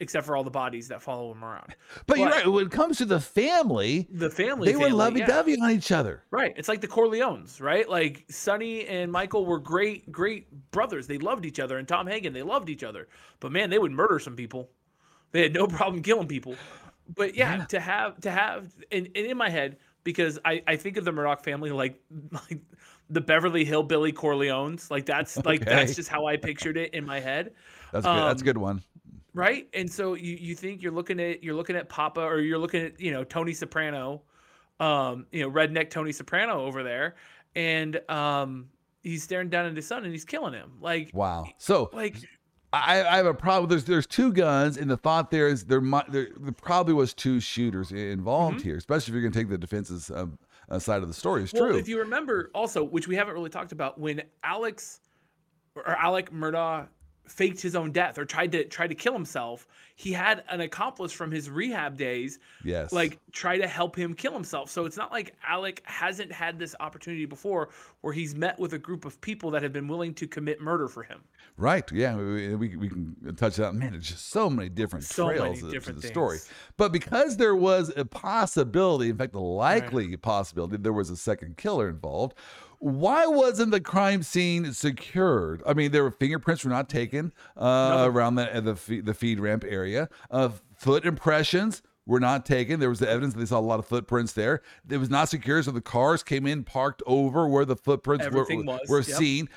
except 0.00 0.26
for 0.26 0.36
all 0.36 0.44
the 0.44 0.50
bodies 0.50 0.88
that 0.88 1.02
follow 1.02 1.32
him 1.32 1.44
around 1.44 1.74
But, 2.06 2.18
you're 2.18 2.28
right. 2.28 2.46
When 2.46 2.66
it 2.66 2.72
comes 2.72 2.98
to 2.98 3.04
the 3.06 3.20
family, 3.20 4.06
the 4.10 4.30
family 4.30 4.68
they 4.68 4.76
were 4.76 4.84
family, 4.84 4.96
lovey 4.96 5.20
yeah. 5.20 5.26
dovey 5.26 5.60
on 5.60 5.70
each 5.70 5.92
other. 5.92 6.22
right 6.30 6.52
it's 6.56 6.68
like 6.68 6.80
the 6.80 6.88
corleones 6.88 7.60
right 7.60 7.88
like 7.88 8.24
sonny 8.28 8.86
and 8.86 9.10
michael 9.10 9.46
were 9.46 9.58
great 9.58 10.10
great 10.12 10.48
brothers 10.70 11.06
they 11.06 11.18
loved 11.18 11.44
each 11.46 11.60
other 11.60 11.78
and 11.78 11.86
tom 11.88 12.06
hagen 12.06 12.32
they 12.32 12.42
loved 12.42 12.68
each 12.68 12.84
other 12.84 13.08
but 13.40 13.52
man 13.52 13.70
they 13.70 13.78
would 13.78 13.92
murder 13.92 14.18
some 14.18 14.36
people 14.36 14.70
they 15.32 15.42
had 15.42 15.52
no 15.52 15.66
problem 15.66 16.02
killing 16.02 16.26
people 16.28 16.54
but 17.14 17.36
yeah, 17.36 17.64
to 17.66 17.78
have 17.78 18.20
to 18.22 18.30
have 18.32 18.72
and, 18.90 19.06
and 19.14 19.26
in 19.26 19.36
my 19.36 19.48
head 19.48 19.76
because 20.02 20.38
I, 20.44 20.62
I 20.66 20.76
think 20.76 20.96
of 20.96 21.04
the 21.04 21.12
Murdaugh 21.12 21.40
family 21.40 21.70
like 21.70 22.00
like 22.32 22.58
the 23.10 23.20
Beverly 23.20 23.64
Hillbilly 23.64 24.12
Corleones 24.12 24.90
like 24.90 25.06
that's 25.06 25.36
like 25.44 25.64
that's 25.64 25.94
just 25.94 26.08
how 26.08 26.26
I 26.26 26.36
pictured 26.36 26.76
it 26.76 26.94
in 26.94 27.04
my 27.06 27.20
head 27.20 27.52
That's 27.92 28.04
good. 28.04 28.12
That's 28.12 28.40
a 28.40 28.42
Um, 28.42 28.44
good 28.44 28.58
one. 28.58 28.82
Right 29.36 29.68
and 29.74 29.90
so 29.90 30.14
you 30.14 30.36
you 30.40 30.54
think 30.54 30.82
you're 30.82 30.92
looking 30.92 31.20
at 31.20 31.44
you're 31.44 31.54
looking 31.54 31.76
at 31.76 31.88
Papa 31.88 32.20
or 32.20 32.40
you're 32.40 32.58
looking 32.58 32.82
at 32.82 33.00
you 33.00 33.12
know 33.12 33.22
Tony 33.22 33.52
Soprano 33.52 34.22
um 34.80 35.26
you 35.30 35.42
know 35.42 35.50
redneck 35.50 35.90
Tony 35.90 36.10
Soprano 36.10 36.62
over 36.62 36.82
there 36.82 37.14
and 37.54 38.00
um 38.10 38.68
he's 39.02 39.22
staring 39.22 39.48
down 39.48 39.66
at 39.66 39.76
his 39.76 39.86
son 39.86 40.04
and 40.04 40.12
he's 40.12 40.24
killing 40.24 40.54
him 40.54 40.72
like 40.80 41.10
Wow. 41.12 41.46
So 41.58 41.90
like 41.92 42.16
I, 42.72 43.04
I 43.04 43.16
have 43.16 43.26
a 43.26 43.34
problem. 43.34 43.68
There's 43.70 43.84
there's 43.84 44.06
two 44.06 44.32
guns, 44.32 44.76
and 44.76 44.90
the 44.90 44.96
thought 44.96 45.30
there 45.30 45.48
is 45.48 45.64
there 45.64 45.80
might 45.80 46.10
there, 46.10 46.28
there 46.38 46.52
probably 46.52 46.94
was 46.94 47.14
two 47.14 47.40
shooters 47.40 47.92
involved 47.92 48.60
here, 48.60 48.76
especially 48.76 49.12
if 49.12 49.14
you're 49.14 49.22
going 49.22 49.32
to 49.32 49.38
take 49.38 49.48
the 49.48 49.56
defense's 49.56 50.10
um, 50.10 50.38
uh, 50.68 50.78
side 50.78 51.00
of 51.00 51.08
the 51.08 51.14
story. 51.14 51.44
It's 51.44 51.54
Well, 51.54 51.68
true. 51.68 51.78
if 51.78 51.88
you 51.88 51.98
remember, 51.98 52.50
also, 52.54 52.82
which 52.82 53.08
we 53.08 53.16
haven't 53.16 53.34
really 53.34 53.50
talked 53.50 53.72
about, 53.72 53.98
when 53.98 54.22
Alex 54.42 55.00
or 55.74 55.88
Alec 55.88 56.32
Murdaugh 56.32 56.88
faked 57.26 57.60
his 57.60 57.76
own 57.76 57.92
death 57.92 58.18
or 58.18 58.24
tried 58.24 58.52
to 58.52 58.64
try 58.64 58.86
to 58.86 58.94
kill 58.94 59.12
himself, 59.12 59.66
he 59.94 60.12
had 60.12 60.44
an 60.48 60.60
accomplice 60.60 61.12
from 61.12 61.30
his 61.30 61.48
rehab 61.48 61.96
days, 61.96 62.38
yes. 62.64 62.92
like 62.92 63.18
try 63.32 63.56
to 63.56 63.66
help 63.66 63.96
him 63.96 64.14
kill 64.14 64.32
himself. 64.32 64.70
So 64.70 64.84
it's 64.84 64.96
not 64.96 65.10
like 65.10 65.34
Alec 65.46 65.82
hasn't 65.84 66.30
had 66.30 66.58
this 66.58 66.74
opportunity 66.80 67.24
before, 67.24 67.70
where 68.02 68.12
he's 68.12 68.34
met 68.34 68.58
with 68.58 68.74
a 68.74 68.78
group 68.78 69.04
of 69.04 69.20
people 69.20 69.50
that 69.52 69.62
have 69.62 69.72
been 69.72 69.88
willing 69.88 70.14
to 70.14 70.26
commit 70.26 70.60
murder 70.60 70.88
for 70.88 71.02
him. 71.02 71.20
Right. 71.56 71.90
Yeah. 71.90 72.16
We, 72.16 72.54
we, 72.54 72.76
we 72.76 72.88
can 72.88 73.34
touch 73.36 73.56
that. 73.56 73.74
Man, 73.74 73.92
there's 73.92 74.10
just 74.10 74.28
so 74.28 74.50
many 74.50 74.68
different 74.68 75.06
So 75.06 75.30
trails 75.30 75.60
to- 75.60 75.70
different 75.70 76.02
to 76.02 76.06
the 76.06 76.12
story. 76.12 76.38
But 76.76 76.92
because 76.92 77.38
there 77.38 77.56
was 77.56 77.90
a 77.96 78.04
possibility, 78.04 79.08
in 79.08 79.16
fact, 79.16 79.34
a 79.34 79.40
likely 79.40 80.14
possibility, 80.18 80.76
there 80.76 80.92
was 80.92 81.08
a 81.08 81.16
second 81.16 81.56
killer 81.56 81.88
involved. 81.88 82.36
Why 82.78 83.26
wasn't 83.26 83.70
the 83.70 83.80
crime 83.80 84.22
scene 84.22 84.72
secured? 84.72 85.62
I 85.66 85.74
mean, 85.74 85.92
there 85.92 86.02
were 86.02 86.10
fingerprints 86.10 86.64
were 86.64 86.70
not 86.70 86.88
taken 86.88 87.32
uh, 87.56 88.08
around 88.08 88.34
the 88.36 88.60
the 88.62 88.76
feed, 88.76 89.06
the 89.06 89.14
feed 89.14 89.40
ramp 89.40 89.64
area. 89.66 90.08
Uh, 90.30 90.50
foot 90.76 91.04
impressions 91.06 91.82
were 92.06 92.20
not 92.20 92.46
taken. 92.46 92.78
There 92.78 92.88
was 92.88 93.00
the 93.00 93.08
evidence 93.08 93.34
that 93.34 93.40
they 93.40 93.46
saw 93.46 93.58
a 93.58 93.60
lot 93.60 93.78
of 93.78 93.86
footprints 93.86 94.32
there. 94.32 94.62
It 94.88 94.98
was 94.98 95.10
not 95.10 95.28
secure, 95.28 95.62
so 95.62 95.72
the 95.72 95.80
cars 95.80 96.22
came 96.22 96.46
in 96.46 96.64
parked 96.64 97.02
over 97.06 97.48
where 97.48 97.64
the 97.64 97.76
footprints 97.76 98.28
were, 98.30 98.46
was, 98.48 98.80
were 98.88 99.00
yep. 99.00 99.18
seen. 99.18 99.48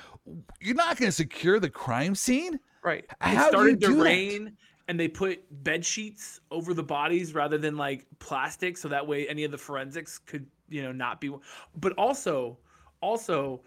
You're 0.60 0.76
not 0.76 0.98
going 0.98 1.10
to 1.10 1.16
secure 1.16 1.60
the 1.60 1.70
crime 1.70 2.16
scene. 2.16 2.60
Right. 2.84 3.06
How 3.20 3.30
it 3.30 3.34
do 3.34 3.42
you 3.42 3.50
started 3.50 3.80
do 3.80 3.88
to 3.88 3.96
that? 3.96 4.04
rain 4.04 4.58
and 4.88 5.00
they 5.00 5.08
put 5.08 5.44
bed 5.64 5.86
sheets 5.86 6.40
over 6.50 6.74
the 6.74 6.84
bodies 6.84 7.36
rather 7.36 7.60
than 7.60 7.78
like 7.78 8.08
plastic 8.18 8.76
so 8.76 8.88
that 8.88 9.06
way 9.06 9.28
any 9.28 9.44
of 9.44 9.52
the 9.52 9.58
forensics 9.58 10.18
could, 10.18 10.48
you 10.68 10.82
know, 10.82 10.92
not 10.92 11.22
be 11.22 11.32
but 11.76 11.94
also 11.94 12.58
also 13.02 13.62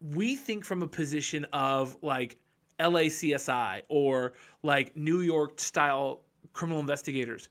we 0.00 0.36
think 0.36 0.64
from 0.64 0.82
a 0.82 0.88
position 0.88 1.46
of 1.52 1.96
like 2.02 2.38
LACSI 2.78 3.82
or 3.88 4.32
like 4.62 4.96
New 4.96 5.20
York 5.20 5.60
style 5.60 6.22
criminal 6.52 6.80
investigators. 6.80 7.48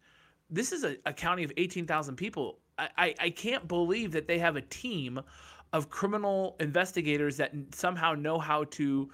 This 0.49 0.71
is 0.71 0.83
a, 0.83 0.97
a 1.05 1.13
county 1.13 1.43
of 1.43 1.51
18,000 1.57 2.15
people. 2.15 2.57
I, 2.77 2.89
I, 2.97 3.15
I 3.19 3.29
can't 3.29 3.67
believe 3.67 4.11
that 4.13 4.27
they 4.27 4.39
have 4.39 4.55
a 4.55 4.61
team 4.61 5.21
of 5.73 5.89
criminal 5.89 6.55
investigators 6.59 7.37
that 7.37 7.53
somehow 7.73 8.13
know 8.13 8.39
how 8.39 8.63
to 8.65 9.09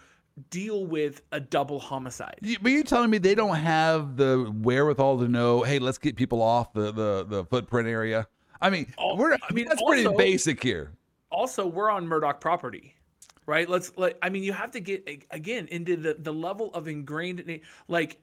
deal 0.49 0.85
with 0.85 1.21
a 1.31 1.39
double 1.39 1.79
homicide. 1.79 2.39
But 2.61 2.71
you're 2.71 2.83
telling 2.83 3.09
me 3.09 3.17
they 3.17 3.35
don't 3.35 3.55
have 3.55 4.15
the 4.15 4.53
wherewithal 4.61 5.19
to 5.19 5.27
know, 5.27 5.63
hey, 5.63 5.79
let's 5.79 5.97
get 5.97 6.15
people 6.15 6.41
off 6.41 6.73
the 6.73 6.91
the, 6.91 7.25
the 7.27 7.45
footprint 7.45 7.87
area. 7.87 8.27
I 8.61 8.69
mean, 8.69 8.93
we're 9.15 9.33
I 9.33 9.53
mean, 9.53 9.67
that's 9.67 9.81
pretty 9.81 10.07
basic 10.15 10.63
here. 10.63 10.91
Also 11.35 11.67
we're 11.67 11.89
on 11.89 12.07
Murdaugh 12.07 12.39
property, 12.39 12.95
right? 13.45 13.67
Let's 13.67 13.91
like 13.97 14.17
I 14.21 14.29
mean 14.29 14.43
you 14.43 14.53
have 14.53 14.71
to 14.71 14.79
get 14.79 15.05
again 15.31 15.67
into 15.67 15.97
the 15.97 16.15
the 16.17 16.31
level 16.31 16.73
of 16.73 16.87
ingrained 16.87 17.59
like 17.89 18.21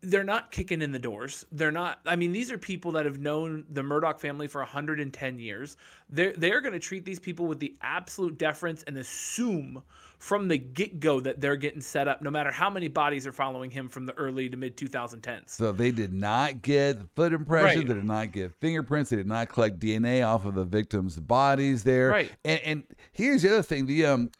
they're 0.00 0.24
not 0.24 0.50
kicking 0.50 0.80
in 0.80 0.90
the 0.90 0.98
doors. 0.98 1.44
They're 1.52 1.70
not 1.70 2.00
I 2.06 2.16
mean 2.16 2.32
these 2.32 2.50
are 2.50 2.56
people 2.56 2.92
that 2.92 3.04
have 3.04 3.18
known 3.18 3.66
the 3.68 3.82
Murdaugh 3.82 4.18
family 4.18 4.48
for 4.48 4.62
110 4.62 5.38
years. 5.38 5.76
They're 6.08 6.32
they're 6.32 6.62
going 6.62 6.72
to 6.72 6.78
treat 6.78 7.04
these 7.04 7.20
people 7.20 7.46
with 7.46 7.60
the 7.60 7.76
absolute 7.82 8.38
deference 8.38 8.82
and 8.84 8.96
assume 8.96 9.82
from 10.18 10.48
the 10.48 10.58
get-go 10.58 11.20
that 11.20 11.40
they're 11.40 11.56
getting 11.56 11.80
set 11.80 12.08
up 12.08 12.22
no 12.22 12.30
matter 12.30 12.50
how 12.50 12.70
many 12.70 12.88
bodies 12.88 13.26
are 13.26 13.32
following 13.32 13.70
him 13.70 13.88
from 13.88 14.06
the 14.06 14.14
early 14.14 14.48
to 14.48 14.56
mid 14.56 14.76
2010s. 14.76 15.50
So 15.50 15.72
they 15.72 15.90
did 15.90 16.12
not 16.12 16.62
get 16.62 16.98
foot 17.14 17.32
impressions. 17.32 17.76
Right. 17.76 17.88
They 17.88 17.94
did 17.94 18.04
not 18.04 18.32
get 18.32 18.52
fingerprints. 18.60 19.10
They 19.10 19.16
did 19.16 19.26
not 19.26 19.48
collect 19.48 19.78
DNA 19.78 20.26
off 20.26 20.44
of 20.44 20.54
the 20.54 20.64
victims' 20.64 21.16
bodies 21.16 21.84
there. 21.84 22.08
Right. 22.08 22.32
And 22.44 22.60
and 22.64 22.84
here's 23.12 23.42
the 23.42 23.52
other 23.52 23.62
thing. 23.62 23.86
The 23.86 24.06
um, 24.06 24.30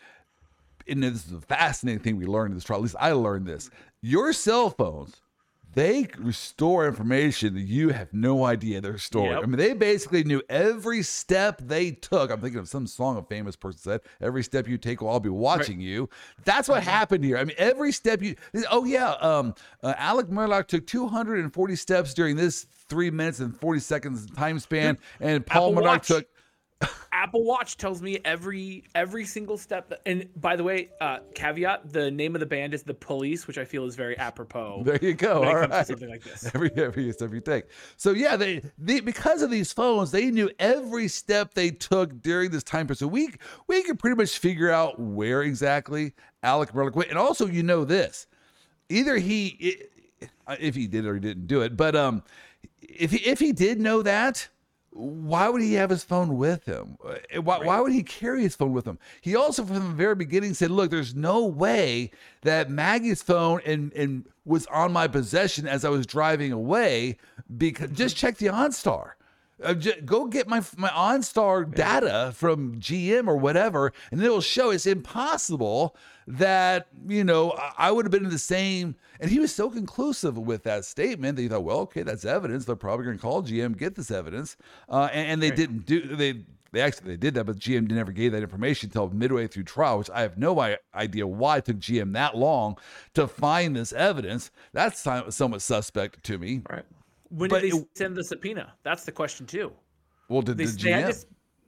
and 0.88 1.02
this 1.02 1.26
is 1.26 1.32
a 1.32 1.40
fascinating 1.40 2.02
thing 2.02 2.16
we 2.16 2.26
learned 2.26 2.52
in 2.52 2.56
this 2.56 2.64
trial. 2.64 2.78
At 2.78 2.82
least 2.84 2.96
I 2.98 3.12
learned 3.12 3.46
this. 3.46 3.70
Your 4.02 4.32
cell 4.32 4.70
phones. 4.70 5.14
They 5.76 6.08
restore 6.16 6.86
information 6.86 7.52
that 7.52 7.60
you 7.60 7.90
have 7.90 8.10
no 8.10 8.46
idea 8.46 8.80
they're 8.80 8.96
storing. 8.96 9.32
Yep. 9.32 9.42
I 9.42 9.46
mean, 9.46 9.58
they 9.58 9.74
basically 9.74 10.24
knew 10.24 10.40
every 10.48 11.02
step 11.02 11.60
they 11.62 11.90
took. 11.90 12.30
I'm 12.30 12.40
thinking 12.40 12.58
of 12.58 12.66
some 12.66 12.86
song 12.86 13.18
a 13.18 13.22
famous 13.22 13.56
person 13.56 13.80
said, 13.80 14.00
"Every 14.18 14.42
step 14.42 14.66
you 14.66 14.78
take, 14.78 15.02
well, 15.02 15.12
I'll 15.12 15.20
be 15.20 15.28
watching 15.28 15.78
you." 15.78 16.08
That's 16.46 16.66
what 16.66 16.82
happened 16.82 17.24
here. 17.24 17.36
I 17.36 17.44
mean, 17.44 17.56
every 17.58 17.92
step 17.92 18.22
you. 18.22 18.36
Oh 18.70 18.86
yeah, 18.86 19.10
um, 19.20 19.54
uh, 19.82 19.92
Alec 19.98 20.28
Murdaugh 20.28 20.66
took 20.66 20.86
240 20.86 21.76
steps 21.76 22.14
during 22.14 22.36
this 22.36 22.66
three 22.88 23.10
minutes 23.10 23.40
and 23.40 23.54
40 23.54 23.80
seconds 23.80 24.30
time 24.30 24.58
span, 24.58 24.96
and 25.20 25.44
Paul 25.44 25.74
Murdaugh 25.74 26.00
took. 26.00 26.26
Apple 27.16 27.44
Watch 27.44 27.78
tells 27.78 28.02
me 28.02 28.18
every 28.24 28.84
every 28.94 29.24
single 29.24 29.56
step. 29.56 29.88
That, 29.88 30.02
and 30.04 30.28
by 30.40 30.54
the 30.54 30.62
way, 30.62 30.90
uh, 31.00 31.20
caveat: 31.34 31.92
the 31.92 32.10
name 32.10 32.36
of 32.36 32.40
the 32.40 32.46
band 32.46 32.74
is 32.74 32.82
the 32.82 32.94
Police, 32.94 33.46
which 33.46 33.56
I 33.56 33.64
feel 33.64 33.84
is 33.86 33.96
very 33.96 34.16
apropos. 34.18 34.82
There 34.84 34.98
you 35.02 35.14
go. 35.14 35.42
All 35.42 35.56
right. 35.56 35.86
something 35.86 36.08
like 36.08 36.22
this. 36.22 36.50
Every 36.54 36.70
every 36.76 37.10
step 37.12 37.32
you 37.32 37.40
take. 37.40 37.64
So 37.96 38.12
yeah, 38.12 38.36
they, 38.36 38.62
they 38.78 39.00
because 39.00 39.42
of 39.42 39.50
these 39.50 39.72
phones, 39.72 40.10
they 40.10 40.30
knew 40.30 40.50
every 40.58 41.08
step 41.08 41.54
they 41.54 41.70
took 41.70 42.20
during 42.22 42.50
this 42.50 42.62
time 42.62 42.86
period. 42.86 42.98
So 42.98 43.06
we 43.06 43.30
we 43.66 43.82
could 43.82 43.98
pretty 43.98 44.16
much 44.16 44.38
figure 44.38 44.70
out 44.70 45.00
where 45.00 45.42
exactly 45.42 46.12
Alec 46.42 46.74
went. 46.74 47.08
And 47.08 47.18
also, 47.18 47.46
you 47.46 47.62
know 47.62 47.84
this, 47.84 48.26
either 48.90 49.16
he, 49.16 49.82
if 50.60 50.74
he 50.74 50.86
did 50.86 51.06
or 51.06 51.14
he 51.14 51.20
didn't 51.20 51.46
do 51.46 51.62
it, 51.62 51.76
but 51.76 51.96
um, 51.96 52.22
if 52.80 53.10
he, 53.10 53.18
if 53.18 53.40
he 53.40 53.52
did 53.52 53.80
know 53.80 54.02
that. 54.02 54.48
Why 54.90 55.48
would 55.48 55.60
he 55.60 55.74
have 55.74 55.90
his 55.90 56.04
phone 56.04 56.38
with 56.38 56.64
him? 56.64 56.96
Uh, 57.04 57.42
Why, 57.42 57.58
why 57.58 57.80
would 57.80 57.92
he 57.92 58.02
carry 58.02 58.42
his 58.42 58.56
phone 58.56 58.72
with 58.72 58.86
him? 58.86 58.98
He 59.20 59.36
also, 59.36 59.64
from 59.64 59.74
the 59.74 59.80
very 59.80 60.14
beginning, 60.14 60.54
said, 60.54 60.70
"Look, 60.70 60.90
there's 60.90 61.14
no 61.14 61.44
way 61.44 62.10
that 62.42 62.70
Maggie's 62.70 63.22
phone 63.22 63.60
and 63.66 63.92
and 63.92 64.24
was 64.46 64.66
on 64.66 64.92
my 64.92 65.08
possession 65.08 65.66
as 65.66 65.84
I 65.84 65.90
was 65.90 66.06
driving 66.06 66.52
away. 66.52 67.18
Because 67.58 67.90
just 67.90 68.16
check 68.16 68.38
the 68.38 68.46
OnStar. 68.46 69.12
Uh, 69.62 69.72
j- 69.74 70.00
go 70.02 70.26
get 70.26 70.46
my 70.48 70.60
my 70.76 70.88
OnStar 70.90 71.72
data 71.74 72.32
from 72.34 72.78
GM 72.78 73.26
or 73.26 73.36
whatever, 73.36 73.92
and 74.10 74.22
it 74.22 74.28
will 74.28 74.40
show 74.42 74.70
it's 74.70 74.86
impossible 74.86 75.96
that 76.26 76.88
you 77.08 77.24
know 77.24 77.52
I- 77.52 77.72
I 77.78 77.90
would 77.90 78.04
have 78.04 78.12
been 78.12 78.24
in 78.24 78.30
the 78.30 78.38
same. 78.38 78.96
And 79.18 79.30
he 79.30 79.38
was 79.38 79.54
so 79.54 79.70
conclusive 79.70 80.36
with 80.36 80.62
that 80.64 80.84
statement 80.84 81.36
that 81.36 81.42
you 81.42 81.48
thought, 81.48 81.64
well, 81.64 81.78
okay, 81.80 82.02
that's 82.02 82.26
evidence. 82.26 82.66
They're 82.66 82.76
probably 82.76 83.06
going 83.06 83.16
to 83.16 83.22
call 83.22 83.42
GM, 83.42 83.74
get 83.78 83.94
this 83.94 84.10
evidence, 84.10 84.58
uh, 84.90 85.08
and, 85.10 85.30
and 85.30 85.42
they 85.42 85.50
didn't 85.50 85.86
do 85.86 86.14
they. 86.16 86.44
They 86.72 86.82
actually 86.82 87.12
they 87.12 87.16
did 87.16 87.32
that, 87.34 87.44
but 87.44 87.56
GM 87.56 87.88
never 87.90 88.12
gave 88.12 88.32
that 88.32 88.42
information 88.42 88.88
until 88.90 89.08
midway 89.08 89.46
through 89.46 89.62
trial, 89.62 89.96
which 89.98 90.10
I 90.10 90.20
have 90.20 90.36
no 90.36 90.58
i- 90.60 90.76
idea 90.94 91.26
why 91.26 91.58
it 91.58 91.64
took 91.64 91.78
GM 91.78 92.12
that 92.12 92.36
long 92.36 92.76
to 93.14 93.26
find 93.26 93.74
this 93.74 93.94
evidence. 93.94 94.50
That's 94.74 95.00
somewhat 95.30 95.62
suspect 95.62 96.22
to 96.24 96.36
me. 96.36 96.60
Right. 96.68 96.84
When 97.30 97.48
But 97.50 97.62
did 97.62 97.72
they 97.72 97.76
it- 97.78 97.88
send 97.94 98.16
the 98.16 98.24
subpoena? 98.24 98.74
That's 98.82 99.04
the 99.04 99.12
question 99.12 99.46
too. 99.46 99.72
Well, 100.28 100.42
did 100.42 100.58
They, 100.58 100.64
the 100.66 100.72
GM? 100.76 101.24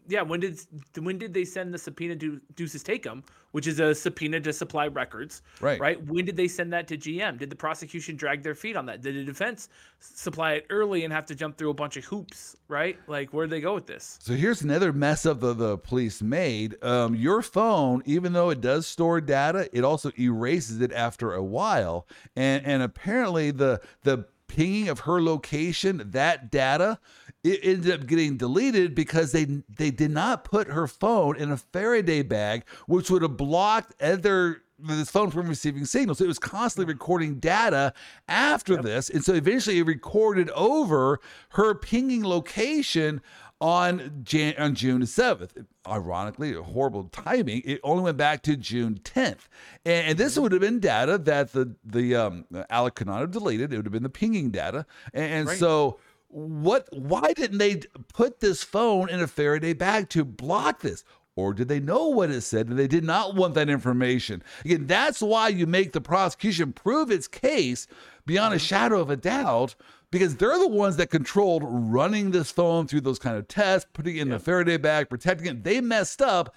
yeah. 0.08 0.22
When 0.22 0.40
did 0.40 0.58
when 0.98 1.16
did 1.18 1.32
they 1.32 1.44
send 1.44 1.72
the 1.72 1.78
subpoena 1.78 2.16
to 2.16 2.40
duces 2.56 2.82
tecum, 2.82 3.22
which 3.52 3.66
is 3.68 3.78
a 3.78 3.94
subpoena 3.94 4.40
to 4.40 4.52
supply 4.52 4.88
records? 4.88 5.42
Right. 5.60 5.78
Right. 5.78 6.04
When 6.06 6.24
did 6.24 6.36
they 6.36 6.48
send 6.48 6.72
that 6.72 6.88
to 6.88 6.96
GM? 6.96 7.38
Did 7.38 7.50
the 7.50 7.56
prosecution 7.56 8.16
drag 8.16 8.42
their 8.42 8.56
feet 8.56 8.74
on 8.74 8.84
that? 8.86 9.00
Did 9.00 9.14
the 9.14 9.24
defense 9.24 9.68
supply 10.00 10.54
it 10.54 10.66
early 10.70 11.04
and 11.04 11.12
have 11.12 11.24
to 11.26 11.34
jump 11.36 11.56
through 11.56 11.70
a 11.70 11.74
bunch 11.74 11.96
of 11.96 12.04
hoops? 12.04 12.56
Right. 12.66 12.98
Like 13.06 13.32
where 13.32 13.42
would 13.44 13.50
they 13.50 13.60
go 13.60 13.74
with 13.74 13.86
this? 13.86 14.18
So 14.22 14.34
here's 14.34 14.62
another 14.62 14.92
mess 14.92 15.24
up 15.24 15.38
the, 15.40 15.54
the 15.54 15.78
police 15.78 16.20
made. 16.20 16.82
Um, 16.82 17.14
your 17.14 17.42
phone, 17.42 18.02
even 18.06 18.32
though 18.32 18.50
it 18.50 18.60
does 18.60 18.88
store 18.88 19.20
data, 19.20 19.68
it 19.72 19.84
also 19.84 20.10
erases 20.18 20.80
it 20.80 20.90
after 20.92 21.32
a 21.34 21.44
while. 21.44 22.08
And 22.34 22.66
and 22.66 22.82
apparently 22.82 23.52
the 23.52 23.80
the 24.02 24.26
pinging 24.48 24.88
of 24.88 25.00
her 25.00 25.22
location, 25.22 26.02
that 26.04 26.50
data, 26.50 26.98
it 27.44 27.60
ended 27.62 27.92
up 27.92 28.06
getting 28.06 28.36
deleted 28.36 28.94
because 28.94 29.32
they 29.32 29.44
they 29.68 29.90
did 29.90 30.10
not 30.10 30.44
put 30.44 30.68
her 30.68 30.86
phone 30.86 31.36
in 31.36 31.52
a 31.52 31.56
Faraday 31.56 32.22
bag, 32.22 32.64
which 32.86 33.10
would 33.10 33.22
have 33.22 33.36
blocked 33.36 33.94
other 34.02 34.62
this 34.78 35.10
phone 35.10 35.30
from 35.30 35.48
receiving 35.48 35.84
signals. 35.84 36.20
It 36.20 36.28
was 36.28 36.38
constantly 36.38 36.92
recording 36.92 37.40
data 37.40 37.92
after 38.28 38.80
this. 38.80 39.10
And 39.10 39.24
so 39.24 39.34
eventually 39.34 39.78
it 39.78 39.86
recorded 39.86 40.50
over 40.50 41.20
her 41.50 41.74
pinging 41.74 42.24
location 42.24 43.20
on 43.60 44.20
Jan- 44.22 44.54
on 44.58 44.74
June 44.74 45.02
7th. 45.02 45.66
Ironically, 45.86 46.52
horrible 46.52 47.04
timing. 47.04 47.62
It 47.64 47.80
only 47.82 48.02
went 48.04 48.16
back 48.16 48.42
to 48.42 48.56
June 48.56 49.00
10th, 49.02 49.48
and, 49.84 50.08
and 50.08 50.18
this 50.18 50.38
would 50.38 50.52
have 50.52 50.60
been 50.60 50.80
data 50.80 51.18
that 51.18 51.52
the 51.52 51.74
the 51.84 52.14
um, 52.14 52.44
Alec 52.70 52.94
could 52.96 53.06
not 53.06 53.20
have 53.20 53.30
deleted. 53.30 53.72
It 53.72 53.76
would 53.76 53.86
have 53.86 53.92
been 53.92 54.02
the 54.02 54.08
pinging 54.08 54.50
data, 54.50 54.86
and, 55.12 55.48
and 55.48 55.58
so 55.58 55.98
what? 56.28 56.88
Why 56.92 57.32
didn't 57.32 57.58
they 57.58 57.82
put 58.12 58.40
this 58.40 58.62
phone 58.62 59.08
in 59.08 59.20
a 59.20 59.26
Faraday 59.26 59.72
bag 59.72 60.08
to 60.10 60.24
block 60.24 60.80
this? 60.80 61.04
Or 61.38 61.54
did 61.54 61.68
they 61.68 61.78
know 61.78 62.08
what 62.08 62.32
it 62.32 62.40
said 62.40 62.66
and 62.66 62.76
they 62.76 62.88
did 62.88 63.04
not 63.04 63.36
want 63.36 63.54
that 63.54 63.70
information? 63.70 64.42
Again, 64.64 64.88
that's 64.88 65.22
why 65.22 65.46
you 65.46 65.68
make 65.68 65.92
the 65.92 66.00
prosecution 66.00 66.72
prove 66.72 67.12
its 67.12 67.28
case 67.28 67.86
beyond 68.26 68.54
a 68.54 68.58
shadow 68.58 69.00
of 69.00 69.08
a 69.08 69.16
doubt 69.16 69.76
because 70.10 70.36
they're 70.36 70.58
the 70.58 70.68
ones 70.68 70.96
that 70.96 71.10
controlled 71.10 71.62
running 71.66 72.30
this 72.30 72.50
phone 72.50 72.86
through 72.86 73.02
those 73.02 73.18
kind 73.18 73.36
of 73.36 73.48
tests, 73.48 73.88
putting 73.92 74.16
it 74.16 74.22
in 74.22 74.28
the 74.30 74.38
Faraday 74.38 74.76
bag, 74.76 75.08
protecting 75.08 75.46
it. 75.48 75.64
They 75.64 75.80
messed 75.80 76.22
up. 76.22 76.54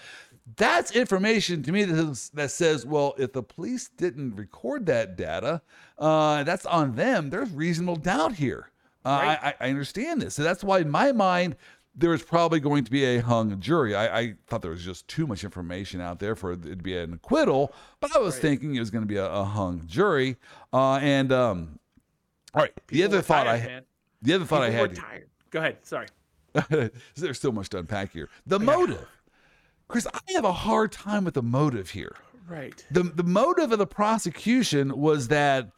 That's 0.57 0.91
information 0.91 1.63
to 1.63 1.71
me 1.71 1.83
that 1.83 1.95
says, 1.95 2.31
that 2.33 2.51
says, 2.51 2.85
well, 2.85 3.13
if 3.17 3.33
the 3.33 3.43
police 3.43 3.89
didn't 3.89 4.35
record 4.35 4.85
that 4.87 5.15
data, 5.15 5.61
uh, 5.97 6.43
that's 6.43 6.65
on 6.65 6.95
them. 6.95 7.29
There's 7.29 7.51
reasonable 7.51 7.95
doubt 7.97 8.33
here. 8.33 8.69
Uh, 9.05 9.19
Right. 9.23 9.55
I, 9.59 9.65
I 9.65 9.69
understand 9.69 10.21
this. 10.21 10.35
So 10.35 10.43
that's 10.43 10.63
why, 10.63 10.79
in 10.79 10.89
my 10.89 11.11
mind, 11.11 11.55
there 11.95 12.11
was 12.11 12.23
probably 12.23 12.59
going 12.59 12.83
to 12.85 12.91
be 12.91 13.03
a 13.03 13.19
hung 13.19 13.59
jury. 13.59 13.95
I, 13.95 14.19
I 14.19 14.33
thought 14.47 14.61
there 14.61 14.71
was 14.71 14.83
just 14.83 15.07
too 15.07 15.27
much 15.27 15.43
information 15.43 15.99
out 15.99 16.19
there 16.19 16.35
for 16.35 16.53
it 16.53 16.63
to 16.63 16.75
be 16.77 16.97
an 16.97 17.13
acquittal, 17.13 17.73
but 17.99 18.15
I 18.15 18.19
was 18.19 18.37
thinking 18.37 18.75
it 18.75 18.79
was 18.79 18.89
going 18.91 19.03
to 19.03 19.07
be 19.07 19.17
a, 19.17 19.29
a 19.29 19.43
hung 19.43 19.83
jury. 19.87 20.37
Uh, 20.71 20.95
and 21.01 21.31
um, 21.33 21.79
all 22.53 22.61
right, 22.61 22.73
the 22.75 22.81
People 22.87 23.05
other 23.05 23.17
were 23.17 23.21
thought 23.23 23.47
I 23.47 23.51
tired, 23.51 23.61
had, 23.61 23.69
man. 23.71 23.83
the 24.21 24.33
other 24.33 24.45
thought 24.45 24.61
I 24.63 24.69
People 24.69 24.87
had, 24.87 24.95
tired. 24.95 25.29
Go 25.49 25.59
ahead. 25.59 25.77
Sorry. 25.83 26.07
there's 27.15 27.39
so 27.39 27.51
much 27.51 27.69
to 27.69 27.77
unpack 27.79 28.11
here. 28.11 28.29
The 28.45 28.59
motive, 28.59 29.07
Chris, 29.87 30.05
I 30.13 30.19
have 30.33 30.43
a 30.45 30.51
hard 30.51 30.91
time 30.91 31.23
with 31.23 31.33
the 31.35 31.41
motive 31.43 31.91
here. 31.91 32.15
Right. 32.47 32.85
the 32.91 33.03
the 33.03 33.23
motive 33.23 33.71
of 33.71 33.79
the 33.79 33.87
prosecution 33.87 34.97
was 34.97 35.29
that 35.29 35.69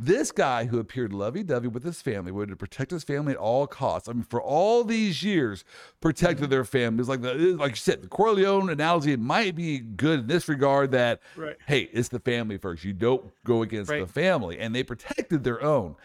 This 0.00 0.30
guy 0.30 0.66
who 0.66 0.78
appeared 0.78 1.12
lovey 1.12 1.42
dovey 1.42 1.66
with 1.66 1.82
his 1.82 2.00
family, 2.00 2.30
wanted 2.30 2.50
to 2.50 2.56
protect 2.56 2.92
his 2.92 3.02
family 3.02 3.32
at 3.32 3.38
all 3.38 3.66
costs. 3.66 4.08
I 4.08 4.12
mean, 4.12 4.22
for 4.22 4.40
all 4.40 4.84
these 4.84 5.24
years, 5.24 5.64
protected 6.00 6.44
Mm-hmm. 6.44 6.50
their 6.50 6.64
families. 6.64 7.08
Like 7.08 7.20
the 7.22 7.34
like 7.58 7.70
you 7.70 7.76
said, 7.76 8.02
the 8.02 8.06
Corleone 8.08 8.70
analogy 8.70 9.16
might 9.16 9.56
be 9.56 9.78
good 9.80 10.20
in 10.20 10.26
this 10.28 10.48
regard. 10.48 10.92
That 10.92 11.20
Right. 11.34 11.56
hey, 11.66 11.88
it's 11.92 12.10
the 12.10 12.20
family 12.20 12.58
first. 12.58 12.84
You 12.84 12.92
don't 12.92 13.24
go 13.44 13.62
against 13.62 13.90
the 13.90 14.06
family, 14.06 14.60
and 14.60 14.72
they 14.72 14.84
protected 14.84 15.42
their 15.42 15.60
own. 15.64 15.96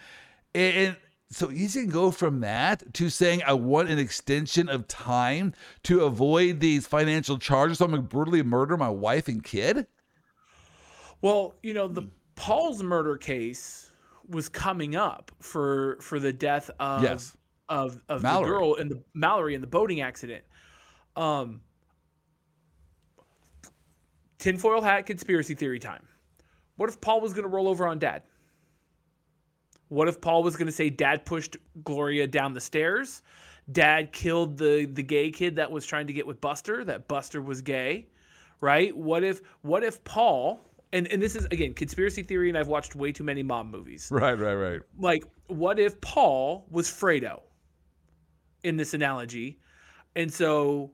And, 0.56 0.76
and 0.76 0.98
so 1.30 1.50
you 1.52 1.70
can 1.70 1.88
go 1.89 2.10
from 2.10 2.39
that 2.39 2.94
to 2.96 3.10
saying 3.12 3.44
I 3.46 3.54
want 3.54 3.89
an 3.89 4.00
extension 4.00 4.70
of 4.70 4.88
time 4.88 5.54
to 5.84 6.02
avoid 6.06 6.60
these 6.62 6.88
financial 6.88 7.38
charges. 7.38 7.78
So 7.78 7.86
I'm 7.86 7.91
gonna 7.91 8.02
brutally 8.02 8.41
murder 8.41 8.76
my 8.76 8.89
wife 8.89 9.28
and 9.28 9.44
kid. 9.44 9.86
Well, 11.22 11.54
you 11.62 11.74
know, 11.76 11.88
the 11.88 12.08
Paul's 12.36 12.82
murder 12.84 13.18
case 13.18 13.83
was 14.30 14.50
coming 14.50 14.96
up 14.96 15.32
for 15.42 15.98
for 16.02 16.20
the 16.20 16.34
death 16.34 16.70
of 16.80 17.04
Yes. 17.04 17.36
of 17.70 18.02
of 18.10 18.24
Mallory. 18.24 18.46
the 18.46 18.52
girl 18.54 18.74
in 18.76 18.90
the 18.90 19.04
Mallory 19.14 19.56
in 19.56 19.62
the 19.62 19.68
boating 19.68 20.02
accident. 20.02 20.44
Um 21.16 21.62
tinfoil 24.40 24.82
hat 24.82 25.06
conspiracy 25.06 25.56
theory 25.56 25.80
time. 25.80 26.06
What 26.76 26.90
if 26.90 27.00
Paul 27.00 27.22
was 27.22 27.34
going 27.34 27.44
to 27.44 27.50
roll 27.50 27.68
over 27.68 27.88
on 27.88 28.00
dad? 28.00 28.24
What 29.90 30.08
if 30.08 30.20
Paul 30.20 30.44
was 30.44 30.56
going 30.56 30.66
to 30.66 30.72
say 30.74 30.90
dad 30.90 31.26
pushed 31.26 31.56
Gloria 31.84 32.28
down 32.28 32.54
the 32.54 32.62
stairs? 32.62 33.22
Dad 33.72 34.12
killed 34.12 34.58
the 34.58 34.86
the 34.86 35.04
gay 35.04 35.32
kid 35.32 35.56
that 35.58 35.72
was 35.72 35.86
trying 35.86 36.08
to 36.08 36.14
get 36.14 36.28
with 36.28 36.42
Buster, 36.42 36.84
that 36.86 37.08
Buster 37.08 37.42
was 37.42 37.62
gay, 37.62 38.08
right? 38.60 38.96
What 38.96 39.24
if 39.24 39.42
what 39.62 39.84
if 39.84 40.04
Paul 40.04 40.68
and 40.94 41.08
and 41.08 41.22
this 41.22 41.36
is 41.36 41.46
again 41.46 41.74
conspiracy 41.74 42.24
theory 42.24 42.48
and 42.48 42.58
I've 42.58 42.68
watched 42.68 42.96
way 42.96 43.12
too 43.12 43.26
many 43.26 43.44
mom 43.44 43.70
movies. 43.70 44.08
Right, 44.12 44.38
right, 44.38 44.54
right. 44.54 44.82
Like 44.98 45.26
what 45.48 45.80
if 45.80 46.00
Paul 46.00 46.66
was 46.70 46.88
Fredo 46.88 47.41
in 48.64 48.78
this 48.78 48.94
analogy? 48.94 49.60
And 50.16 50.32
so 50.32 50.91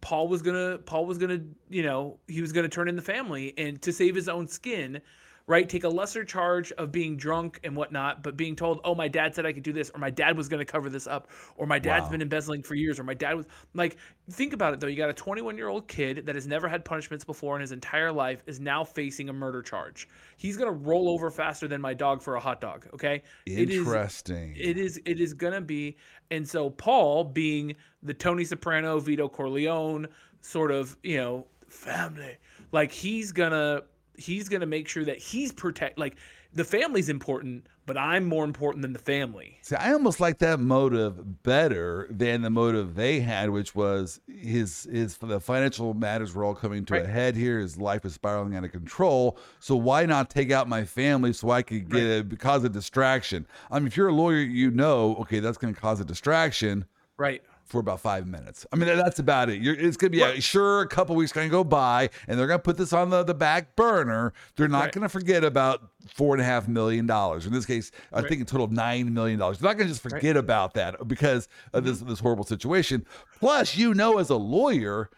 Paul 0.00 0.26
was 0.26 0.42
gonna 0.42 0.78
Paul 0.78 1.06
was 1.06 1.18
gonna 1.18 1.40
you 1.68 1.82
know 1.82 2.18
he 2.26 2.40
was 2.40 2.52
gonna 2.52 2.68
turn 2.68 2.88
in 2.88 2.96
the 2.96 3.02
family 3.02 3.54
and 3.56 3.80
to 3.82 3.92
save 3.92 4.14
his 4.14 4.28
own 4.28 4.48
skin, 4.48 5.00
right? 5.46 5.68
Take 5.68 5.84
a 5.84 5.88
lesser 5.88 6.24
charge 6.24 6.72
of 6.72 6.90
being 6.90 7.16
drunk 7.18 7.60
and 7.64 7.76
whatnot, 7.76 8.22
but 8.22 8.36
being 8.36 8.56
told, 8.56 8.80
oh 8.82 8.94
my 8.94 9.08
dad 9.08 9.34
said 9.34 9.44
I 9.44 9.52
could 9.52 9.62
do 9.62 9.72
this, 9.74 9.90
or 9.94 9.98
my 9.98 10.08
dad 10.10 10.36
was 10.38 10.48
gonna 10.48 10.64
cover 10.64 10.88
this 10.88 11.06
up, 11.06 11.28
or 11.56 11.66
my 11.66 11.78
dad's 11.78 12.04
Wow. 12.06 12.10
been 12.12 12.22
embezzling 12.22 12.62
for 12.62 12.74
years, 12.74 12.98
or 12.98 13.04
my 13.04 13.12
dad 13.12 13.34
was 13.34 13.46
like, 13.74 13.96
think 14.30 14.54
about 14.54 14.72
it 14.72 14.80
though. 14.80 14.86
You 14.86 14.96
got 14.96 15.10
a 15.10 15.14
21 15.14 15.58
year 15.58 15.68
old 15.68 15.86
kid 15.86 16.24
that 16.24 16.34
has 16.34 16.46
never 16.46 16.66
had 16.66 16.82
punishments 16.84 17.24
before 17.24 17.56
in 17.56 17.60
his 17.60 17.72
entire 17.72 18.10
life 18.10 18.42
is 18.46 18.58
now 18.58 18.84
facing 18.84 19.28
a 19.28 19.32
murder 19.34 19.60
charge. 19.60 20.08
He's 20.38 20.56
gonna 20.56 20.72
roll 20.72 21.08
over 21.10 21.30
faster 21.30 21.68
than 21.68 21.80
my 21.80 21.92
dog 21.92 22.22
for 22.22 22.36
a 22.36 22.40
hot 22.40 22.60
dog. 22.62 22.86
Okay, 22.94 23.22
It 23.46 23.68
is- 23.70 23.78
Interesting. 23.78 24.56
it 24.58 24.78
is 24.78 25.00
it 25.04 25.20
is 25.20 25.34
gonna 25.34 25.60
be 25.60 25.96
and 26.30 26.48
so 26.48 26.70
paul 26.70 27.22
being 27.24 27.74
the 28.02 28.14
tony 28.14 28.44
soprano 28.44 28.98
vito 28.98 29.28
corleone 29.28 30.08
sort 30.40 30.70
of 30.70 30.96
you 31.02 31.16
know 31.18 31.46
family 31.68 32.36
like 32.72 32.90
he's 32.90 33.30
gonna 33.32 33.82
he's 34.16 34.48
gonna 34.48 34.66
make 34.66 34.88
sure 34.88 35.04
that 35.04 35.18
he's 35.18 35.52
protect 35.52 35.98
like 35.98 36.16
the 36.52 36.64
family's 36.64 37.08
important 37.08 37.66
but 37.86 37.96
i'm 37.96 38.24
more 38.24 38.44
important 38.44 38.82
than 38.82 38.92
the 38.92 38.98
family 38.98 39.54
See, 39.64 39.76
I 39.76 39.94
almost 39.94 40.20
like 40.20 40.38
that 40.40 40.60
motive 40.60 41.42
better 41.42 42.06
than 42.10 42.42
the 42.42 42.50
motive 42.50 42.94
they 42.94 43.20
had, 43.20 43.48
which 43.48 43.74
was 43.74 44.20
his 44.28 44.86
his 44.92 45.16
the 45.16 45.40
financial 45.40 45.94
matters 45.94 46.34
were 46.34 46.44
all 46.44 46.54
coming 46.54 46.84
to 46.84 47.02
a 47.02 47.06
head 47.06 47.34
here. 47.34 47.58
His 47.58 47.78
life 47.78 48.04
is 48.04 48.12
spiraling 48.12 48.54
out 48.56 48.64
of 48.64 48.72
control. 48.72 49.38
So 49.60 49.74
why 49.74 50.04
not 50.04 50.28
take 50.28 50.52
out 50.52 50.68
my 50.68 50.84
family 50.84 51.32
so 51.32 51.48
I 51.48 51.62
could 51.62 51.88
get 51.88 52.02
a, 52.02 52.36
cause 52.36 52.62
a 52.62 52.68
distraction? 52.68 53.46
I 53.70 53.78
mean, 53.78 53.86
if 53.86 53.96
you're 53.96 54.08
a 54.08 54.12
lawyer, 54.12 54.36
you 54.36 54.70
know, 54.70 55.16
okay, 55.20 55.40
that's 55.40 55.56
going 55.56 55.72
to 55.72 55.80
cause 55.80 55.98
a 55.98 56.04
distraction 56.04 56.84
right 57.16 57.42
for 57.64 57.80
about 57.80 57.98
five 58.00 58.26
minutes. 58.26 58.66
I 58.72 58.76
mean, 58.76 58.88
that's 58.96 59.18
about 59.18 59.48
it. 59.48 59.60
You're, 59.60 59.74
it's 59.74 59.96
gonna 59.96 60.10
be 60.10 60.18
yeah, 60.18 60.34
sure 60.34 60.82
a 60.82 60.86
couple 60.88 61.16
weeks 61.16 61.32
gonna 61.32 61.48
go 61.48 61.64
by, 61.64 62.10
and 62.28 62.38
they're 62.38 62.46
gonna 62.46 62.58
put 62.58 62.76
this 62.76 62.92
on 62.92 63.10
the, 63.10 63.22
the 63.22 63.34
back 63.34 63.74
burner. 63.74 64.32
They're 64.56 64.68
not 64.68 64.80
Right. 64.84 64.92
gonna 64.92 65.08
forget 65.08 65.44
about 65.44 65.82
four 66.06 66.34
and 66.34 66.42
a 66.42 66.44
half 66.44 66.68
million 66.68 67.06
dollars. 67.06 67.46
In 67.46 67.52
this 67.52 67.64
case, 67.66 67.90
I 68.12 68.20
Right. 68.20 68.28
think 68.28 68.42
a 68.42 68.44
total 68.44 68.64
of 68.66 68.72
nine 68.72 69.12
million 69.14 69.38
dollars. 69.38 69.58
They're 69.58 69.70
not 69.70 69.78
gonna 69.78 69.88
just 69.88 70.02
forget 70.02 70.36
about 70.36 70.74
that 70.74 71.08
because 71.08 71.48
of 71.72 71.84
this 71.84 71.98
Mm-hmm. 71.98 72.10
this 72.10 72.20
horrible 72.20 72.44
situation. 72.44 73.06
Plus, 73.40 73.76
you 73.76 73.94
know, 73.94 74.18
as 74.18 74.28
a 74.30 74.36
lawyer, 74.36 75.10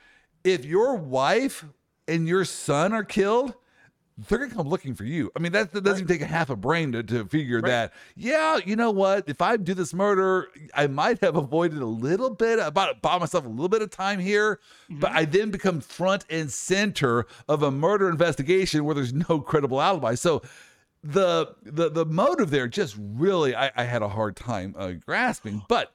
if 0.44 0.64
your 0.64 0.94
wife 0.94 1.64
and 2.08 2.28
your 2.28 2.44
son 2.44 2.92
are 2.92 3.04
killed. 3.04 3.54
They're 4.18 4.38
gonna 4.38 4.54
come 4.54 4.68
looking 4.68 4.94
for 4.94 5.04
you. 5.04 5.30
I 5.36 5.40
mean, 5.40 5.52
that, 5.52 5.72
that 5.72 5.84
doesn't 5.84 6.06
take 6.06 6.22
a 6.22 6.26
half 6.26 6.48
a 6.48 6.56
brain 6.56 6.92
to, 6.92 7.02
to 7.02 7.26
figure 7.26 7.60
that. 7.60 7.92
Yeah, 8.14 8.58
you 8.64 8.74
know 8.74 8.90
what? 8.90 9.28
If 9.28 9.42
I 9.42 9.58
do 9.58 9.74
this 9.74 9.92
murder, 9.92 10.48
I 10.72 10.86
might 10.86 11.20
have 11.20 11.36
avoided 11.36 11.82
a 11.82 11.86
little 11.86 12.30
bit 12.30 12.58
about 12.58 13.02
bought 13.02 13.20
myself 13.20 13.44
a 13.44 13.48
little 13.48 13.68
bit 13.68 13.82
of 13.82 13.90
time 13.90 14.18
here, 14.18 14.58
but 14.88 15.12
I 15.12 15.26
then 15.26 15.50
become 15.50 15.82
front 15.82 16.24
and 16.30 16.50
center 16.50 17.26
of 17.46 17.62
a 17.62 17.70
murder 17.70 18.08
investigation 18.08 18.86
where 18.86 18.94
there's 18.94 19.12
no 19.12 19.40
credible 19.40 19.82
alibi. 19.82 20.14
So 20.14 20.40
the 21.04 21.54
the 21.62 21.90
the 21.90 22.06
motive 22.06 22.48
there 22.50 22.68
just 22.68 22.96
really 22.98 23.54
I, 23.54 23.70
I 23.76 23.84
had 23.84 24.00
a 24.00 24.08
hard 24.08 24.36
time 24.36 24.74
uh, 24.78 24.92
grasping, 24.92 25.62
but. 25.68 25.92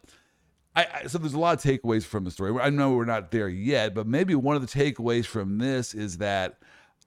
I, 0.73 0.87
I, 1.03 1.07
so 1.07 1.17
there's 1.17 1.33
a 1.33 1.37
lot 1.37 1.53
of 1.57 1.61
takeaways 1.61 2.05
from 2.05 2.23
the 2.23 2.31
story. 2.31 2.57
I 2.57 2.69
know 2.69 2.93
we're 2.93 3.03
not 3.03 3.29
there 3.31 3.49
yet, 3.49 3.93
but 3.93 4.07
maybe 4.07 4.35
one 4.35 4.55
of 4.55 4.61
the 4.61 4.69
takeaways 4.69 5.25
from 5.25 5.57
this 5.57 5.93
is 5.93 6.19
that 6.19 6.59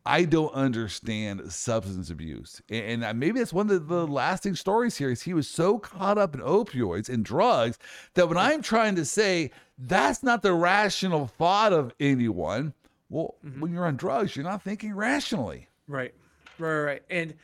I 0.07 0.25
don't 0.25 0.53
understand 0.53 1.51
substance 1.51 2.11
abuse, 2.11 2.61
and, 2.69 3.03
and 3.03 3.19
maybe 3.19 3.39
that's 3.39 3.53
one 3.55 3.71
of 3.71 3.89
the, 3.89 3.95
the 3.95 4.07
mm. 4.07 4.13
lasting 4.13 4.55
stories 4.55 4.99
here. 4.99 5.11
Is 5.11 5.23
he 5.23 5.33
was 5.33 5.49
so 5.49 5.79
caught 5.79 6.19
up 6.19 6.35
in 6.35 6.41
opioids 6.43 7.09
and 7.09 7.25
drugs 7.25 7.79
that 8.13 8.29
when 8.29 8.37
I'm 8.37 8.61
trying 8.61 8.97
to 8.97 9.05
say 9.05 9.51
that's 9.79 10.23
not 10.23 10.43
the 10.43 10.53
rational 10.53 11.27
thought 11.27 11.73
of 11.73 11.95
anyone, 12.01 12.75
well, 13.09 13.37
mm-hmm. 13.45 13.61
when 13.61 13.73
you're 13.73 13.87
on 13.87 13.97
drugs, 13.97 14.37
you're 14.37 14.45
not 14.45 14.63
thinking 14.63 14.95
rationally. 14.95 15.69
Right, 15.89 16.15
right, 16.59 16.81
right. 16.81 17.03
And 17.09 17.35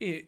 it, 0.00 0.26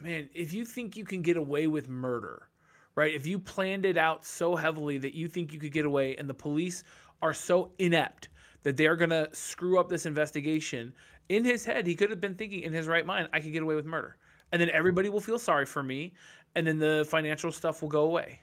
man, 0.00 0.28
if 0.34 0.52
you 0.52 0.64
think 0.64 0.96
you 0.96 1.04
can 1.04 1.22
get 1.22 1.36
away 1.36 1.66
with 1.66 1.88
murder, 1.88 2.48
right? 2.96 3.14
If 3.14 3.26
you 3.26 3.38
planned 3.38 3.86
it 3.86 3.96
out 3.96 4.26
so 4.26 4.56
heavily 4.56 4.98
that 4.98 5.14
you 5.14 5.28
think 5.28 5.52
you 5.52 5.58
could 5.58 5.72
get 5.72 5.86
away, 5.86 6.16
and 6.16 6.28
the 6.28 6.34
police 6.34 6.84
are 7.22 7.32
so 7.32 7.70
inept 7.78 8.28
that 8.62 8.76
they're 8.76 8.96
gonna 8.96 9.28
screw 9.32 9.80
up 9.80 9.88
this 9.88 10.04
investigation, 10.04 10.92
in 11.30 11.44
his 11.44 11.64
head, 11.64 11.86
he 11.86 11.94
could 11.94 12.10
have 12.10 12.20
been 12.20 12.34
thinking 12.34 12.62
in 12.62 12.72
his 12.72 12.88
right 12.88 13.06
mind, 13.06 13.28
I 13.32 13.40
could 13.40 13.52
get 13.52 13.62
away 13.62 13.76
with 13.76 13.86
murder, 13.86 14.16
and 14.52 14.60
then 14.60 14.68
everybody 14.70 15.08
will 15.08 15.20
feel 15.20 15.38
sorry 15.38 15.64
for 15.64 15.82
me, 15.82 16.12
and 16.56 16.66
then 16.66 16.78
the 16.78 17.06
financial 17.08 17.52
stuff 17.52 17.80
will 17.80 17.88
go 17.88 18.02
away. 18.02 18.40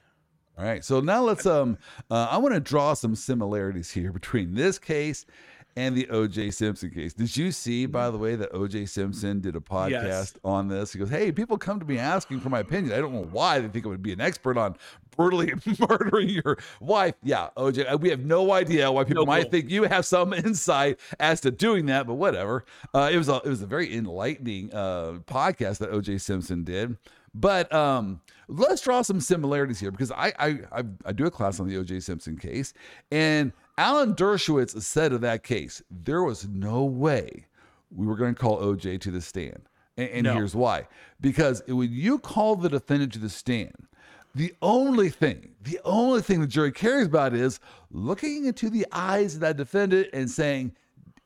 All 0.57 0.63
right. 0.63 0.83
So 0.83 1.01
now 1.01 1.21
let's 1.21 1.45
um 1.45 1.77
uh, 2.09 2.27
I 2.31 2.37
want 2.37 2.55
to 2.55 2.59
draw 2.59 2.95
some 2.95 3.13
similarities 3.13 3.91
here 3.91 4.11
between 4.11 4.55
this 4.55 4.79
case 4.79 5.25
and 5.77 5.95
the 5.95 6.05
OJ 6.07 6.51
Simpson 6.53 6.89
case. 6.89 7.13
Did 7.13 7.37
you 7.37 7.51
see 7.51 7.85
by 7.85 8.09
the 8.09 8.17
way 8.17 8.35
that 8.35 8.51
OJ 8.51 8.89
Simpson 8.89 9.39
did 9.39 9.55
a 9.55 9.59
podcast 9.59 10.03
Yes. 10.03 10.33
on 10.43 10.67
this? 10.67 10.91
He 10.91 10.97
goes, 10.99 11.09
"Hey, 11.09 11.31
people 11.31 11.57
come 11.57 11.79
to 11.79 11.85
me 11.85 11.99
asking 11.99 12.39
for 12.39 12.49
my 12.49 12.59
opinion. 12.59 12.93
I 12.93 12.97
don't 12.97 13.13
know 13.13 13.29
why 13.31 13.59
they 13.59 13.67
think 13.67 13.85
I 13.85 13.89
would 13.89 14.01
be 14.01 14.11
an 14.11 14.19
expert 14.19 14.57
on 14.57 14.75
brutally 15.15 15.53
murdering 15.79 16.29
your 16.29 16.57
wife." 16.81 17.13
Yeah, 17.23 17.49
OJ, 17.55 17.85
uh, 17.93 17.97
we 17.97 18.09
have 18.09 18.25
no 18.25 18.51
idea 18.53 18.91
why 18.91 19.03
people 19.03 19.23
No 19.25 19.31
might 19.31 19.51
think 19.51 19.69
you 19.69 19.83
have 19.83 20.05
some 20.05 20.33
insight 20.47 20.99
as 21.19 21.39
to 21.41 21.51
doing 21.51 21.85
that, 21.85 22.07
but 22.07 22.15
whatever. 22.15 22.65
Uh, 22.93 23.09
it 23.13 23.17
was 23.17 23.29
a 23.29 23.35
it 23.35 23.49
was 23.49 23.61
a 23.61 23.67
very 23.67 23.95
enlightening 23.95 24.73
uh, 24.73 25.19
podcast 25.27 25.77
that 25.77 25.91
OJ 25.91 26.19
Simpson 26.19 26.63
did. 26.63 26.97
But 27.35 27.71
um, 27.71 28.19
let's 28.47 28.81
draw 28.81 29.03
some 29.03 29.19
similarities 29.21 29.79
here 29.79 29.91
because 29.91 30.11
I, 30.11 30.33
I 30.39 30.47
I 30.71 30.83
I 31.05 31.11
do 31.11 31.27
a 31.27 31.31
class 31.31 31.59
on 31.59 31.67
the 31.67 31.77
O.J. 31.77 31.99
Simpson 31.99 32.35
case, 32.35 32.73
and 33.11 33.51
Alan 33.77 34.15
Dershowitz 34.15 34.81
said 34.81 35.13
of 35.13 35.21
that 35.21 35.43
case 35.43 35.81
there 35.91 36.23
was 36.23 36.47
no 36.47 36.83
way 36.83 37.45
we 37.95 38.05
were 38.05 38.15
going 38.15 38.33
to 38.35 38.39
call 38.39 38.57
O.J. 38.59 38.97
to 38.99 39.11
the 39.11 39.21
stand, 39.21 39.69
and, 39.95 40.09
and 40.09 40.23
No. 40.23 40.33
here's 40.33 40.55
why: 40.55 40.87
because 41.21 41.61
when 41.67 41.91
you 41.91 42.19
call 42.19 42.55
the 42.55 42.69
defendant 42.69 43.13
to 43.13 43.19
the 43.19 43.29
stand, 43.29 43.87
the 44.35 44.53
only 44.61 45.09
thing, 45.09 45.55
the 45.61 45.79
only 45.85 46.21
thing 46.21 46.41
the 46.41 46.47
jury 46.47 46.71
cares 46.71 47.07
about 47.07 47.33
is 47.33 47.59
looking 47.91 48.45
into 48.45 48.69
the 48.69 48.85
eyes 48.91 49.35
of 49.35 49.41
that 49.41 49.57
defendant 49.57 50.09
and 50.13 50.29
saying, 50.29 50.73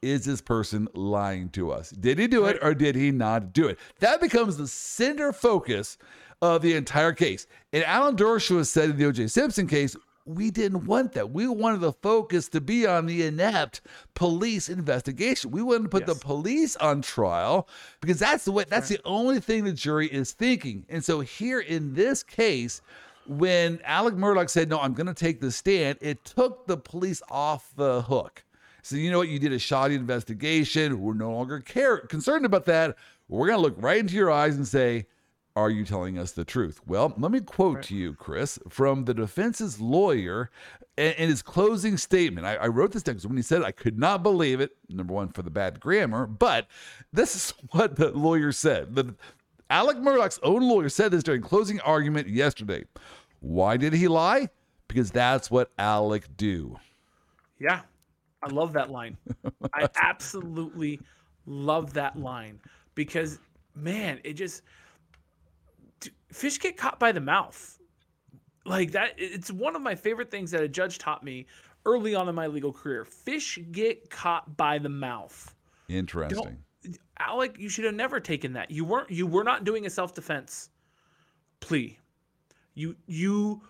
is 0.01 0.25
this 0.25 0.41
person 0.41 0.87
lying 0.93 1.49
to 1.49 1.71
us? 1.71 1.91
Did 1.91 2.17
he 2.17 2.27
do 2.27 2.45
it 2.45 2.57
or 2.61 2.73
did 2.73 2.95
he 2.95 3.11
not 3.11 3.53
do 3.53 3.67
it? 3.67 3.77
That 3.99 4.19
becomes 4.21 4.57
the 4.57 4.67
center 4.67 5.31
focus 5.31 5.97
of 6.41 6.61
the 6.63 6.73
entire 6.75 7.13
case. 7.13 7.45
And 7.71 7.83
Alan 7.83 8.15
Dershowitz 8.15 8.67
said 8.67 8.89
in 8.89 8.97
the 8.97 9.05
O.J. 9.05 9.27
Simpson 9.27 9.67
case, 9.67 9.95
we 10.25 10.51
didn't 10.51 10.85
want 10.85 11.13
that. 11.13 11.31
We 11.31 11.47
wanted 11.47 11.81
the 11.81 11.93
focus 11.93 12.47
to 12.49 12.61
be 12.61 12.85
on 12.85 13.05
the 13.05 13.25
inept 13.25 13.81
police 14.13 14.69
investigation. 14.69 15.51
We 15.51 15.61
wanted 15.61 15.83
to 15.83 15.89
put 15.89 16.07
Yes. 16.07 16.17
the 16.17 16.25
police 16.25 16.75
on 16.77 17.01
trial 17.01 17.67
because 18.01 18.19
that's 18.19 18.45
the 18.45 18.51
way. 18.51 18.65
That's 18.67 18.89
the 18.89 18.99
only 19.05 19.39
thing 19.39 19.63
the 19.63 19.73
jury 19.73 20.07
is 20.07 20.31
thinking. 20.31 20.85
And 20.89 21.03
so 21.03 21.21
here 21.21 21.59
in 21.59 21.93
this 21.93 22.23
case, 22.23 22.81
when 23.27 23.79
Alec 23.83 24.15
Murdaugh 24.15 24.49
said, 24.49 24.69
"No, 24.69 24.79
I'm 24.79 24.93
going 24.93 25.07
to 25.07 25.13
take 25.13 25.39
the 25.41 25.51
stand," 25.51 25.97
it 26.01 26.23
took 26.25 26.67
the 26.67 26.77
police 26.77 27.21
off 27.29 27.71
the 27.75 28.01
hook. 28.03 28.43
So 28.83 28.95
you 28.95 29.11
know 29.11 29.19
what? 29.19 29.27
You 29.29 29.37
did 29.39 29.53
a 29.53 29.59
shoddy 29.59 29.95
investigation. 29.95 30.99
We're 31.01 31.13
no 31.13 31.31
longer 31.31 31.59
care 31.59 31.99
concerned 31.99 32.45
about 32.45 32.65
that. 32.65 32.97
We're 33.29 33.47
going 33.47 33.59
to 33.59 33.61
look 33.61 33.75
right 33.77 33.99
into 33.99 34.15
your 34.15 34.31
eyes 34.31 34.55
and 34.55 34.67
say, 34.67 35.05
are 35.55 35.69
you 35.69 35.85
telling 35.85 36.17
us 36.17 36.31
the 36.31 36.45
truth? 36.45 36.79
Well, 36.85 37.13
let 37.17 37.31
me 37.31 37.41
quote 37.41 37.75
Right. 37.77 37.83
to 37.85 37.95
you, 37.95 38.13
Chris, 38.13 38.59
from 38.69 39.05
the 39.05 39.13
defense's 39.13 39.79
lawyer 39.79 40.49
in, 40.97 41.13
in 41.13 41.29
his 41.29 41.41
closing 41.41 41.97
statement. 41.97 42.45
I, 42.47 42.55
I 42.55 42.67
wrote 42.67 42.91
this 42.91 43.03
down 43.03 43.15
because 43.15 43.27
when 43.27 43.37
he 43.37 43.43
said, 43.43 43.63
I 43.63 43.71
could 43.71 43.99
not 43.99 44.23
believe 44.23 44.61
it, 44.61 44.71
number 44.89 45.13
one, 45.13 45.29
for 45.29 45.41
the 45.41 45.49
bad 45.49 45.79
grammar, 45.79 46.25
but 46.25 46.67
this 47.11 47.35
is 47.35 47.53
what 47.71 47.95
the 47.95 48.11
lawyer 48.11 48.51
said. 48.51 48.95
The, 48.95 49.15
Alec 49.69 49.97
Murdaugh's 49.97 50.39
own 50.43 50.61
lawyer 50.67 50.89
said 50.89 51.11
this 51.11 51.23
during 51.23 51.41
closing 51.41 51.79
argument 51.81 52.27
yesterday. 52.27 52.83
Why 53.39 53.77
did 53.77 53.93
he 53.93 54.07
lie? 54.07 54.49
Because 54.87 55.11
that's 55.11 55.49
what 55.49 55.71
Alec 55.77 56.25
do. 56.35 56.77
Yeah. 57.59 57.81
I 58.43 58.49
love 58.49 58.73
that 58.73 58.89
line. 58.89 59.17
I 59.73 59.87
absolutely 60.01 60.99
love 61.45 61.93
that 61.93 62.17
line 62.17 62.59
because 62.95 63.39
man, 63.75 64.19
it 64.23 64.33
just 64.33 64.63
fish 66.31 66.59
get 66.59 66.77
caught 66.77 66.99
by 66.99 67.11
the 67.11 67.21
mouth. 67.21 67.79
Like 68.65 68.91
that 68.91 69.13
it's 69.17 69.51
one 69.51 69.75
of 69.75 69.81
my 69.81 69.95
favorite 69.95 70.29
things 70.29 70.51
that 70.51 70.61
a 70.61 70.67
judge 70.67 70.97
taught 70.97 71.23
me 71.23 71.47
early 71.85 72.13
on 72.13 72.29
in 72.29 72.35
my 72.35 72.47
legal 72.47 72.71
career. 72.71 73.05
Fish 73.05 73.57
get 73.71 74.09
caught 74.09 74.55
by 74.55 74.77
the 74.77 74.89
mouth. 74.89 75.55
Interesting. 75.89 76.57
Alec, 77.19 77.57
you 77.59 77.69
should 77.69 77.85
have 77.85 77.95
never 77.95 78.19
taken 78.19 78.53
that. 78.53 78.71
You 78.71 78.85
weren't 78.85 79.09
you 79.09 79.27
were 79.27 79.43
not 79.43 79.63
doing 79.63 79.85
a 79.85 79.89
self-defense 79.89 80.69
plea. 81.59 81.97
You 82.75 82.95
you 83.07 83.61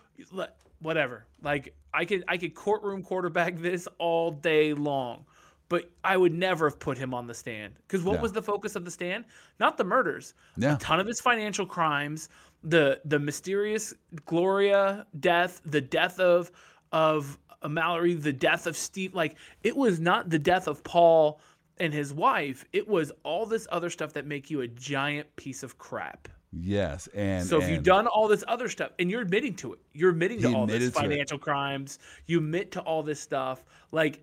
whatever. 0.79 1.25
Like 1.41 1.73
I 1.93 2.05
could 2.05 2.23
I 2.27 2.37
could 2.37 2.53
courtroom 2.53 3.01
quarterback 3.03 3.57
this 3.57 3.87
all 3.97 4.31
day 4.31 4.73
long. 4.73 5.25
But 5.69 5.89
I 6.03 6.17
would 6.17 6.33
never 6.33 6.69
have 6.69 6.79
put 6.79 6.97
him 6.97 7.13
on 7.13 7.27
the 7.27 7.33
stand. 7.33 7.75
Because 7.87 8.03
what 8.03 8.15
Yeah. 8.15 8.21
was 8.21 8.33
the 8.33 8.41
focus 8.41 8.75
of 8.75 8.83
the 8.83 8.91
stand? 8.91 9.23
Not 9.57 9.77
the 9.77 9.85
murders. 9.85 10.33
Yeah. 10.57 10.75
A 10.75 10.77
ton 10.77 10.99
of 10.99 11.07
his 11.07 11.21
financial 11.21 11.65
crimes, 11.65 12.27
the 12.63 13.01
the 13.05 13.19
mysterious 13.19 13.93
Gloria 14.25 15.05
death, 15.19 15.61
the 15.65 15.81
death 15.81 16.19
of 16.19 16.51
of 16.91 17.37
Mallory, 17.67 18.13
the 18.13 18.33
death 18.33 18.67
of 18.67 18.77
Steve. 18.77 19.13
Like 19.13 19.35
it 19.63 19.75
was 19.75 19.99
not 19.99 20.29
the 20.29 20.39
death 20.39 20.67
of 20.67 20.83
Paul 20.83 21.39
and 21.77 21.93
his 21.93 22.13
wife. 22.13 22.65
It 22.73 22.87
was 22.87 23.11
all 23.23 23.45
this 23.45 23.67
other 23.71 23.89
stuff 23.89 24.13
that 24.13 24.25
make 24.25 24.49
you 24.49 24.61
a 24.61 24.67
giant 24.67 25.35
piece 25.35 25.63
of 25.63 25.77
crap. 25.77 26.27
Yes. 26.53 27.07
And 27.15 27.47
so 27.47 27.61
if 27.61 27.69
you've 27.69 27.83
done 27.83 28.07
all 28.07 28.27
this 28.27 28.43
other 28.47 28.67
stuff 28.67 28.91
and 28.99 29.09
you're 29.09 29.21
admitting 29.21 29.55
to 29.55 29.73
it, 29.73 29.79
you're 29.93 30.11
admitting 30.11 30.41
to 30.41 30.53
all 30.53 30.67
this 30.67 30.75
admitted 30.75 30.93
to 30.93 30.99
it. 30.99 31.01
financial 31.01 31.37
crimes, 31.39 31.99
you 32.27 32.39
admit 32.39 32.71
to 32.73 32.81
all 32.81 33.03
this 33.03 33.19
stuff, 33.19 33.63
like. 33.91 34.21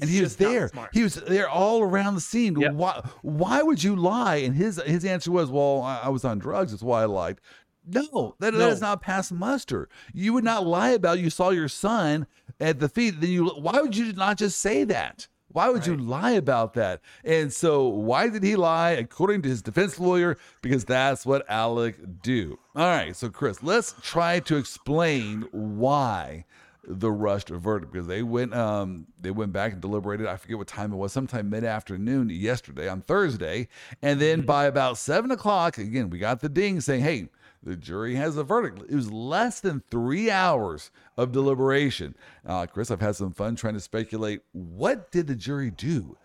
And 0.00 0.08
he 0.08 0.20
was 0.22 0.36
there. 0.36 0.70
He 0.92 1.02
was 1.02 1.16
there 1.16 1.48
all 1.48 1.82
around 1.82 2.14
the 2.14 2.20
scene. 2.20 2.58
Yep. 2.58 2.72
Why? 2.74 3.08
Why 3.22 3.62
would 3.62 3.82
you 3.82 3.94
lie? 3.96 4.36
And 4.36 4.54
his 4.54 4.80
his 4.86 5.04
answer 5.04 5.30
was, 5.30 5.50
"Well, 5.50 5.82
I, 5.82 6.02
I 6.04 6.08
was 6.08 6.24
on 6.24 6.38
drugs. 6.38 6.72
That's 6.72 6.82
why 6.82 7.02
I 7.02 7.06
lied." 7.06 7.40
No, 7.84 8.36
that, 8.38 8.52
that 8.52 8.58
No. 8.58 8.68
is 8.68 8.80
not 8.80 9.02
pass 9.02 9.32
muster. 9.32 9.88
You 10.14 10.32
would 10.34 10.44
not 10.44 10.64
lie 10.64 10.90
about 10.90 11.18
you 11.18 11.30
saw 11.30 11.50
your 11.50 11.66
son 11.68 12.28
at 12.60 12.78
the 12.78 12.88
feet. 12.88 13.20
Then 13.20 13.30
you, 13.30 13.46
why 13.48 13.80
would 13.80 13.96
you 13.96 14.12
not 14.12 14.38
just 14.38 14.60
say 14.60 14.84
that? 14.84 15.26
Why 15.48 15.68
would 15.68 15.86
you 15.86 15.96
lie 15.96 16.30
about 16.30 16.72
that? 16.74 17.00
And 17.24 17.52
so, 17.52 17.86
why 17.86 18.28
did 18.28 18.42
he 18.42 18.56
lie? 18.56 18.92
According 18.92 19.42
to 19.42 19.48
his 19.50 19.60
defense 19.60 19.98
lawyer, 20.00 20.38
because 20.62 20.84
that's 20.84 21.26
what 21.26 21.44
Alec 21.50 22.22
do. 22.22 22.58
All 22.74 22.86
right, 22.86 23.14
so 23.14 23.28
Chris, 23.28 23.62
let's 23.62 23.94
try 24.00 24.40
to 24.40 24.56
explain 24.56 25.42
why 25.50 26.46
the 26.84 27.10
rushed 27.10 27.48
verdict 27.48 27.92
because 27.92 28.08
they 28.08 28.22
went 28.22 28.52
um 28.54 29.06
they 29.20 29.30
went 29.30 29.52
back 29.52 29.72
and 29.72 29.80
deliberated 29.80 30.26
i 30.26 30.36
forget 30.36 30.58
what 30.58 30.66
time 30.66 30.92
it 30.92 30.96
was 30.96 31.12
sometime 31.12 31.48
mid-afternoon 31.48 32.28
yesterday 32.28 32.88
on 32.88 33.00
thursday 33.00 33.68
and 34.02 34.20
then 34.20 34.40
by 34.40 34.64
about 34.64 34.98
seven 34.98 35.30
o'clock 35.30 35.78
again 35.78 36.10
we 36.10 36.18
got 36.18 36.40
the 36.40 36.48
ding 36.48 36.80
saying 36.80 37.00
hey 37.00 37.28
the 37.62 37.76
jury 37.76 38.16
has 38.16 38.36
a 38.36 38.42
verdict 38.42 38.82
it 38.88 38.94
was 38.94 39.12
less 39.12 39.60
than 39.60 39.80
three 39.90 40.28
hours 40.28 40.90
of 41.16 41.30
deliberation 41.30 42.16
uh, 42.46 42.66
chris 42.66 42.90
i've 42.90 43.00
had 43.00 43.14
some 43.14 43.32
fun 43.32 43.54
trying 43.54 43.74
to 43.74 43.80
speculate 43.80 44.40
what 44.50 45.10
did 45.12 45.28
the 45.28 45.36
jury 45.36 45.70
do 45.70 46.16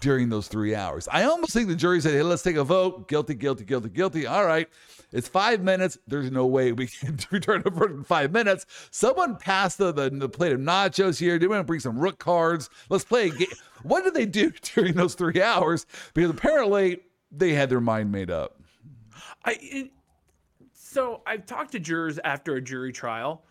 during 0.00 0.28
those 0.28 0.46
three 0.46 0.74
hours. 0.74 1.08
I 1.10 1.24
almost 1.24 1.52
think 1.52 1.68
the 1.68 1.74
jury 1.74 2.00
said, 2.00 2.12
hey, 2.12 2.22
let's 2.22 2.42
take 2.42 2.56
a 2.56 2.64
vote. 2.64 3.08
Guilty, 3.08 3.34
guilty, 3.34 3.64
guilty, 3.64 3.88
guilty. 3.88 4.26
All 4.26 4.44
right. 4.44 4.68
It's 5.12 5.28
five 5.28 5.62
minutes. 5.62 5.98
There's 6.06 6.30
no 6.30 6.46
way 6.46 6.72
we 6.72 6.86
can 6.86 7.18
return 7.30 7.62
a 7.66 7.84
in 7.84 8.04
five 8.04 8.32
minutes. 8.32 8.66
Someone 8.90 9.36
passed 9.36 9.78
the, 9.78 9.92
the, 9.92 10.10
the 10.10 10.28
plate 10.28 10.52
of 10.52 10.60
nachos 10.60 11.18
here. 11.18 11.38
They 11.38 11.46
want 11.46 11.60
to 11.60 11.64
bring 11.64 11.80
some 11.80 11.98
rook 11.98 12.18
cards. 12.18 12.70
Let's 12.88 13.04
play 13.04 13.28
a 13.28 13.30
game. 13.30 13.48
What 13.82 14.04
did 14.04 14.14
they 14.14 14.26
do 14.26 14.52
during 14.74 14.94
those 14.94 15.14
three 15.14 15.42
hours? 15.42 15.86
Because 16.14 16.30
apparently 16.30 17.00
they 17.32 17.52
had 17.54 17.70
their 17.70 17.80
mind 17.80 18.12
made 18.12 18.30
up. 18.30 18.60
I 19.44 19.56
it, 19.60 19.90
so 20.72 21.22
I've 21.26 21.46
talked 21.46 21.72
to 21.72 21.78
jurors 21.78 22.18
after 22.24 22.56
a 22.56 22.60
jury 22.60 22.92
trial, 22.92 23.44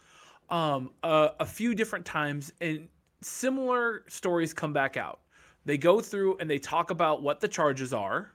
um, 0.49 0.91
uh, 1.03 1.29
a 1.39 1.45
few 1.45 1.73
different 1.73 2.05
times, 2.05 2.51
and 2.59 2.87
similar 3.21 4.03
stories 4.07 4.53
come 4.53 4.73
back 4.73 4.97
out. 4.97 5.19
They 5.65 5.77
go 5.77 5.99
through 5.99 6.37
and 6.39 6.49
they 6.49 6.59
talk 6.59 6.91
about 6.91 7.21
what 7.21 7.39
the 7.39 7.47
charges 7.47 7.93
are. 7.93 8.31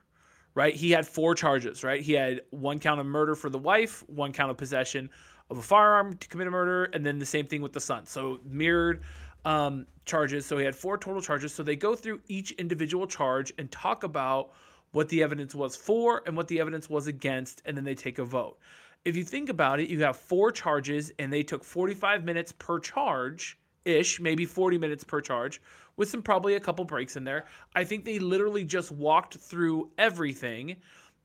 Right? 0.55 0.73
He 0.73 0.91
had 0.91 1.07
four 1.07 1.35
charges. 1.35 1.83
Right? 1.83 2.01
He 2.01 2.13
had 2.13 2.41
one 2.49 2.79
count 2.79 2.99
of 2.99 3.05
murder 3.05 3.35
for 3.35 3.49
the 3.49 3.59
wife, 3.59 4.03
one 4.07 4.33
count 4.33 4.49
of 4.49 4.57
possession 4.57 5.09
of 5.49 5.59
a 5.59 5.61
firearm 5.61 6.17
to 6.17 6.27
commit 6.27 6.47
a 6.47 6.51
murder, 6.51 6.85
and 6.85 7.05
then 7.05 7.19
the 7.19 7.25
same 7.25 7.45
thing 7.45 7.61
with 7.61 7.73
the 7.73 7.79
son. 7.79 8.05
So 8.05 8.39
mirrored 8.43 9.03
um, 9.45 9.85
charges. 10.05 10.45
So 10.45 10.57
he 10.57 10.65
had 10.65 10.75
four 10.75 10.97
total 10.97 11.21
charges. 11.21 11.53
So 11.53 11.61
they 11.61 11.75
go 11.75 11.95
through 11.95 12.21
each 12.27 12.51
individual 12.53 13.05
charge 13.05 13.53
and 13.57 13.71
talk 13.71 14.03
about 14.03 14.51
what 14.91 15.09
the 15.09 15.21
evidence 15.21 15.53
was 15.53 15.75
for 15.75 16.23
and 16.25 16.35
what 16.35 16.47
the 16.47 16.59
evidence 16.59 16.89
was 16.89 17.07
against, 17.07 17.61
and 17.65 17.75
then 17.75 17.83
they 17.83 17.95
take 17.95 18.17
a 18.17 18.23
vote. 18.23 18.57
If 19.03 19.15
you 19.15 19.23
think 19.23 19.49
about 19.49 19.79
it, 19.79 19.89
you 19.89 20.01
have 20.03 20.17
four 20.17 20.51
charges, 20.51 21.11
and 21.19 21.31
they 21.31 21.43
took 21.43 21.63
45 21.63 22.23
minutes 22.23 22.53
per 22.53 22.79
charge 22.79 23.57
ish, 23.83 24.19
maybe 24.19 24.45
40 24.45 24.77
minutes 24.77 25.03
per 25.03 25.21
charge, 25.21 25.61
with 25.97 26.09
some 26.09 26.21
probably 26.21 26.55
a 26.55 26.59
couple 26.59 26.85
breaks 26.85 27.15
in 27.15 27.23
there. 27.23 27.45
I 27.75 27.83
think 27.83 28.05
they 28.05 28.19
literally 28.19 28.63
just 28.63 28.91
walked 28.91 29.35
through 29.37 29.91
everything 29.97 30.75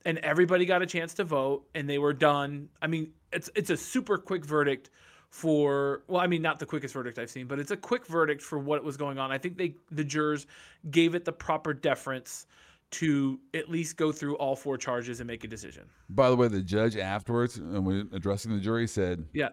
and 0.04 0.18
everybody 0.18 0.64
got 0.64 0.82
a 0.82 0.86
chance 0.86 1.14
to 1.14 1.24
vote 1.24 1.64
and 1.74 1.88
they 1.88 1.98
were 1.98 2.12
done. 2.12 2.68
I 2.80 2.86
mean, 2.86 3.12
it's 3.32 3.50
it's 3.54 3.70
a 3.70 3.76
super 3.76 4.18
quick 4.18 4.44
verdict 4.44 4.90
for 5.28 6.02
well, 6.08 6.20
I 6.20 6.26
mean 6.26 6.42
not 6.42 6.58
the 6.58 6.66
quickest 6.66 6.94
verdict 6.94 7.18
I've 7.18 7.30
seen, 7.30 7.46
but 7.46 7.58
it's 7.58 7.70
a 7.70 7.76
quick 7.76 8.06
verdict 8.06 8.42
for 8.42 8.58
what 8.58 8.82
was 8.82 8.96
going 8.96 9.18
on. 9.18 9.30
I 9.30 9.38
think 9.38 9.56
they 9.58 9.74
the 9.90 10.04
jurors 10.04 10.46
gave 10.90 11.14
it 11.14 11.24
the 11.24 11.32
proper 11.32 11.72
deference 11.74 12.46
to 12.92 13.38
at 13.54 13.68
least 13.70 13.96
go 13.96 14.10
through 14.10 14.34
all 14.36 14.56
four 14.56 14.76
charges 14.76 15.20
and 15.20 15.26
make 15.28 15.44
a 15.44 15.48
decision. 15.48 15.84
By 16.08 16.28
the 16.28 16.34
way, 16.34 16.48
the 16.48 16.60
judge 16.60 16.96
afterwards, 16.96 17.60
when 17.60 18.08
addressing 18.12 18.52
the 18.52 18.58
jury, 18.60 18.88
said, 18.88 19.26
Yeah. 19.32 19.50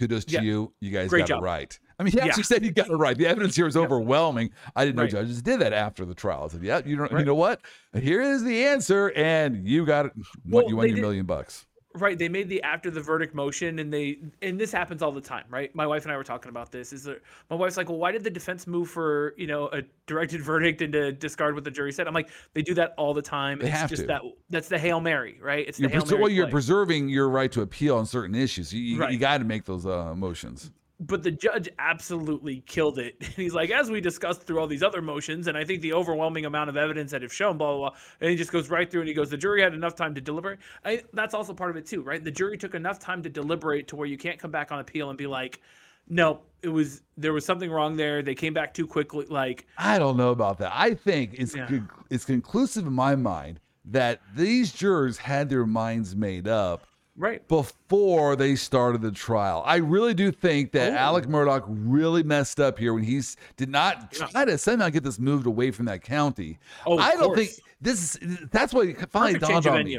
Kudos 0.00 0.24
to 0.24 0.32
Yeah. 0.32 0.40
you. 0.40 0.72
You 0.80 0.90
guys 0.90 1.08
Great 1.08 1.20
got 1.20 1.28
job. 1.28 1.42
it 1.42 1.46
right. 1.46 1.78
I 1.98 2.02
mean, 2.02 2.12
he 2.12 2.18
Yeah. 2.18 2.24
actually 2.26 2.42
said 2.44 2.64
you 2.64 2.70
got 2.72 2.88
it 2.88 2.96
right. 2.96 3.16
The 3.16 3.26
evidence 3.26 3.54
here 3.56 3.66
is 3.66 3.76
overwhelming. 3.76 4.50
I 4.76 4.84
didn't 4.84 4.96
know 4.96 5.06
judges 5.06 5.42
did 5.42 5.60
that 5.60 5.72
after 5.72 6.04
the 6.04 6.14
trial. 6.14 6.44
I 6.44 6.48
said, 6.48 6.62
yeah, 6.62 6.80
you, 6.84 6.96
don't, 6.96 7.12
you 7.12 7.24
know 7.24 7.34
what? 7.34 7.60
Here 7.94 8.20
is 8.22 8.42
the 8.44 8.64
answer, 8.64 9.12
and 9.16 9.66
you 9.66 9.84
got 9.84 10.06
it. 10.06 10.12
Well, 10.48 10.68
you 10.68 10.76
won 10.76 10.86
your 10.88 10.96
did- 10.96 11.02
million 11.02 11.26
bucks. 11.26 11.66
Right, 11.94 12.18
they 12.18 12.30
made 12.30 12.48
the 12.48 12.62
after 12.62 12.90
the 12.90 13.02
verdict 13.02 13.34
motion, 13.34 13.78
and 13.78 13.92
they 13.92 14.16
and 14.40 14.58
this 14.58 14.72
happens 14.72 15.02
all 15.02 15.12
the 15.12 15.20
time, 15.20 15.44
right? 15.50 15.74
My 15.74 15.86
wife 15.86 16.04
and 16.04 16.10
I 16.12 16.16
were 16.16 16.24
talking 16.24 16.48
about 16.48 16.72
this. 16.72 16.90
Is 16.90 17.02
that 17.04 17.20
my 17.50 17.56
wife's 17.56 17.76
like, 17.76 17.90
well, 17.90 17.98
why 17.98 18.12
did 18.12 18.24
the 18.24 18.30
defense 18.30 18.66
move 18.66 18.88
for 18.88 19.34
you 19.36 19.46
know 19.46 19.68
a 19.74 19.82
directed 20.06 20.40
verdict 20.52 20.80
and 20.80 20.90
to 20.94 21.12
discard 21.12 21.54
what 21.54 21.64
the 21.64 21.70
jury 21.70 21.92
said? 21.92 22.06
I'm 22.08 22.14
like, 22.14 22.30
they 22.54 22.62
do 22.62 22.72
that 22.76 22.94
all 22.96 23.12
the 23.12 23.20
time. 23.20 23.58
They 23.58 23.66
it's 23.68 23.76
have 23.76 23.90
just 23.90 24.00
to. 24.04 24.06
that 24.08 24.22
that's 24.48 24.68
the 24.68 24.78
hail 24.78 25.00
mary, 25.00 25.38
right? 25.42 25.68
It's 25.68 25.76
the 25.76 25.82
You're, 25.82 25.90
hail 25.90 26.00
preser- 26.04 26.10
mary. 26.12 26.22
well, 26.22 26.30
you're 26.30 26.48
preserving 26.48 27.10
your 27.10 27.28
right 27.28 27.52
to 27.52 27.60
appeal 27.60 27.98
on 27.98 28.06
certain 28.06 28.34
issues. 28.34 28.72
You, 28.72 28.80
you, 28.80 28.98
Right. 28.98 29.20
got 29.20 29.38
to 29.38 29.44
make 29.44 29.66
those 29.66 29.84
uh, 29.84 30.14
motions. 30.14 30.70
But 31.06 31.22
the 31.22 31.30
judge 31.30 31.68
absolutely 31.78 32.62
killed 32.66 32.98
it. 32.98 33.20
He's 33.36 33.54
like, 33.54 33.70
as 33.70 33.90
we 33.90 34.00
discussed 34.00 34.42
through 34.42 34.60
all 34.60 34.66
these 34.66 34.82
other 34.82 35.02
motions, 35.02 35.48
and 35.48 35.58
I 35.58 35.64
think 35.64 35.82
the 35.82 35.92
overwhelming 35.92 36.44
amount 36.44 36.70
of 36.70 36.76
evidence 36.76 37.10
that 37.10 37.22
have 37.22 37.32
shown, 37.32 37.58
blah 37.58 37.76
blah 37.76 37.90
blah, 37.90 37.98
and 38.20 38.30
he 38.30 38.36
just 38.36 38.52
goes 38.52 38.70
right 38.70 38.90
through 38.90 39.00
and 39.00 39.08
he 39.08 39.14
goes, 39.14 39.28
the 39.30 39.36
jury 39.36 39.62
had 39.62 39.74
enough 39.74 39.94
time 39.96 40.14
to 40.14 40.20
deliberate. 40.20 40.60
I, 40.84 41.02
that's 41.12 41.34
also 41.34 41.52
part 41.52 41.70
of 41.70 41.76
it 41.76 41.86
too, 41.86 42.02
right? 42.02 42.22
The 42.22 42.30
jury 42.30 42.56
took 42.56 42.74
enough 42.74 42.98
time 42.98 43.22
to 43.24 43.28
deliberate 43.28 43.88
to 43.88 43.96
where 43.96 44.06
you 44.06 44.16
can't 44.16 44.38
come 44.38 44.50
back 44.50 44.70
on 44.70 44.78
appeal 44.78 45.08
and 45.08 45.18
be 45.18 45.26
like, 45.26 45.60
no, 46.08 46.40
it 46.62 46.68
was 46.68 47.02
there 47.16 47.32
was 47.32 47.44
something 47.44 47.70
wrong 47.70 47.96
there. 47.96 48.22
They 48.22 48.34
came 48.34 48.54
back 48.54 48.72
too 48.72 48.86
quickly. 48.86 49.26
Like, 49.28 49.66
I 49.78 49.98
don't 49.98 50.16
know 50.16 50.30
about 50.30 50.58
that. 50.58 50.72
I 50.74 50.94
think 50.94 51.34
it's 51.34 51.56
Yeah. 51.56 51.68
it's 52.10 52.24
conclusive 52.24 52.86
in 52.86 52.92
my 52.92 53.16
mind 53.16 53.60
that 53.86 54.20
these 54.36 54.72
jurors 54.72 55.18
had 55.18 55.48
their 55.48 55.66
minds 55.66 56.14
made 56.14 56.46
up 56.46 56.86
right, 57.16 57.46
before 57.48 58.36
they 58.36 58.54
started 58.54 59.02
the 59.02 59.10
trial. 59.12 59.62
I 59.66 59.76
really 59.76 60.14
do 60.14 60.30
think 60.30 60.72
that 60.72 60.92
Oh. 60.92 60.96
Alec 60.96 61.26
Murdaugh 61.26 61.64
really 61.66 62.22
messed 62.22 62.60
up 62.60 62.78
here 62.78 62.94
when 62.94 63.02
he 63.02 63.20
did 63.56 63.68
not 63.68 64.12
try 64.12 64.44
to 64.44 64.58
somehow 64.58 64.88
get 64.88 65.04
this 65.04 65.18
moved 65.18 65.46
away 65.46 65.70
from 65.70 65.86
that 65.86 66.02
county. 66.02 66.58
Oh, 66.86 66.98
I 66.98 67.16
don't 67.16 67.34
think 67.34 67.50
this 67.80 68.16
is 68.16 68.38
that's 68.50 68.72
what 68.72 68.86
finally 69.10 69.38
Perfect 69.38 69.64
dawned 69.64 69.66
on 69.66 69.84
me. 69.84 69.98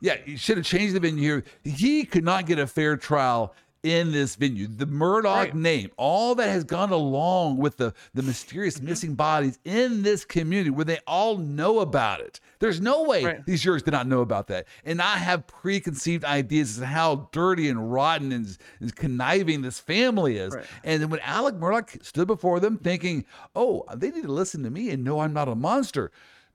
Yeah, 0.00 0.16
he 0.24 0.36
should 0.36 0.58
have 0.58 0.66
changed 0.66 0.94
the 0.94 1.00
venue 1.00 1.22
here. 1.22 1.44
He 1.64 2.04
could 2.04 2.24
not 2.24 2.46
get 2.46 2.58
a 2.58 2.66
fair 2.66 2.96
trial 2.96 3.54
in 3.82 4.10
this 4.12 4.34
venue. 4.34 4.66
The 4.66 4.86
Murdaugh 4.86 5.24
Right. 5.24 5.54
name, 5.54 5.90
all 5.96 6.34
that 6.34 6.48
has 6.48 6.64
gone 6.64 6.90
along 6.90 7.58
with 7.58 7.76
the, 7.76 7.94
the 8.12 8.22
mysterious 8.22 8.76
Mm-hmm. 8.78 8.86
missing 8.86 9.14
bodies 9.14 9.58
in 9.64 10.02
this 10.02 10.24
community 10.24 10.70
where 10.70 10.84
they 10.84 10.98
all 11.06 11.38
know 11.38 11.78
about 11.78 12.20
it. 12.20 12.40
There's 12.58 12.80
no 12.80 13.04
way 13.04 13.24
Right. 13.24 13.46
these 13.46 13.62
jurors 13.62 13.82
did 13.84 13.92
not 13.92 14.08
know 14.08 14.20
about 14.20 14.48
that. 14.48 14.66
And 14.84 15.00
I 15.00 15.16
have 15.18 15.46
preconceived 15.46 16.24
ideas 16.24 16.70
as 16.70 16.78
to 16.78 16.86
how 16.86 17.28
dirty 17.32 17.68
and 17.68 17.92
rotten 17.92 18.32
and, 18.32 18.58
and 18.80 18.94
conniving 18.96 19.62
this 19.62 19.78
family 19.78 20.38
is. 20.38 20.54
Right. 20.54 20.64
And 20.82 21.00
then 21.00 21.08
when 21.10 21.20
Alec 21.20 21.54
Murdaugh 21.54 22.04
stood 22.04 22.26
before 22.26 22.58
them 22.58 22.78
thinking, 22.78 23.24
oh, 23.54 23.84
they 23.94 24.10
need 24.10 24.24
to 24.24 24.32
listen 24.32 24.64
to 24.64 24.70
me 24.70 24.90
and 24.90 25.04
know 25.04 25.20
I'm 25.20 25.32
not 25.32 25.48
a 25.48 25.54
monster. 25.54 26.10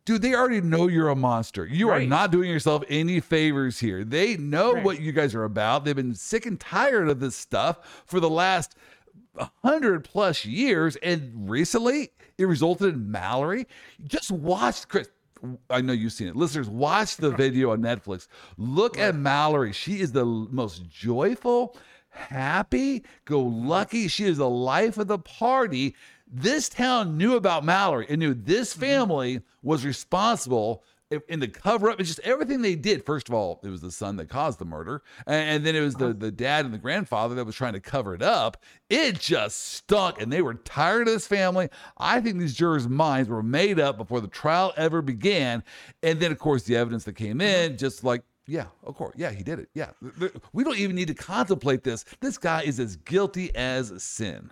Dude, 0.05 0.21
they 0.21 0.33
already 0.35 0.59
know 0.59 0.87
you're 0.89 1.07
a 1.09 1.15
monster. 1.15 1.65
You 1.65 1.89
are 1.89 2.01
not 2.01 2.31
doing 2.31 2.49
yourself 2.49 2.83
any 2.89 3.19
favors 3.21 3.79
here. 3.79 4.03
They 4.03 4.35
know 4.35 4.73
Right. 4.73 4.83
what 4.83 5.01
you 5.01 5.13
guys 5.13 5.33
are 5.33 5.45
about. 5.45 5.85
They've 5.85 5.95
been 5.95 6.13
sick 6.15 6.45
and 6.45 6.59
tired 6.59 7.07
of 7.07 7.19
this 7.21 7.35
stuff 7.37 8.03
for 8.05 8.19
the 8.19 8.29
last 8.29 8.75
hundred 9.63 10.03
plus 10.03 10.43
years. 10.45 10.97
And 10.97 11.49
recently 11.49 12.11
it 12.37 12.45
resulted 12.45 12.95
in 12.95 13.11
Mallory. 13.11 13.65
Just 14.05 14.29
watch 14.29 14.87
Chris. 14.89 15.09
I 15.69 15.81
know 15.81 15.93
you've 15.93 16.13
seen 16.13 16.27
it. 16.27 16.35
Listeners, 16.35 16.69
watch 16.69 17.17
the 17.17 17.31
video 17.31 17.71
on 17.71 17.81
Netflix. 17.81 18.27
Look 18.57 18.97
at 18.97 19.15
Mallory. 19.15 19.73
She 19.73 19.99
is 19.99 20.11
the 20.13 20.25
most 20.25 20.89
joyful, 20.89 21.77
happy, 22.09 23.03
go 23.25 23.41
lucky. 23.41 24.07
She 24.07 24.25
is 24.25 24.37
the 24.37 24.49
life 24.49 24.97
of 24.97 25.07
the 25.07 25.19
party. 25.19 25.95
This 26.35 26.67
town 26.67 27.15
knew 27.15 27.35
about 27.35 27.63
Mallory 27.63 28.07
and 28.09 28.17
knew 28.17 28.33
this 28.33 28.71
mm-hmm. 28.71 28.81
family 28.81 29.41
was 29.61 29.85
responsible 29.85 30.83
in- 31.11 31.21
in 31.29 31.39
the 31.39 31.47
cover 31.47 31.91
up. 31.91 31.99
It's 31.99 32.09
just 32.09 32.21
everything 32.21 32.63
they 32.63 32.73
did. 32.73 33.05
First 33.05 33.29
of 33.29 33.35
all, 33.35 33.59
it 33.63 33.69
was 33.69 33.81
the 33.81 33.91
son 33.91 34.15
that 34.17 34.29
caused 34.29 34.57
the 34.57 34.65
murder, 34.65 35.03
and, 35.27 35.49
and 35.49 35.65
then 35.65 35.75
it 35.75 35.81
was 35.81 35.93
the, 35.93 36.05
uh-huh. 36.05 36.15
the 36.17 36.31
dad 36.31 36.65
and 36.65 36.73
the 36.73 36.79
grandfather 36.79 37.35
that 37.35 37.45
was 37.45 37.55
trying 37.55 37.73
to 37.73 37.79
cover 37.79 38.15
it 38.15 38.23
up. 38.23 38.57
It 38.89 39.19
just 39.19 39.73
stunk, 39.73 40.19
and 40.19 40.33
they 40.33 40.41
were 40.41 40.55
tired 40.55 41.07
of 41.07 41.13
this 41.13 41.27
family. 41.27 41.69
I 41.97 42.19
think 42.19 42.39
these 42.39 42.55
jurors' 42.55 42.89
minds 42.89 43.29
were 43.29 43.43
made 43.43 43.79
up 43.79 43.97
before 43.97 44.19
the 44.19 44.27
trial 44.27 44.73
ever 44.75 45.03
began, 45.03 45.63
and 46.01 46.19
then 46.19 46.31
of 46.31 46.39
course 46.39 46.63
the 46.63 46.75
evidence 46.75 47.03
that 47.03 47.13
came 47.13 47.37
mm-hmm. 47.39 47.71
in, 47.73 47.77
just 47.77 48.03
like. 48.03 48.23
Yeah, 48.47 48.65
of 48.83 48.95
course. 48.95 49.13
Yeah, 49.17 49.31
he 49.31 49.41
did 49.41 49.59
it. 49.59 49.69
Yeah. 49.73 49.91
We 50.51 50.65
don't 50.65 50.77
even 50.77 50.97
need 50.97 51.07
to 51.07 51.13
contemplate 51.13 51.83
this. 51.83 52.03
This 52.19 52.37
guy 52.37 52.63
is 52.63 52.77
as 52.77 52.97
guilty 52.97 53.55
as 53.55 54.03
sin. 54.03 54.49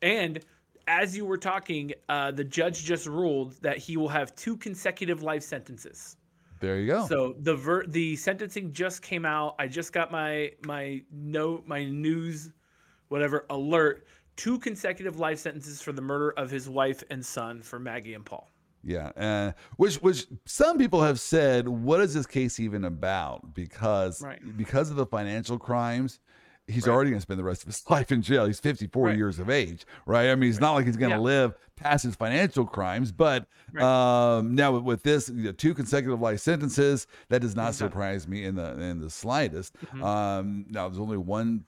And 0.00 0.40
as 0.86 1.16
you 1.16 1.24
were 1.24 1.38
talking, 1.38 1.92
uh, 2.08 2.30
the 2.30 2.44
judge 2.44 2.84
just 2.84 3.06
ruled 3.06 3.60
that 3.62 3.78
he 3.78 3.96
will 3.96 4.08
have 4.08 4.34
two 4.36 4.56
consecutive 4.56 5.22
life 5.22 5.42
sentences. 5.42 6.16
There 6.60 6.78
you 6.78 6.86
go. 6.86 7.06
So 7.06 7.34
the 7.40 7.54
ver- 7.54 7.86
the 7.86 8.16
sentencing 8.16 8.72
just 8.72 9.02
came 9.02 9.24
out. 9.26 9.56
I 9.58 9.66
just 9.68 9.92
got 9.92 10.10
my 10.10 10.52
my 10.64 11.02
note, 11.12 11.66
my 11.66 11.84
news, 11.84 12.50
whatever 13.08 13.46
alert. 13.50 14.06
Two 14.36 14.58
consecutive 14.58 15.18
life 15.18 15.38
sentences 15.38 15.80
for 15.80 15.92
the 15.92 16.02
murder 16.02 16.30
of 16.36 16.50
his 16.50 16.68
wife 16.68 17.02
and 17.10 17.24
son 17.24 17.62
for 17.62 17.78
Maggie 17.78 18.14
and 18.14 18.24
Paul. 18.24 18.50
Yeah, 18.82 19.08
uh, 19.16 19.52
which 19.76 19.96
which 19.96 20.26
some 20.44 20.78
people 20.78 21.02
have 21.02 21.18
said, 21.18 21.66
what 21.66 22.00
is 22.00 22.14
this 22.14 22.26
case 22.26 22.60
even 22.60 22.84
about? 22.84 23.54
Because 23.54 24.22
Right. 24.22 24.56
because 24.56 24.90
of 24.90 24.96
the 24.96 25.06
financial 25.06 25.58
crimes, 25.58 26.20
he's 26.68 26.86
Right. 26.86 26.92
already 26.94 27.10
going 27.10 27.18
to 27.18 27.22
spend 27.22 27.38
the 27.38 27.44
rest 27.44 27.62
of 27.62 27.68
his 27.68 27.82
life 27.90 28.10
in 28.12 28.22
jail. 28.22 28.46
He's 28.46 28.60
54 28.60 29.06
Right. 29.06 29.16
years 29.16 29.38
of 29.38 29.48
age, 29.50 29.86
right? 30.04 30.30
I 30.30 30.34
mean, 30.34 30.50
it's 30.50 30.60
not 30.60 30.72
like 30.72 30.86
he's 30.86 30.96
going 30.96 31.10
to 31.10 31.16
Yeah. 31.16 31.22
live 31.22 31.54
past 31.76 32.04
his 32.04 32.16
financial 32.16 32.64
crimes. 32.66 33.12
But 33.12 33.46
Right. 33.72 33.84
um, 34.38 34.54
now 34.54 34.72
with, 34.72 34.82
with 34.82 35.02
this, 35.02 35.28
you 35.28 35.44
know, 35.44 35.52
two 35.52 35.74
consecutive 35.74 36.20
life 36.20 36.40
sentences, 36.40 37.06
that 37.28 37.40
does 37.40 37.54
not 37.54 37.74
surprise 37.74 38.26
me 38.26 38.44
in 38.44 38.54
the 38.56 38.80
in 38.80 39.00
the 39.00 39.10
slightest. 39.10 39.74
Mhm. 39.94 40.02
Um, 40.02 40.66
now 40.70 40.88
there's 40.88 41.00
only 41.00 41.18
one 41.18 41.64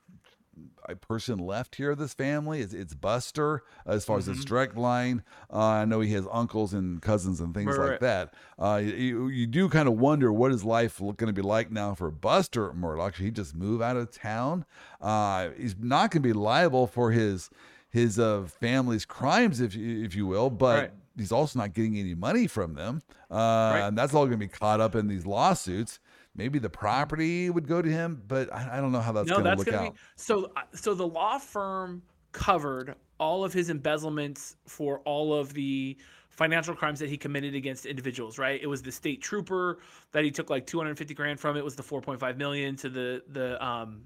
person 0.95 1.39
left 1.39 1.77
here 1.77 1.91
of 1.93 1.99
this 1.99 2.15
family. 2.15 2.61
It's, 2.61 2.73
it's 2.75 2.95
Buster, 2.95 3.63
as 3.87 4.05
far 4.05 4.19
as 4.19 4.27
his 4.27 4.39
Mhm. 4.41 4.45
direct 4.47 4.77
line. 4.77 5.23
Uh, 5.53 5.59
I 5.59 5.85
know 5.85 6.01
he 6.01 6.13
has 6.13 6.27
uncles 6.33 6.73
and 6.75 7.01
cousins 7.03 7.41
and 7.41 7.53
things 7.55 7.77
like 7.77 7.91
Right. 7.91 8.01
that. 8.01 8.35
Uh, 8.59 8.77
you, 8.85 9.29
you 9.29 9.47
do 9.47 9.69
kind 9.69 9.89
of 9.89 9.95
wonder 9.99 10.33
what 10.33 10.53
is 10.53 10.65
life 10.65 10.95
is 11.01 11.13
going 11.17 11.27
to 11.27 11.33
be 11.33 11.43
like 11.43 11.71
now 11.71 11.95
for 11.95 12.11
Buster 12.11 12.71
Murdaugh. 12.73 13.15
Should 13.15 13.25
he 13.25 13.31
just 13.31 13.55
move 13.55 13.81
out 13.83 13.97
of 13.97 14.11
town? 14.11 14.65
Uh, 15.01 15.49
he's 15.57 15.77
not 15.79 16.11
going 16.11 16.23
to 16.23 16.29
be 16.29 16.33
liable 16.33 16.87
for 16.87 17.11
his 17.13 17.51
his 17.91 18.19
uh, 18.19 18.45
family's 18.61 19.07
crimes, 19.07 19.61
if 19.61 19.75
you, 19.75 20.05
if 20.05 20.15
you 20.15 20.27
will, 20.27 20.51
but. 20.51 20.79
Right. 20.79 20.91
He's 21.17 21.33
also 21.33 21.59
not 21.59 21.75
getting 21.75 21.99
any 21.99 22.15
money 22.15 22.47
from 22.47 22.75
them, 22.75 23.03
uh, 23.29 23.35
Right. 23.35 23.81
and 23.81 23.99
that's 23.99 24.15
all 24.15 24.21
going 24.27 24.39
to 24.39 24.47
be 24.47 24.47
caught 24.47 24.81
up 24.81 24.95
in 24.95 25.09
these 25.09 25.27
lawsuits. 25.27 25.99
Maybe 26.39 26.61
the 26.61 26.71
property 26.71 27.51
would 27.51 27.67
go 27.67 27.83
to 27.83 27.91
him, 27.91 28.23
but 28.29 28.51
I, 28.55 28.79
I 28.79 28.81
don't 28.81 28.93
know 28.93 29.01
how 29.01 29.11
that's 29.11 29.29
no, 29.29 29.35
going 29.35 29.45
to 29.45 29.51
that's 29.51 29.59
look 29.59 29.67
gonna 29.67 29.89
out. 29.89 29.95
be 29.95 30.01
so. 30.15 30.53
uh, 30.57 30.63
So 30.73 30.95
the 30.95 31.07
law 31.07 31.37
firm 31.39 32.01
covered 32.33 32.95
all 33.19 33.45
of 33.45 33.53
his 33.53 33.71
embezzlements 33.71 34.57
for 34.67 35.01
all 35.01 35.35
of 35.35 35.53
the 35.53 35.97
financial 36.31 36.75
crimes 36.77 37.01
that 37.01 37.09
he 37.09 37.17
committed 37.17 37.57
against 37.57 37.87
individuals. 37.87 38.39
Right? 38.39 38.61
It 38.63 38.69
was 38.69 38.83
the 38.83 38.93
state 38.93 39.21
trooper 39.21 39.81
that 40.13 40.23
he 40.23 40.31
took 40.31 40.49
like 40.49 40.65
250 40.65 41.13
grand 41.13 41.41
from. 41.41 41.57
It 41.57 41.65
was 41.65 41.75
the 41.75 41.83
4.5 41.83 42.37
million 42.37 42.77
to 42.77 42.89
the 42.89 43.23
the 43.29 43.63
um 43.65 44.03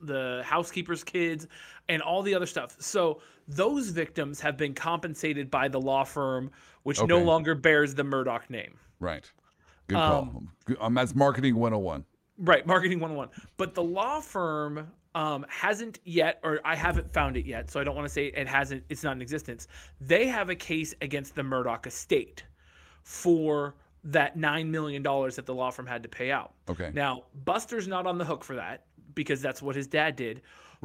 the 0.00 0.42
housekeeper's 0.44 1.02
kids 1.02 1.46
and 1.88 2.02
all 2.02 2.20
the 2.22 2.34
other 2.34 2.46
stuff. 2.46 2.76
So 2.78 3.22
those 3.48 3.88
victims 3.88 4.38
have 4.40 4.58
been 4.58 4.74
compensated 4.74 5.50
by 5.50 5.68
the 5.68 5.80
law 5.80 6.04
firm, 6.04 6.50
which 6.82 7.02
no 7.02 7.20
longer 7.20 7.54
bears 7.54 7.94
the 7.94 8.02
Murdaugh 8.02 8.50
name. 8.50 8.76
Right. 9.00 9.30
Good 9.88 9.96
call. 9.96 10.20
Um, 10.22 10.48
Um, 10.80 10.94
that's 10.94 11.14
marketing 11.14 11.56
101. 11.56 12.04
Right, 12.38 12.66
marketing 12.66 13.00
101. 13.00 13.28
But 13.56 13.74
the 13.74 13.82
law 13.82 14.20
firm 14.20 14.90
um, 15.14 15.46
hasn't 15.48 16.00
yet, 16.04 16.40
or 16.42 16.60
I 16.64 16.74
haven't 16.74 17.12
found 17.12 17.36
it 17.36 17.46
yet, 17.46 17.70
so 17.70 17.80
I 17.80 17.84
don't 17.84 17.94
want 17.94 18.06
to 18.06 18.12
say 18.12 18.26
it 18.26 18.48
hasn't, 18.48 18.82
it's 18.88 19.04
not 19.04 19.14
in 19.16 19.22
existence. 19.22 19.68
They 20.00 20.26
have 20.26 20.50
a 20.50 20.56
case 20.56 20.94
against 21.00 21.34
the 21.34 21.42
Murdaugh 21.42 21.86
estate 21.86 22.44
for 23.02 23.74
that 24.04 24.36
$9 24.36 24.66
million 24.66 25.02
that 25.02 25.44
the 25.46 25.54
law 25.54 25.70
firm 25.70 25.86
had 25.86 26.02
to 26.02 26.08
pay 26.08 26.30
out. 26.30 26.54
Okay. 26.68 26.90
Now, 26.92 27.24
Buster's 27.44 27.86
not 27.86 28.06
on 28.06 28.18
the 28.18 28.24
hook 28.24 28.42
for 28.44 28.56
that 28.56 28.84
because 29.14 29.40
that's 29.40 29.62
what 29.62 29.76
his 29.76 29.86
dad 29.86 30.16
did. 30.16 30.42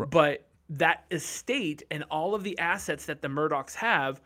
But 0.10 0.46
that 0.70 1.06
estate 1.12 1.84
and 1.90 2.04
all 2.12 2.36
of 2.36 2.44
the 2.44 2.58
assets 2.60 3.06
that 3.06 3.22
the 3.22 3.28
Murdaughs 3.28 3.74
have, 3.76 4.22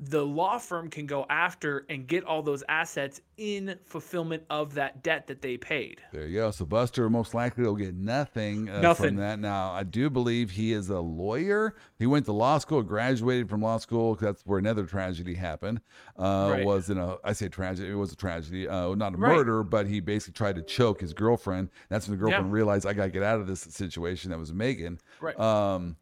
the 0.00 0.24
law 0.26 0.58
firm 0.58 0.90
can 0.90 1.06
go 1.06 1.24
after 1.30 1.86
and 1.88 2.06
get 2.08 2.24
all 2.24 2.42
those 2.42 2.64
assets 2.68 3.20
in 3.36 3.78
fulfillment 3.84 4.42
of 4.50 4.74
that 4.74 5.02
debt 5.04 5.26
that 5.28 5.40
they 5.40 5.56
paid. 5.56 6.00
There 6.12 6.26
you 6.26 6.40
go. 6.40 6.50
So 6.50 6.64
Buster 6.64 7.08
most 7.08 7.32
likely 7.32 7.64
will 7.64 7.76
get 7.76 7.94
nothing, 7.94 8.68
uh, 8.68 8.92
from 8.94 9.16
that. 9.16 9.38
Now, 9.38 9.70
I 9.70 9.84
do 9.84 10.10
believe 10.10 10.50
he 10.50 10.72
is 10.72 10.90
a 10.90 10.98
lawyer. 11.00 11.76
He 11.98 12.06
went 12.06 12.26
to 12.26 12.32
law 12.32 12.58
school, 12.58 12.82
graduated 12.82 13.48
from 13.48 13.62
law 13.62 13.78
school. 13.78 14.16
That's 14.16 14.42
where 14.44 14.58
another 14.58 14.84
tragedy 14.84 15.34
happened. 15.34 15.80
Uh, 16.18 16.48
Right. 16.52 16.64
Was 16.64 16.90
in 16.90 16.98
a, 16.98 17.16
I 17.22 17.32
say 17.32 17.48
tragedy. 17.48 17.90
It 17.90 17.94
was 17.94 18.12
a 18.12 18.16
tragedy. 18.16 18.66
Uh, 18.68 18.94
not 18.96 19.14
a 19.14 19.16
Right. 19.16 19.36
murder, 19.36 19.62
but 19.62 19.86
he 19.86 20.00
basically 20.00 20.34
tried 20.34 20.56
to 20.56 20.62
choke 20.62 21.00
his 21.00 21.12
girlfriend. 21.14 21.70
That's 21.88 22.08
when 22.08 22.18
the 22.18 22.20
girlfriend 22.22 22.48
Yeah. 22.48 22.52
realized 22.54 22.84
I 22.86 22.92
got 22.94 23.04
to 23.04 23.10
get 23.10 23.22
out 23.22 23.40
of 23.40 23.46
this 23.46 23.60
situation. 23.60 24.30
That 24.32 24.38
was 24.40 24.52
Megan. 24.52 24.98
Right. 25.20 25.38
Um, 25.38 25.96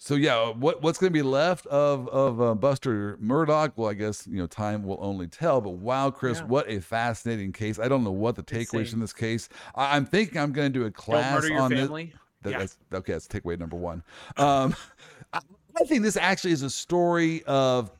so 0.00 0.14
yeah, 0.14 0.50
what 0.50 0.80
what's 0.82 0.96
going 0.98 1.12
to 1.12 1.16
be 1.18 1.22
left 1.22 1.66
of 1.66 2.08
of 2.08 2.40
uh, 2.40 2.54
Buster 2.54 3.16
Murdaugh? 3.22 3.72
Well, 3.76 3.90
I 3.90 3.94
guess 3.94 4.26
you 4.26 4.38
know 4.38 4.46
time 4.46 4.84
will 4.84 4.98
only 5.00 5.26
tell. 5.26 5.60
But 5.60 5.70
wow, 5.72 6.10
Chris, 6.10 6.38
Yeah. 6.38 6.44
what 6.46 6.68
a 6.70 6.80
fascinating 6.80 7.52
case! 7.52 7.78
I 7.78 7.88
don't 7.88 8.04
know 8.04 8.12
what 8.12 8.36
the 8.36 8.42
takeaways 8.42 8.92
in 8.92 9.00
this 9.00 9.12
case. 9.12 9.48
I, 9.74 9.96
I'm 9.96 10.06
thinking 10.06 10.38
I'm 10.38 10.52
going 10.52 10.72
to 10.72 10.78
do 10.78 10.86
a 10.86 10.90
class 10.90 11.44
on 11.50 11.70
this. 11.70 11.80
family. 11.80 12.12
That, 12.42 12.50
Yeah. 12.52 12.58
That's 12.58 12.76
okay. 12.94 13.12
That's 13.12 13.26
takeaway 13.26 13.58
number 13.58 13.76
one. 13.76 14.02
Um, 14.36 14.74
I, 15.32 15.40
I 15.80 15.84
think 15.84 16.02
this 16.02 16.16
actually 16.16 16.52
is 16.52 16.62
a 16.62 16.70
story 16.70 17.42
of. 17.44 17.90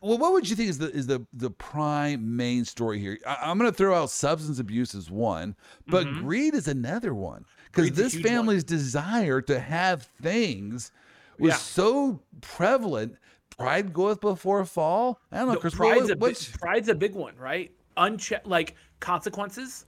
Well, 0.00 0.18
what 0.18 0.32
would 0.32 0.48
you 0.48 0.56
think 0.56 0.70
is 0.70 0.78
the 0.78 0.90
is 0.92 1.06
the 1.06 1.24
the 1.32 1.50
prime 1.50 2.36
main 2.36 2.64
story 2.64 2.98
here? 3.00 3.18
I, 3.26 3.38
I'm 3.42 3.58
going 3.58 3.70
to 3.70 3.76
throw 3.76 3.94
out 3.94 4.10
substance 4.10 4.58
abuse 4.60 4.94
as 4.94 5.10
one, 5.10 5.56
but 5.88 6.06
Mhm. 6.06 6.20
greed 6.20 6.54
is 6.54 6.68
another 6.68 7.12
one 7.14 7.44
because 7.72 7.90
this 7.92 8.12
huge 8.14 8.24
one. 8.24 8.32
family's 8.32 8.64
desire 8.64 9.40
to 9.42 9.58
have 9.60 10.02
things 10.22 10.90
was 11.38 11.50
Yeah. 11.50 11.56
so 11.56 12.20
prevalent. 12.40 13.16
Pride 13.56 13.92
goeth 13.92 14.20
before 14.20 14.64
fall. 14.64 15.20
I 15.30 15.38
don't 15.38 15.48
know, 15.48 15.54
No, 15.54 15.60
Chris. 15.60 15.74
pride's, 15.74 16.08
What, 16.08 16.10
a 16.10 16.16
big, 16.16 16.36
pride's 16.60 16.88
a 16.88 16.94
big 16.94 17.14
one, 17.14 17.36
right? 17.36 17.70
Unchecked, 17.96 18.46
like 18.46 18.74
consequences, 19.00 19.86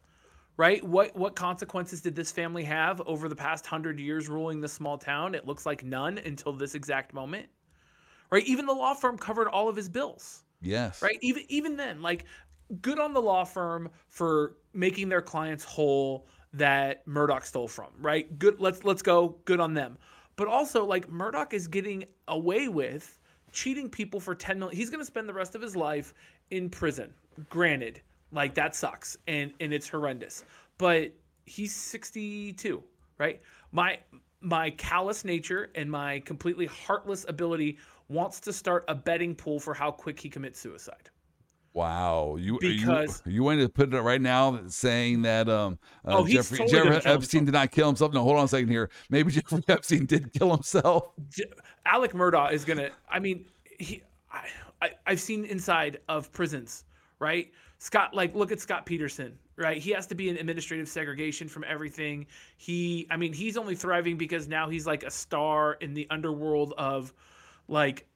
right? 0.57 0.83
What 0.85 1.17
what 1.17 1.35
consequences 1.35 2.01
did 2.01 2.15
this 2.15 2.31
family 2.31 2.63
have 2.63 3.01
over 3.07 3.29
the 3.29 3.35
past 3.35 3.67
hundred 3.67 3.99
years 3.99 4.29
ruling 4.29 4.61
this 4.61 4.73
small 4.73 4.97
town? 4.99 5.35
It 5.35 5.47
looks 5.47 5.67
like 5.67 5.83
none 5.83 6.19
until 6.19 6.53
this 6.53 6.77
exact 6.77 7.13
moment, 7.13 7.49
right? 8.31 8.45
Even 8.45 8.67
the 8.67 8.73
law 8.73 8.95
firm 8.95 9.19
covered 9.19 9.49
all 9.49 9.69
of 9.69 9.75
his 9.75 9.89
bills, 9.89 10.45
yes, 10.61 11.03
right? 11.03 11.19
Even 11.21 11.43
even 11.49 11.77
then, 11.77 12.01
like, 12.03 12.25
good 12.81 13.01
on 13.01 13.13
the 13.13 13.23
law 13.23 13.45
firm 13.45 13.91
for 14.09 14.57
making 14.73 15.09
their 15.09 15.23
clients 15.23 15.65
whole 15.65 16.29
that 16.53 17.05
Murdaugh 17.07 17.43
stole 17.43 17.67
from, 17.69 17.89
right? 17.99 18.39
Good. 18.39 18.61
Let's 18.61 18.85
let's 18.85 19.03
go. 19.03 19.41
Good 19.45 19.59
on 19.59 19.75
them. 19.75 19.99
But 20.37 20.49
also, 20.49 20.85
like 20.85 21.09
Murdaugh 21.11 21.53
is 21.53 21.67
getting 21.67 22.05
away 22.29 22.69
with 22.69 23.19
cheating 23.53 23.89
people 23.89 24.21
for 24.21 24.35
10 24.35 24.59
million. 24.59 24.77
He's 24.77 24.91
going 24.91 25.01
to 25.01 25.07
spend 25.07 25.29
the 25.29 25.35
rest 25.35 25.55
of 25.55 25.63
his 25.63 25.75
life 25.75 26.13
in 26.51 26.69
prison. 26.69 27.13
Granted, 27.49 28.01
like 28.33 28.55
that 28.55 28.77
sucks 28.77 29.17
and 29.27 29.53
and 29.61 29.73
it's 29.73 29.89
horrendous. 29.89 30.45
But 30.79 31.13
he's 31.47 31.75
62, 31.75 32.83
right? 33.19 33.41
My 33.73 33.99
my 34.41 34.71
callous 34.71 35.25
nature 35.25 35.71
and 35.75 35.91
my 35.91 36.21
completely 36.21 36.67
heartless 36.67 37.25
ability 37.29 37.79
wants 38.09 38.39
to 38.41 38.53
start 38.53 38.85
a 38.89 38.95
betting 38.95 39.35
pool 39.35 39.59
for 39.59 39.75
how 39.75 39.91
quick 39.91 40.21
he 40.21 40.29
commits 40.29 40.61
suicide. 40.61 41.11
Wow, 41.77 42.37
you 42.41 42.59
Because- 42.59 43.23
you, 43.27 43.33
you 43.35 43.43
want 43.43 43.61
to 43.61 43.69
put 43.69 43.93
it 43.93 44.01
right 44.01 44.21
now 44.21 44.61
saying 44.67 45.23
that 45.23 45.47
um 45.51 45.79
uh, 46.07 46.19
Oh, 46.19 46.27
Jeffrey, 46.27 46.57
totally 46.59 46.73
Jeffrey 46.73 46.97
Epstein 46.97 47.13
himself. 47.13 47.45
did 47.45 47.53
not 47.53 47.71
kill 47.71 47.87
himself. 47.89 48.13
No, 48.15 48.23
hold 48.23 48.39
on 48.39 48.47
a 48.47 48.49
second 48.49 48.69
here. 48.71 48.89
Maybe 49.11 49.31
Jeffrey 49.33 49.63
Epstein 49.69 50.07
did 50.07 50.33
kill 50.33 50.51
himself. 50.53 51.11
Alec 51.85 52.13
Murdaugh 52.15 52.51
is 52.51 52.65
gonna. 52.65 52.89
I 53.11 53.19
mean, 53.19 53.45
he. 53.79 54.03
I, 54.33 54.47
I 54.81 54.91
I've 55.07 55.21
seen 55.21 55.45
inside 55.45 55.99
of 56.09 56.33
prisons, 56.33 56.85
right? 57.19 57.53
Scott, 57.79 58.15
like, 58.15 58.35
look 58.35 58.53
at 58.53 58.59
Scott 58.61 58.87
Peterson, 58.87 59.39
right? 59.57 59.77
He 59.77 59.91
has 59.91 60.07
to 60.07 60.15
be 60.15 60.31
in 60.31 60.39
administrative 60.39 60.89
segregation 60.89 61.47
from 61.47 61.63
everything. 61.69 62.27
He, 62.57 63.07
I 63.11 63.19
mean, 63.19 63.35
he's 63.35 63.59
only 63.59 63.75
thriving 63.75 64.17
because 64.17 64.49
now 64.49 64.71
he's 64.71 64.87
like 64.87 65.03
a 65.03 65.11
star 65.11 65.75
in 65.75 65.93
the 65.93 66.07
underworld 66.09 66.73
of, 66.79 67.13
like, 67.69 68.07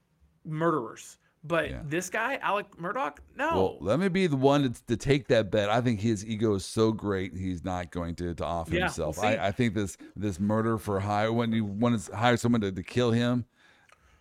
murderers. 0.46 1.18
But 1.42 1.70
Yeah. 1.70 1.80
this 1.86 2.10
guy, 2.10 2.36
Alec 2.42 2.66
Murdaugh, 2.76 3.16
no. 3.34 3.48
Well, 3.54 3.76
let 3.80 3.98
me 3.98 4.08
be 4.08 4.26
the 4.26 4.36
one 4.36 4.62
to, 4.74 4.86
to 4.88 4.96
take 4.96 5.28
that 5.28 5.50
bet. 5.50 5.70
I 5.70 5.80
think 5.80 6.00
his 6.00 6.24
ego 6.26 6.54
is 6.54 6.66
so 6.66 6.92
great 6.92 7.34
he's 7.34 7.64
not 7.64 7.90
going 7.90 8.14
to 8.16 8.34
to 8.34 8.44
off 8.44 8.68
Yeah, 8.68 8.74
we'll 8.74 8.82
himself. 8.88 9.18
I, 9.20 9.36
I 9.36 9.50
think 9.52 9.74
this 9.74 9.96
this 10.14 10.38
murder 10.38 10.76
for 10.76 11.00
hire 11.00 11.32
when 11.32 11.52
you 11.52 11.64
want 11.64 11.98
to 12.04 12.14
hire 12.14 12.36
someone 12.36 12.60
to, 12.60 12.70
to 12.70 12.82
kill 12.82 13.10
him. 13.12 13.46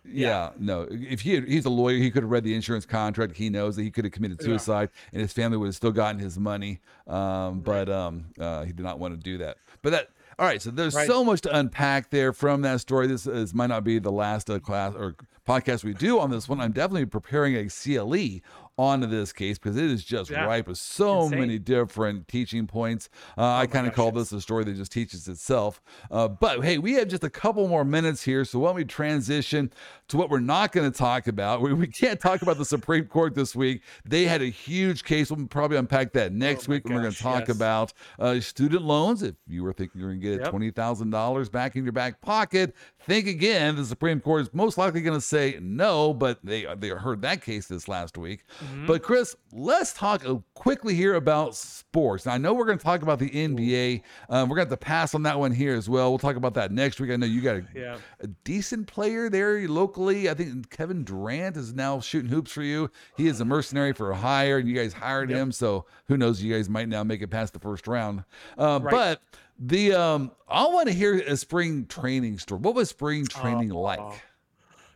Yeah. 0.02 0.50
no. 0.58 0.86
If 0.90 1.20
he 1.20 1.34
had, 1.34 1.44
he's 1.46 1.66
a 1.66 1.70
lawyer, 1.70 1.98
he 1.98 2.10
could 2.10 2.22
have 2.22 2.30
read 2.30 2.42
the 2.42 2.54
insurance 2.54 2.86
contract. 2.86 3.36
He 3.36 3.50
knows 3.50 3.76
that 3.76 3.82
he 3.82 3.90
could 3.90 4.04
have 4.06 4.12
committed 4.12 4.38
Yeah. 4.40 4.46
suicide, 4.46 4.88
and 5.12 5.20
his 5.20 5.32
family 5.32 5.58
would 5.58 5.66
have 5.66 5.76
still 5.76 5.92
gotten 5.92 6.18
his 6.18 6.38
money. 6.38 6.80
Um, 7.06 7.60
but 7.60 7.90
um, 7.90 8.26
uh, 8.40 8.64
he 8.64 8.72
did 8.72 8.82
not 8.82 8.98
want 8.98 9.12
to 9.14 9.20
do 9.20 9.36
that. 9.38 9.58
But 9.82 9.90
that. 9.90 10.08
All 10.38 10.46
right, 10.46 10.62
so 10.62 10.70
there's 10.70 10.94
Right. 10.94 11.06
so 11.06 11.22
much 11.22 11.42
to 11.42 11.54
unpack 11.54 12.08
there 12.08 12.32
from 12.32 12.62
that 12.62 12.80
story. 12.80 13.06
This 13.06 13.26
is 13.26 13.52
might 13.52 13.66
not 13.66 13.84
be 13.84 13.98
the 13.98 14.10
last 14.10 14.48
uh, 14.48 14.58
class 14.58 14.94
or 14.94 15.14
podcast 15.50 15.82
we 15.84 15.94
do 15.94 16.18
on 16.20 16.30
this 16.30 16.48
one. 16.48 16.60
I'm 16.60 16.72
definitely 16.72 17.06
preparing 17.06 17.56
a 17.56 17.68
CLE 17.68 18.40
onto 18.78 19.06
this 19.06 19.30
case 19.32 19.58
because 19.58 19.76
it 19.76 19.84
is 19.84 20.02
just 20.04 20.30
Yeah. 20.30 20.44
ripe 20.46 20.66
with 20.68 20.78
so 20.78 21.24
Insane. 21.24 21.40
many 21.40 21.58
different 21.58 22.28
teaching 22.28 22.66
points. 22.66 23.10
Uh, 23.36 23.44
I 23.56 23.66
kind 23.66 23.86
of 23.86 23.92
call 23.92 24.10
this 24.10 24.32
a 24.32 24.40
story 24.40 24.64
that 24.64 24.74
just 24.74 24.90
teaches 24.92 25.28
itself. 25.28 25.82
Uh, 26.10 26.28
but 26.28 26.64
hey, 26.64 26.78
we 26.78 26.94
have 26.94 27.08
just 27.08 27.22
a 27.24 27.28
couple 27.28 27.68
more 27.68 27.84
minutes 27.84 28.22
here, 28.22 28.42
so 28.44 28.60
why 28.60 28.68
don't 28.68 28.76
we 28.76 28.84
transition 28.86 29.70
to 30.08 30.16
what 30.16 30.30
we're 30.30 30.40
not 30.40 30.72
going 30.72 30.90
to 30.90 30.96
talk 30.96 31.26
about? 31.26 31.60
We, 31.60 31.74
we 31.74 31.88
can't 31.88 32.18
talk 32.20 32.40
about 32.40 32.56
the 32.56 32.64
Supreme 32.76 33.04
Court 33.04 33.34
this 33.34 33.54
week. 33.54 33.82
They 34.06 34.24
had 34.24 34.40
a 34.40 34.46
huge 34.48 35.04
case. 35.04 35.30
We'll 35.30 35.46
probably 35.48 35.76
unpack 35.76 36.12
that 36.14 36.32
next 36.32 36.66
Oh 36.68 36.72
week 36.72 36.84
when 36.84 36.94
we're 36.94 37.02
going 37.02 37.12
to 37.12 37.22
talk 37.22 37.48
yes. 37.48 37.56
about 37.56 37.92
uh, 38.18 38.40
student 38.40 38.82
loans. 38.82 39.22
If 39.22 39.34
you 39.46 39.62
were 39.62 39.74
thinking 39.74 40.00
you're 40.00 40.10
going 40.10 40.20
to 40.22 40.26
get 40.26 40.40
Yep. 40.40 40.50
twenty 40.50 40.70
thousand 40.70 41.10
dollars 41.10 41.50
back 41.50 41.76
in 41.76 41.82
your 41.84 41.92
back 41.92 42.22
pocket, 42.22 42.74
think 43.06 43.26
again. 43.26 43.76
The 43.76 43.84
Supreme 43.84 44.20
Court 44.20 44.42
is 44.42 44.50
most 44.54 44.78
likely 44.78 45.00
going 45.00 45.16
to 45.16 45.20
say 45.24 45.58
no, 45.60 46.12
but 46.14 46.38
they 46.44 46.66
they 46.78 46.88
heard 46.88 47.22
that 47.22 47.42
case 47.42 47.66
this 47.66 47.88
last 47.88 48.16
week. 48.18 48.44
Mm-hmm. 48.64 48.86
But 48.86 49.02
Chris, 49.02 49.36
let's 49.52 49.92
talk 49.92 50.26
uh, 50.26 50.36
quickly 50.54 50.94
here 50.94 51.14
about 51.14 51.54
sports. 51.56 52.26
Now, 52.26 52.32
I 52.32 52.38
know 52.38 52.54
we're 52.54 52.66
going 52.66 52.78
to 52.78 52.84
talk 52.84 53.02
about 53.02 53.18
the 53.18 53.30
NBA. 53.30 54.02
Um, 54.28 54.48
we're 54.48 54.56
going 54.56 54.66
to 54.66 54.70
have 54.72 54.78
to 54.80 54.84
pass 54.84 55.14
on 55.14 55.22
that 55.24 55.38
one 55.38 55.52
here 55.52 55.74
as 55.74 55.88
well. 55.88 56.10
We'll 56.10 56.18
talk 56.18 56.36
about 56.36 56.54
that 56.54 56.72
next 56.72 57.00
week. 57.00 57.10
I 57.10 57.16
know 57.16 57.26
you 57.26 57.40
got 57.40 57.56
a, 57.56 57.64
Yeah. 57.74 57.98
a 58.20 58.26
decent 58.26 58.86
player 58.86 59.28
there 59.28 59.66
locally. 59.68 60.28
I 60.28 60.34
think 60.34 60.70
Kevin 60.70 61.04
Durant 61.04 61.56
is 61.56 61.74
now 61.74 62.00
shooting 62.00 62.30
hoops 62.30 62.52
for 62.52 62.62
you. 62.62 62.90
He 63.16 63.26
is 63.28 63.40
a 63.40 63.44
mercenary 63.44 63.92
for 63.92 64.12
hire, 64.12 64.58
and 64.58 64.68
you 64.68 64.74
guys 64.74 64.92
hired 64.92 65.30
Yep. 65.30 65.38
him. 65.38 65.52
So 65.52 65.86
who 66.08 66.16
knows? 66.16 66.42
You 66.42 66.54
guys 66.54 66.68
might 66.68 66.88
now 66.88 67.02
make 67.04 67.22
it 67.22 67.28
past 67.28 67.52
the 67.54 67.58
first 67.60 67.86
round. 67.88 68.24
Uh, 68.58 68.78
Right. 68.82 68.90
But 68.90 69.22
the 69.60 69.92
um, 69.92 70.32
I 70.48 70.66
want 70.66 70.88
to 70.88 70.94
hear 70.94 71.18
a 71.18 71.36
spring 71.36 71.86
training 71.86 72.38
story. 72.38 72.60
What 72.60 72.74
was 72.74 72.88
spring 72.88 73.26
training 73.26 73.72
Oh, 73.72 73.80
like? 73.80 74.22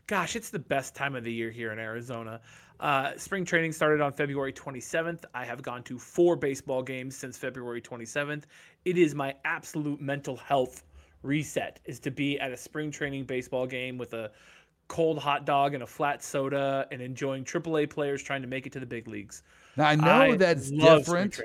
Gosh, 0.06 0.36
it's 0.36 0.50
the 0.50 0.58
best 0.58 0.94
time 0.94 1.14
of 1.14 1.24
the 1.24 1.32
year 1.32 1.50
here 1.50 1.72
in 1.72 1.78
Arizona. 1.78 2.40
Uh, 2.80 3.12
spring 3.16 3.44
training 3.44 3.72
started 3.72 4.00
on 4.00 4.12
February 4.12 4.52
27th. 4.52 5.24
I 5.32 5.44
have 5.44 5.62
gone 5.62 5.82
to 5.84 5.98
four 5.98 6.36
baseball 6.36 6.82
games 6.82 7.16
since 7.16 7.38
February 7.38 7.80
27th. 7.80 8.44
It 8.84 8.98
is 8.98 9.14
my 9.14 9.34
absolute 9.44 10.00
mental 10.00 10.36
health 10.36 10.82
reset 11.22 11.80
is 11.86 11.98
to 12.00 12.10
be 12.10 12.38
at 12.38 12.52
a 12.52 12.56
spring 12.56 12.90
training 12.90 13.24
baseball 13.24 13.66
game 13.66 13.96
with 13.96 14.12
a 14.12 14.30
cold 14.88 15.18
hot 15.18 15.46
dog 15.46 15.72
and 15.72 15.82
a 15.82 15.86
flat 15.86 16.22
soda 16.22 16.86
and 16.90 17.00
enjoying 17.00 17.44
AAA 17.44 17.88
players 17.88 18.22
trying 18.22 18.42
to 18.42 18.48
make 18.48 18.66
it 18.66 18.72
to 18.72 18.80
the 18.80 18.86
big 18.86 19.08
leagues. 19.08 19.42
Now 19.76 19.86
I 19.86 19.94
know 19.94 20.06
I 20.06 20.36
that's 20.36 20.70
different. 20.70 21.40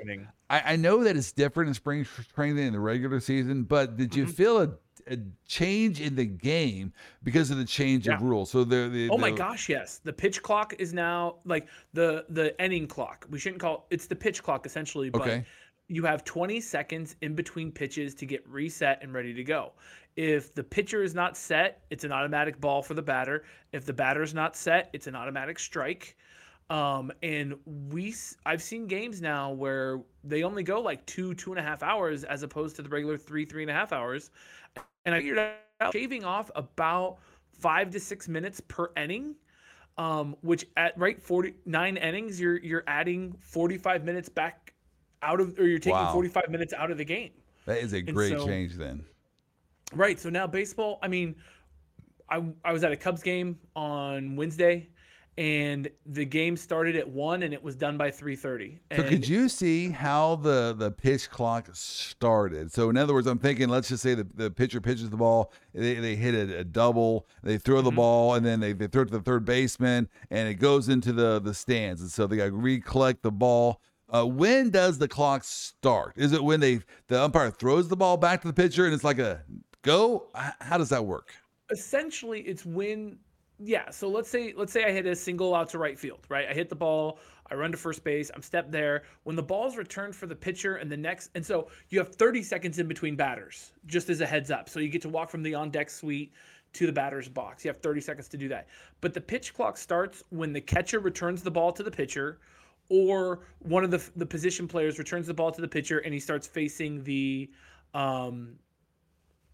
I, 0.50 0.72
I 0.72 0.76
know 0.76 1.02
that 1.04 1.16
it's 1.16 1.32
different 1.32 1.68
in 1.68 1.74
spring 1.74 2.06
training 2.34 2.56
than 2.56 2.66
in 2.66 2.72
the 2.74 2.80
regular 2.80 3.20
season, 3.20 3.62
but 3.62 3.96
did 3.96 4.10
Mm-hmm. 4.10 4.18
you 4.20 4.26
feel 4.26 4.60
a, 4.60 4.70
a 5.10 5.16
change 5.46 6.00
in 6.00 6.16
the 6.16 6.26
game 6.26 6.92
because 7.22 7.50
of 7.50 7.56
the 7.56 7.64
change 7.64 8.08
of 8.08 8.20
rules? 8.20 8.50
So 8.50 8.64
the, 8.64 8.88
the 8.92 9.08
Oh 9.10 9.16
my 9.16 9.30
the- 9.30 9.36
gosh, 9.36 9.68
yes. 9.68 10.00
The 10.04 10.12
pitch 10.12 10.42
clock 10.42 10.74
is 10.78 10.92
now 10.92 11.36
like 11.44 11.68
the 11.94 12.24
the 12.28 12.60
inning 12.62 12.86
clock. 12.88 13.26
We 13.30 13.38
shouldn't 13.38 13.62
call 13.62 13.86
it's 13.90 14.06
the 14.06 14.16
pitch 14.16 14.42
clock 14.42 14.66
essentially, 14.66 15.08
but 15.08 15.22
Okay. 15.22 15.44
you 15.88 16.04
have 16.04 16.24
20 16.24 16.60
seconds 16.60 17.16
in 17.22 17.34
between 17.34 17.70
pitches 17.72 18.14
to 18.16 18.26
get 18.26 18.46
reset 18.48 18.98
and 19.02 19.14
ready 19.14 19.32
to 19.32 19.44
go. 19.44 19.72
If 20.16 20.52
the 20.54 20.64
pitcher 20.64 21.02
is 21.04 21.14
not 21.14 21.36
set, 21.36 21.82
it's 21.90 22.02
an 22.04 22.10
automatic 22.12 22.60
ball 22.60 22.82
for 22.82 22.94
the 22.94 23.02
batter. 23.02 23.44
If 23.72 23.86
the 23.86 23.92
batter 23.92 24.22
is 24.22 24.34
not 24.34 24.56
set, 24.56 24.90
it's 24.92 25.06
an 25.06 25.14
automatic 25.14 25.58
strike. 25.60 26.16
Um, 26.70 27.10
and 27.22 27.56
we, 27.90 28.14
I've 28.46 28.62
seen 28.62 28.86
games 28.86 29.20
now 29.20 29.50
where 29.50 30.00
they 30.22 30.44
only 30.44 30.62
go 30.62 30.80
like 30.80 31.04
two, 31.04 31.34
two 31.34 31.50
and 31.50 31.58
a 31.58 31.62
half 31.62 31.82
hours 31.82 32.24
as 32.24 32.42
opposed 32.42 32.76
to 32.76 32.82
the 32.82 32.88
regular 32.88 33.18
three, 33.18 33.44
three 33.44 33.62
and 33.62 33.70
a 33.70 33.74
half 33.74 33.92
hours. 33.92 34.30
And 35.04 35.14
I 35.14 35.18
figured 35.18 35.38
out 35.80 35.92
shaving 35.92 36.24
off 36.24 36.50
about 36.54 37.18
five 37.58 37.90
to 37.90 38.00
six 38.00 38.28
minutes 38.28 38.60
per 38.60 38.90
inning 38.96 39.34
um, 40.00 40.34
which 40.40 40.66
at 40.78 40.96
right 40.98 41.20
49 41.20 41.96
innings, 41.98 42.40
you're 42.40 42.58
you're 42.58 42.84
adding 42.86 43.36
45 43.40 44.04
minutes 44.04 44.30
back 44.30 44.72
out 45.22 45.40
of, 45.40 45.58
or 45.58 45.66
you're 45.66 45.78
taking 45.78 45.92
Wow. 45.92 46.12
45 46.12 46.48
minutes 46.48 46.72
out 46.72 46.90
of 46.90 46.96
the 46.96 47.04
game. 47.04 47.32
that 47.66 47.78
is 47.78 47.92
a 47.92 48.00
great 48.00 48.38
so- 48.38 48.46
change 48.46 48.76
then. 48.76 49.04
Right. 49.92 50.18
So 50.18 50.30
now 50.30 50.46
baseball. 50.46 50.98
I 51.02 51.08
mean, 51.08 51.34
I 52.30 52.42
I 52.64 52.72
was 52.72 52.82
at 52.84 52.92
a 52.92 52.96
Cubs 52.96 53.22
game 53.22 53.58
on 53.76 54.36
Wednesday, 54.36 54.88
and 55.38 55.88
the 56.06 56.24
game 56.24 56.56
started 56.56 56.96
at 56.96 57.08
one, 57.08 57.42
and 57.42 57.54
it 57.54 57.62
was 57.62 57.74
done 57.76 57.96
by 57.96 58.10
3:30. 58.10 58.78
So 58.94 59.02
And 59.02 59.08
could 59.08 59.26
you 59.28 59.48
see 59.48 59.90
how 59.90 60.36
the 60.36 60.74
the 60.76 60.90
pitch 60.90 61.30
clock 61.30 61.68
started? 61.72 62.72
So 62.72 62.90
in 62.90 62.96
other 62.96 63.14
words, 63.14 63.26
I'm 63.26 63.38
thinking, 63.38 63.68
let's 63.68 63.88
just 63.88 64.02
say 64.02 64.14
the, 64.14 64.26
the 64.34 64.50
pitcher 64.50 64.80
pitches 64.80 65.08
the 65.10 65.16
ball, 65.16 65.52
they, 65.72 65.94
they 65.94 66.16
hit 66.16 66.34
a, 66.34 66.58
a 66.58 66.64
double, 66.64 67.26
they 67.42 67.56
throw 67.58 67.80
Mm-hmm. 67.80 67.84
the 67.84 67.92
ball, 67.92 68.34
and 68.34 68.44
then 68.44 68.60
they, 68.60 68.72
they 68.72 68.86
throw 68.88 69.02
it 69.02 69.06
to 69.06 69.12
the 69.18 69.22
third 69.22 69.44
baseman, 69.44 70.08
and 70.30 70.48
it 70.48 70.54
goes 70.54 70.88
into 70.88 71.12
the 71.12 71.40
the 71.40 71.54
stands, 71.54 72.00
and 72.02 72.10
so 72.10 72.26
they 72.26 72.36
got 72.36 72.46
to 72.46 72.52
recollect 72.52 73.22
the 73.22 73.32
ball. 73.32 73.80
Uh, 74.12 74.24
when 74.26 74.70
does 74.70 74.98
the 74.98 75.06
clock 75.08 75.44
start? 75.44 76.12
Is 76.16 76.32
it 76.32 76.42
when 76.42 76.58
they 76.60 76.80
the 77.08 77.22
umpire 77.22 77.50
throws 77.50 77.88
the 77.88 77.96
ball 77.96 78.16
back 78.16 78.42
to 78.42 78.48
the 78.48 78.52
pitcher 78.54 78.84
and 78.84 78.92
it's 78.92 79.04
like 79.04 79.20
a 79.20 79.42
go? 79.82 80.28
How 80.60 80.76
does 80.78 80.88
that 80.90 81.06
work? 81.06 81.32
essentially 81.70 82.40
it's 82.40 82.66
when 82.66 83.16
yeah 83.62 83.90
so 83.90 84.08
let's 84.08 84.28
say 84.28 84.54
let's 84.56 84.72
say 84.72 84.84
i 84.84 84.90
hit 84.90 85.06
a 85.06 85.14
single 85.14 85.54
out 85.54 85.68
to 85.68 85.78
right 85.78 85.98
field 85.98 86.20
right? 86.28 86.48
I 86.48 86.54
hit 86.54 86.68
the 86.68 86.76
ball 86.76 87.18
i 87.50 87.54
run 87.54 87.70
to 87.72 87.76
first 87.76 88.04
base 88.04 88.30
i'm 88.34 88.42
stepped 88.42 88.70
there. 88.70 89.02
When 89.24 89.36
the 89.36 89.42
ball's 89.42 89.76
returned 89.76 90.14
for 90.14 90.26
the 90.26 90.34
pitcher 90.34 90.76
and 90.76 90.90
the 90.90 90.96
next 90.96 91.30
and 91.34 91.44
so 91.44 91.68
you 91.88 91.98
have 91.98 92.14
30 92.14 92.42
seconds 92.42 92.78
in 92.78 92.88
between 92.88 93.16
batters 93.16 93.72
just 93.86 94.08
as 94.08 94.20
a 94.20 94.26
heads 94.26 94.50
up. 94.50 94.68
So 94.68 94.80
you 94.80 94.88
get 94.88 95.02
to 95.02 95.08
walk 95.08 95.30
from 95.30 95.42
the 95.42 95.54
on 95.54 95.70
deck 95.70 95.90
suite 95.90 96.32
to 96.72 96.86
the 96.86 96.92
batter's 96.92 97.28
box. 97.28 97.64
You 97.64 97.68
have 97.68 97.80
30 97.80 98.00
seconds 98.00 98.28
to 98.28 98.36
do 98.36 98.48
that. 98.48 98.68
But 99.00 99.14
the 99.14 99.20
pitch 99.20 99.54
clock 99.54 99.76
starts 99.76 100.22
when 100.30 100.52
the 100.52 100.60
catcher 100.60 101.00
returns 101.00 101.42
the 101.42 101.50
ball 101.50 101.72
to 101.72 101.82
the 101.82 101.90
pitcher 101.90 102.38
or 102.88 103.40
one 103.60 103.84
of 103.84 103.90
the 103.90 104.02
the 104.16 104.26
position 104.26 104.68
players 104.68 104.98
returns 104.98 105.26
the 105.26 105.34
ball 105.34 105.50
to 105.52 105.60
the 105.60 105.68
pitcher 105.68 105.98
and 105.98 106.14
he 106.14 106.20
starts 106.20 106.46
facing 106.46 107.02
the 107.04 107.50
um 107.94 108.54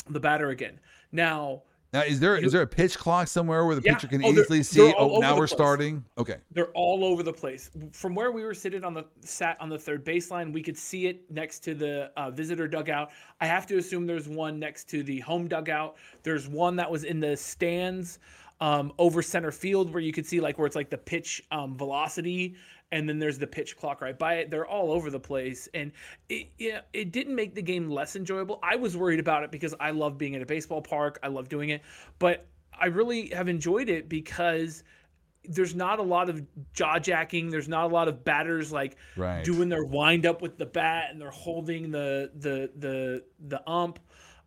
the 0.08 0.20
batter 0.20 0.50
again. 0.50 0.78
Now 1.12 1.62
Now, 1.92 2.02
is 2.02 2.20
there 2.20 2.36
is 2.36 2.52
there 2.52 2.62
a 2.62 2.66
pitch 2.66 2.98
clock 2.98 3.28
somewhere 3.28 3.64
where 3.64 3.74
the 3.74 3.82
Yeah. 3.82 3.94
pitcher 3.94 4.08
can 4.08 4.24
Oh, 4.24 4.28
easily 4.28 4.62
see? 4.62 4.92
Oh, 4.98 5.18
now 5.18 5.32
we're 5.34 5.40
place. 5.46 5.50
starting. 5.52 6.04
Okay. 6.18 6.36
They're 6.50 6.72
all 6.72 7.04
over 7.04 7.22
the 7.22 7.32
place. 7.32 7.70
From 7.92 8.14
where 8.14 8.32
we 8.32 8.44
were 8.44 8.54
sitting 8.54 8.84
on 8.84 8.92
the 8.92 9.04
sat 9.20 9.56
on 9.60 9.68
the 9.68 9.78
third 9.78 10.04
baseline, 10.04 10.52
we 10.52 10.62
could 10.62 10.76
see 10.76 11.06
it 11.06 11.30
next 11.30 11.60
to 11.60 11.74
the 11.74 12.10
uh, 12.16 12.30
visitor 12.30 12.66
dugout. 12.68 13.10
I 13.40 13.46
have 13.46 13.66
to 13.68 13.78
assume 13.78 14.06
there's 14.06 14.28
one 14.28 14.58
next 14.58 14.88
to 14.90 15.02
the 15.02 15.20
home 15.20 15.48
dugout. 15.48 15.96
There's 16.22 16.48
one 16.48 16.76
that 16.76 16.90
was 16.90 17.04
in 17.04 17.20
the 17.20 17.36
stands 17.36 18.18
um, 18.60 18.92
over 18.98 19.20
center 19.22 19.52
field 19.52 19.92
where 19.92 20.02
you 20.02 20.12
could 20.12 20.26
see 20.26 20.40
like 20.40 20.56
where 20.58 20.66
it's 20.66 20.76
like 20.76 20.88
the 20.90 20.96
pitch 20.98 21.42
um, 21.50 21.76
velocity, 21.76 22.56
and 22.92 23.08
then 23.08 23.18
there's 23.18 23.38
the 23.38 23.46
pitch 23.46 23.76
clock 23.76 24.00
right 24.00 24.18
by 24.18 24.34
it. 24.34 24.50
They're 24.50 24.66
all 24.66 24.92
over 24.92 25.10
the 25.10 25.20
place, 25.20 25.68
and 25.74 25.92
it 26.28 26.48
yeah, 26.58 26.80
it 26.92 27.12
didn't 27.12 27.34
make 27.34 27.54
the 27.54 27.62
game 27.62 27.90
less 27.90 28.16
enjoyable. 28.16 28.58
I 28.62 28.76
was 28.76 28.96
worried 28.96 29.20
about 29.20 29.42
it 29.44 29.50
because 29.50 29.74
I 29.80 29.90
love 29.90 30.18
being 30.18 30.34
at 30.36 30.42
a 30.42 30.46
baseball 30.46 30.82
park. 30.82 31.18
I 31.22 31.28
love 31.28 31.48
doing 31.48 31.70
it, 31.70 31.82
but 32.18 32.46
I 32.78 32.86
really 32.86 33.28
have 33.30 33.48
enjoyed 33.48 33.88
it 33.88 34.08
because 34.08 34.84
there's 35.48 35.74
not 35.74 35.98
a 35.98 36.02
lot 36.02 36.28
of 36.28 36.42
jaw 36.72 36.98
jacking. 36.98 37.50
There's 37.50 37.68
not 37.68 37.84
a 37.84 37.94
lot 37.94 38.08
of 38.08 38.24
batters 38.24 38.72
like 38.72 38.96
Right. 39.16 39.44
doing 39.44 39.68
their 39.68 39.84
wind 39.84 40.26
up 40.26 40.42
with 40.42 40.58
the 40.58 40.66
bat 40.66 41.10
and 41.10 41.20
they're 41.20 41.30
holding 41.30 41.90
the 41.90 42.30
the 42.34 42.70
the 42.76 43.22
the 43.48 43.68
ump. 43.70 43.98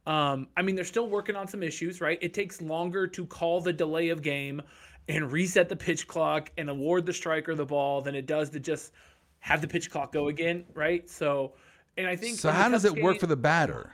Um, 0.05 0.47
I 0.57 0.61
mean, 0.61 0.75
they're 0.75 0.85
still 0.85 1.07
working 1.07 1.35
on 1.35 1.47
some 1.47 1.61
issues, 1.61 2.01
right? 2.01 2.17
It 2.21 2.33
takes 2.33 2.61
longer 2.61 3.05
to 3.07 3.25
call 3.25 3.61
the 3.61 3.73
delay 3.73 4.09
of 4.09 4.21
game 4.21 4.61
and 5.09 5.31
reset 5.31 5.67
the 5.67 5.75
pitch 5.75 6.07
clock 6.07 6.51
and 6.57 6.69
award 6.69 7.05
the 7.05 7.11
striker 7.11 7.55
the 7.55 7.65
ball 7.65 8.01
than 8.01 8.15
it 8.15 8.27
does 8.27 8.49
to 8.51 8.59
just 8.59 8.93
have 9.39 9.59
the 9.59 9.67
pitch 9.67 9.89
clock 9.89 10.13
go 10.13 10.27
again, 10.27 10.63
right? 10.75 11.09
So, 11.09 11.53
and 11.97 12.07
I 12.07 12.15
think 12.15 12.37
so. 12.37 12.51
How 12.51 12.69
does 12.69 12.85
it 12.85 13.01
work 13.01 13.19
for 13.19 13.27
the 13.27 13.35
batter? 13.35 13.93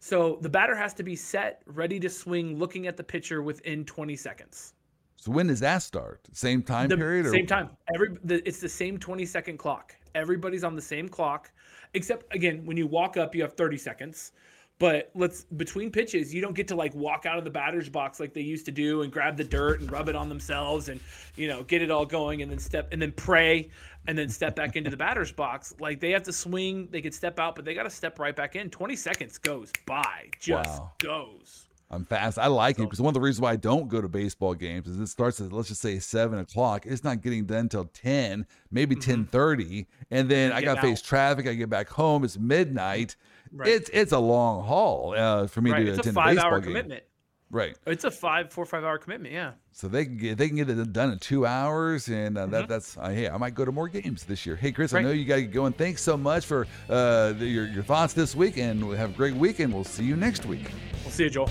So 0.00 0.38
the 0.42 0.48
batter 0.48 0.74
has 0.74 0.92
to 0.94 1.02
be 1.02 1.16
set, 1.16 1.62
ready 1.66 1.98
to 2.00 2.10
swing, 2.10 2.58
looking 2.58 2.86
at 2.86 2.96
the 2.96 3.04
pitcher 3.04 3.42
within 3.42 3.84
20 3.84 4.16
seconds. 4.16 4.74
So 5.16 5.30
when 5.30 5.46
does 5.46 5.60
that 5.60 5.78
start? 5.82 6.20
Same 6.32 6.62
time 6.62 6.88
the 6.88 6.96
period? 6.96 7.26
Or? 7.26 7.30
Same 7.30 7.46
time. 7.46 7.70
Every 7.94 8.16
the, 8.22 8.46
it's 8.46 8.60
the 8.60 8.68
same 8.68 8.98
20 8.98 9.24
second 9.24 9.58
clock. 9.58 9.96
Everybody's 10.14 10.64
on 10.64 10.76
the 10.76 10.82
same 10.82 11.08
clock, 11.08 11.50
except 11.94 12.32
again 12.34 12.64
when 12.66 12.76
you 12.76 12.86
walk 12.86 13.16
up, 13.16 13.34
you 13.34 13.42
have 13.42 13.54
30 13.54 13.78
seconds. 13.78 14.32
But 14.78 15.10
let's 15.14 15.44
between 15.44 15.90
pitches, 15.90 16.34
you 16.34 16.42
don't 16.42 16.54
get 16.54 16.68
to 16.68 16.76
like 16.76 16.94
walk 16.94 17.24
out 17.24 17.38
of 17.38 17.44
the 17.44 17.50
batter's 17.50 17.88
box 17.88 18.20
like 18.20 18.34
they 18.34 18.42
used 18.42 18.66
to 18.66 18.72
do 18.72 19.02
and 19.02 19.10
grab 19.10 19.36
the 19.36 19.44
dirt 19.44 19.80
and 19.80 19.90
rub 19.90 20.08
it 20.10 20.16
on 20.16 20.28
themselves 20.28 20.90
and 20.90 21.00
you 21.34 21.48
know 21.48 21.62
get 21.62 21.80
it 21.80 21.90
all 21.90 22.04
going 22.04 22.42
and 22.42 22.50
then 22.50 22.58
step 22.58 22.88
and 22.92 23.00
then 23.00 23.12
pray 23.12 23.70
and 24.06 24.16
then 24.16 24.28
step 24.28 24.54
back 24.54 24.76
into 24.76 24.90
the 24.90 24.96
batter's 24.96 25.32
box. 25.32 25.74
Like 25.80 26.00
they 26.00 26.10
have 26.10 26.22
to 26.24 26.32
swing, 26.32 26.88
they 26.90 27.00
could 27.00 27.14
step 27.14 27.38
out, 27.38 27.56
but 27.56 27.64
they 27.64 27.74
got 27.74 27.84
to 27.84 27.90
step 27.90 28.18
right 28.18 28.36
back 28.36 28.54
in. 28.54 28.70
20 28.70 28.96
seconds 28.96 29.38
goes 29.38 29.72
by, 29.86 30.28
just 30.40 30.68
wow. 30.68 30.92
goes. 30.98 31.66
I'm 31.90 32.04
fast. 32.04 32.38
I 32.38 32.48
like 32.48 32.76
so, 32.76 32.82
it 32.82 32.86
because 32.86 33.00
one 33.00 33.10
of 33.10 33.14
the 33.14 33.20
reasons 33.20 33.42
why 33.42 33.52
I 33.52 33.56
don't 33.56 33.88
go 33.88 34.00
to 34.00 34.08
baseball 34.08 34.54
games 34.54 34.88
is 34.88 34.98
it 34.98 35.06
starts 35.06 35.40
at 35.40 35.52
let's 35.52 35.68
just 35.68 35.80
say 35.80 36.00
seven 36.00 36.40
o'clock. 36.40 36.84
It's 36.84 37.04
not 37.04 37.22
getting 37.22 37.44
done 37.46 37.68
till 37.68 37.84
ten, 37.86 38.44
maybe 38.72 38.96
mm-hmm. 38.96 39.10
ten 39.10 39.24
thirty, 39.24 39.86
and 40.10 40.28
then 40.28 40.50
I 40.50 40.62
got 40.62 40.74
to 40.76 40.80
face 40.82 41.00
traffic. 41.00 41.46
I 41.46 41.54
get 41.54 41.70
back 41.70 41.88
home. 41.88 42.24
It's 42.24 42.38
midnight. 42.38 43.14
Right. 43.56 43.68
It's 43.68 43.90
it's 43.92 44.12
a 44.12 44.18
long 44.18 44.64
haul 44.64 45.14
uh, 45.16 45.46
for 45.46 45.60
me 45.60 45.70
right. 45.70 45.84
to 45.84 45.90
it's 45.90 45.98
attend 46.00 46.16
a, 46.16 46.20
a 46.20 46.24
baseball 46.26 46.44
hour 46.52 46.60
game. 46.60 46.68
commitment. 46.68 47.02
Right. 47.48 47.76
It's 47.86 48.04
a 48.04 48.10
five, 48.10 48.52
four, 48.52 48.66
five 48.66 48.82
hour 48.82 48.98
commitment. 48.98 49.32
Yeah. 49.32 49.52
So 49.72 49.86
they 49.88 50.04
can 50.04 50.16
get 50.16 50.36
they 50.36 50.48
can 50.48 50.56
get 50.56 50.68
it 50.68 50.92
done 50.92 51.12
in 51.12 51.18
two 51.18 51.46
hours, 51.46 52.08
and 52.08 52.36
uh, 52.36 52.42
mm-hmm. 52.42 52.52
that 52.52 52.68
that's 52.68 52.96
uh, 52.96 53.08
hey, 53.10 53.28
I 53.28 53.36
might 53.36 53.54
go 53.54 53.64
to 53.64 53.72
more 53.72 53.88
games 53.88 54.24
this 54.24 54.44
year. 54.44 54.56
Hey, 54.56 54.72
Chris, 54.72 54.92
right. 54.92 55.00
I 55.00 55.02
know 55.02 55.12
you 55.12 55.24
got 55.24 55.36
to 55.36 55.42
get 55.42 55.52
going. 55.52 55.72
Thanks 55.72 56.02
so 56.02 56.16
much 56.16 56.44
for 56.44 56.66
uh, 56.88 57.32
the, 57.32 57.46
your 57.46 57.66
your 57.68 57.84
thoughts 57.84 58.14
this 58.14 58.34
week, 58.34 58.58
and 58.58 58.82
have 58.94 59.10
a 59.10 59.16
great 59.16 59.34
weekend. 59.34 59.72
We'll 59.72 59.84
see 59.84 60.04
you 60.04 60.16
next 60.16 60.44
week. 60.44 60.70
We'll 61.04 61.12
see 61.12 61.24
you, 61.24 61.30
Joel. 61.30 61.50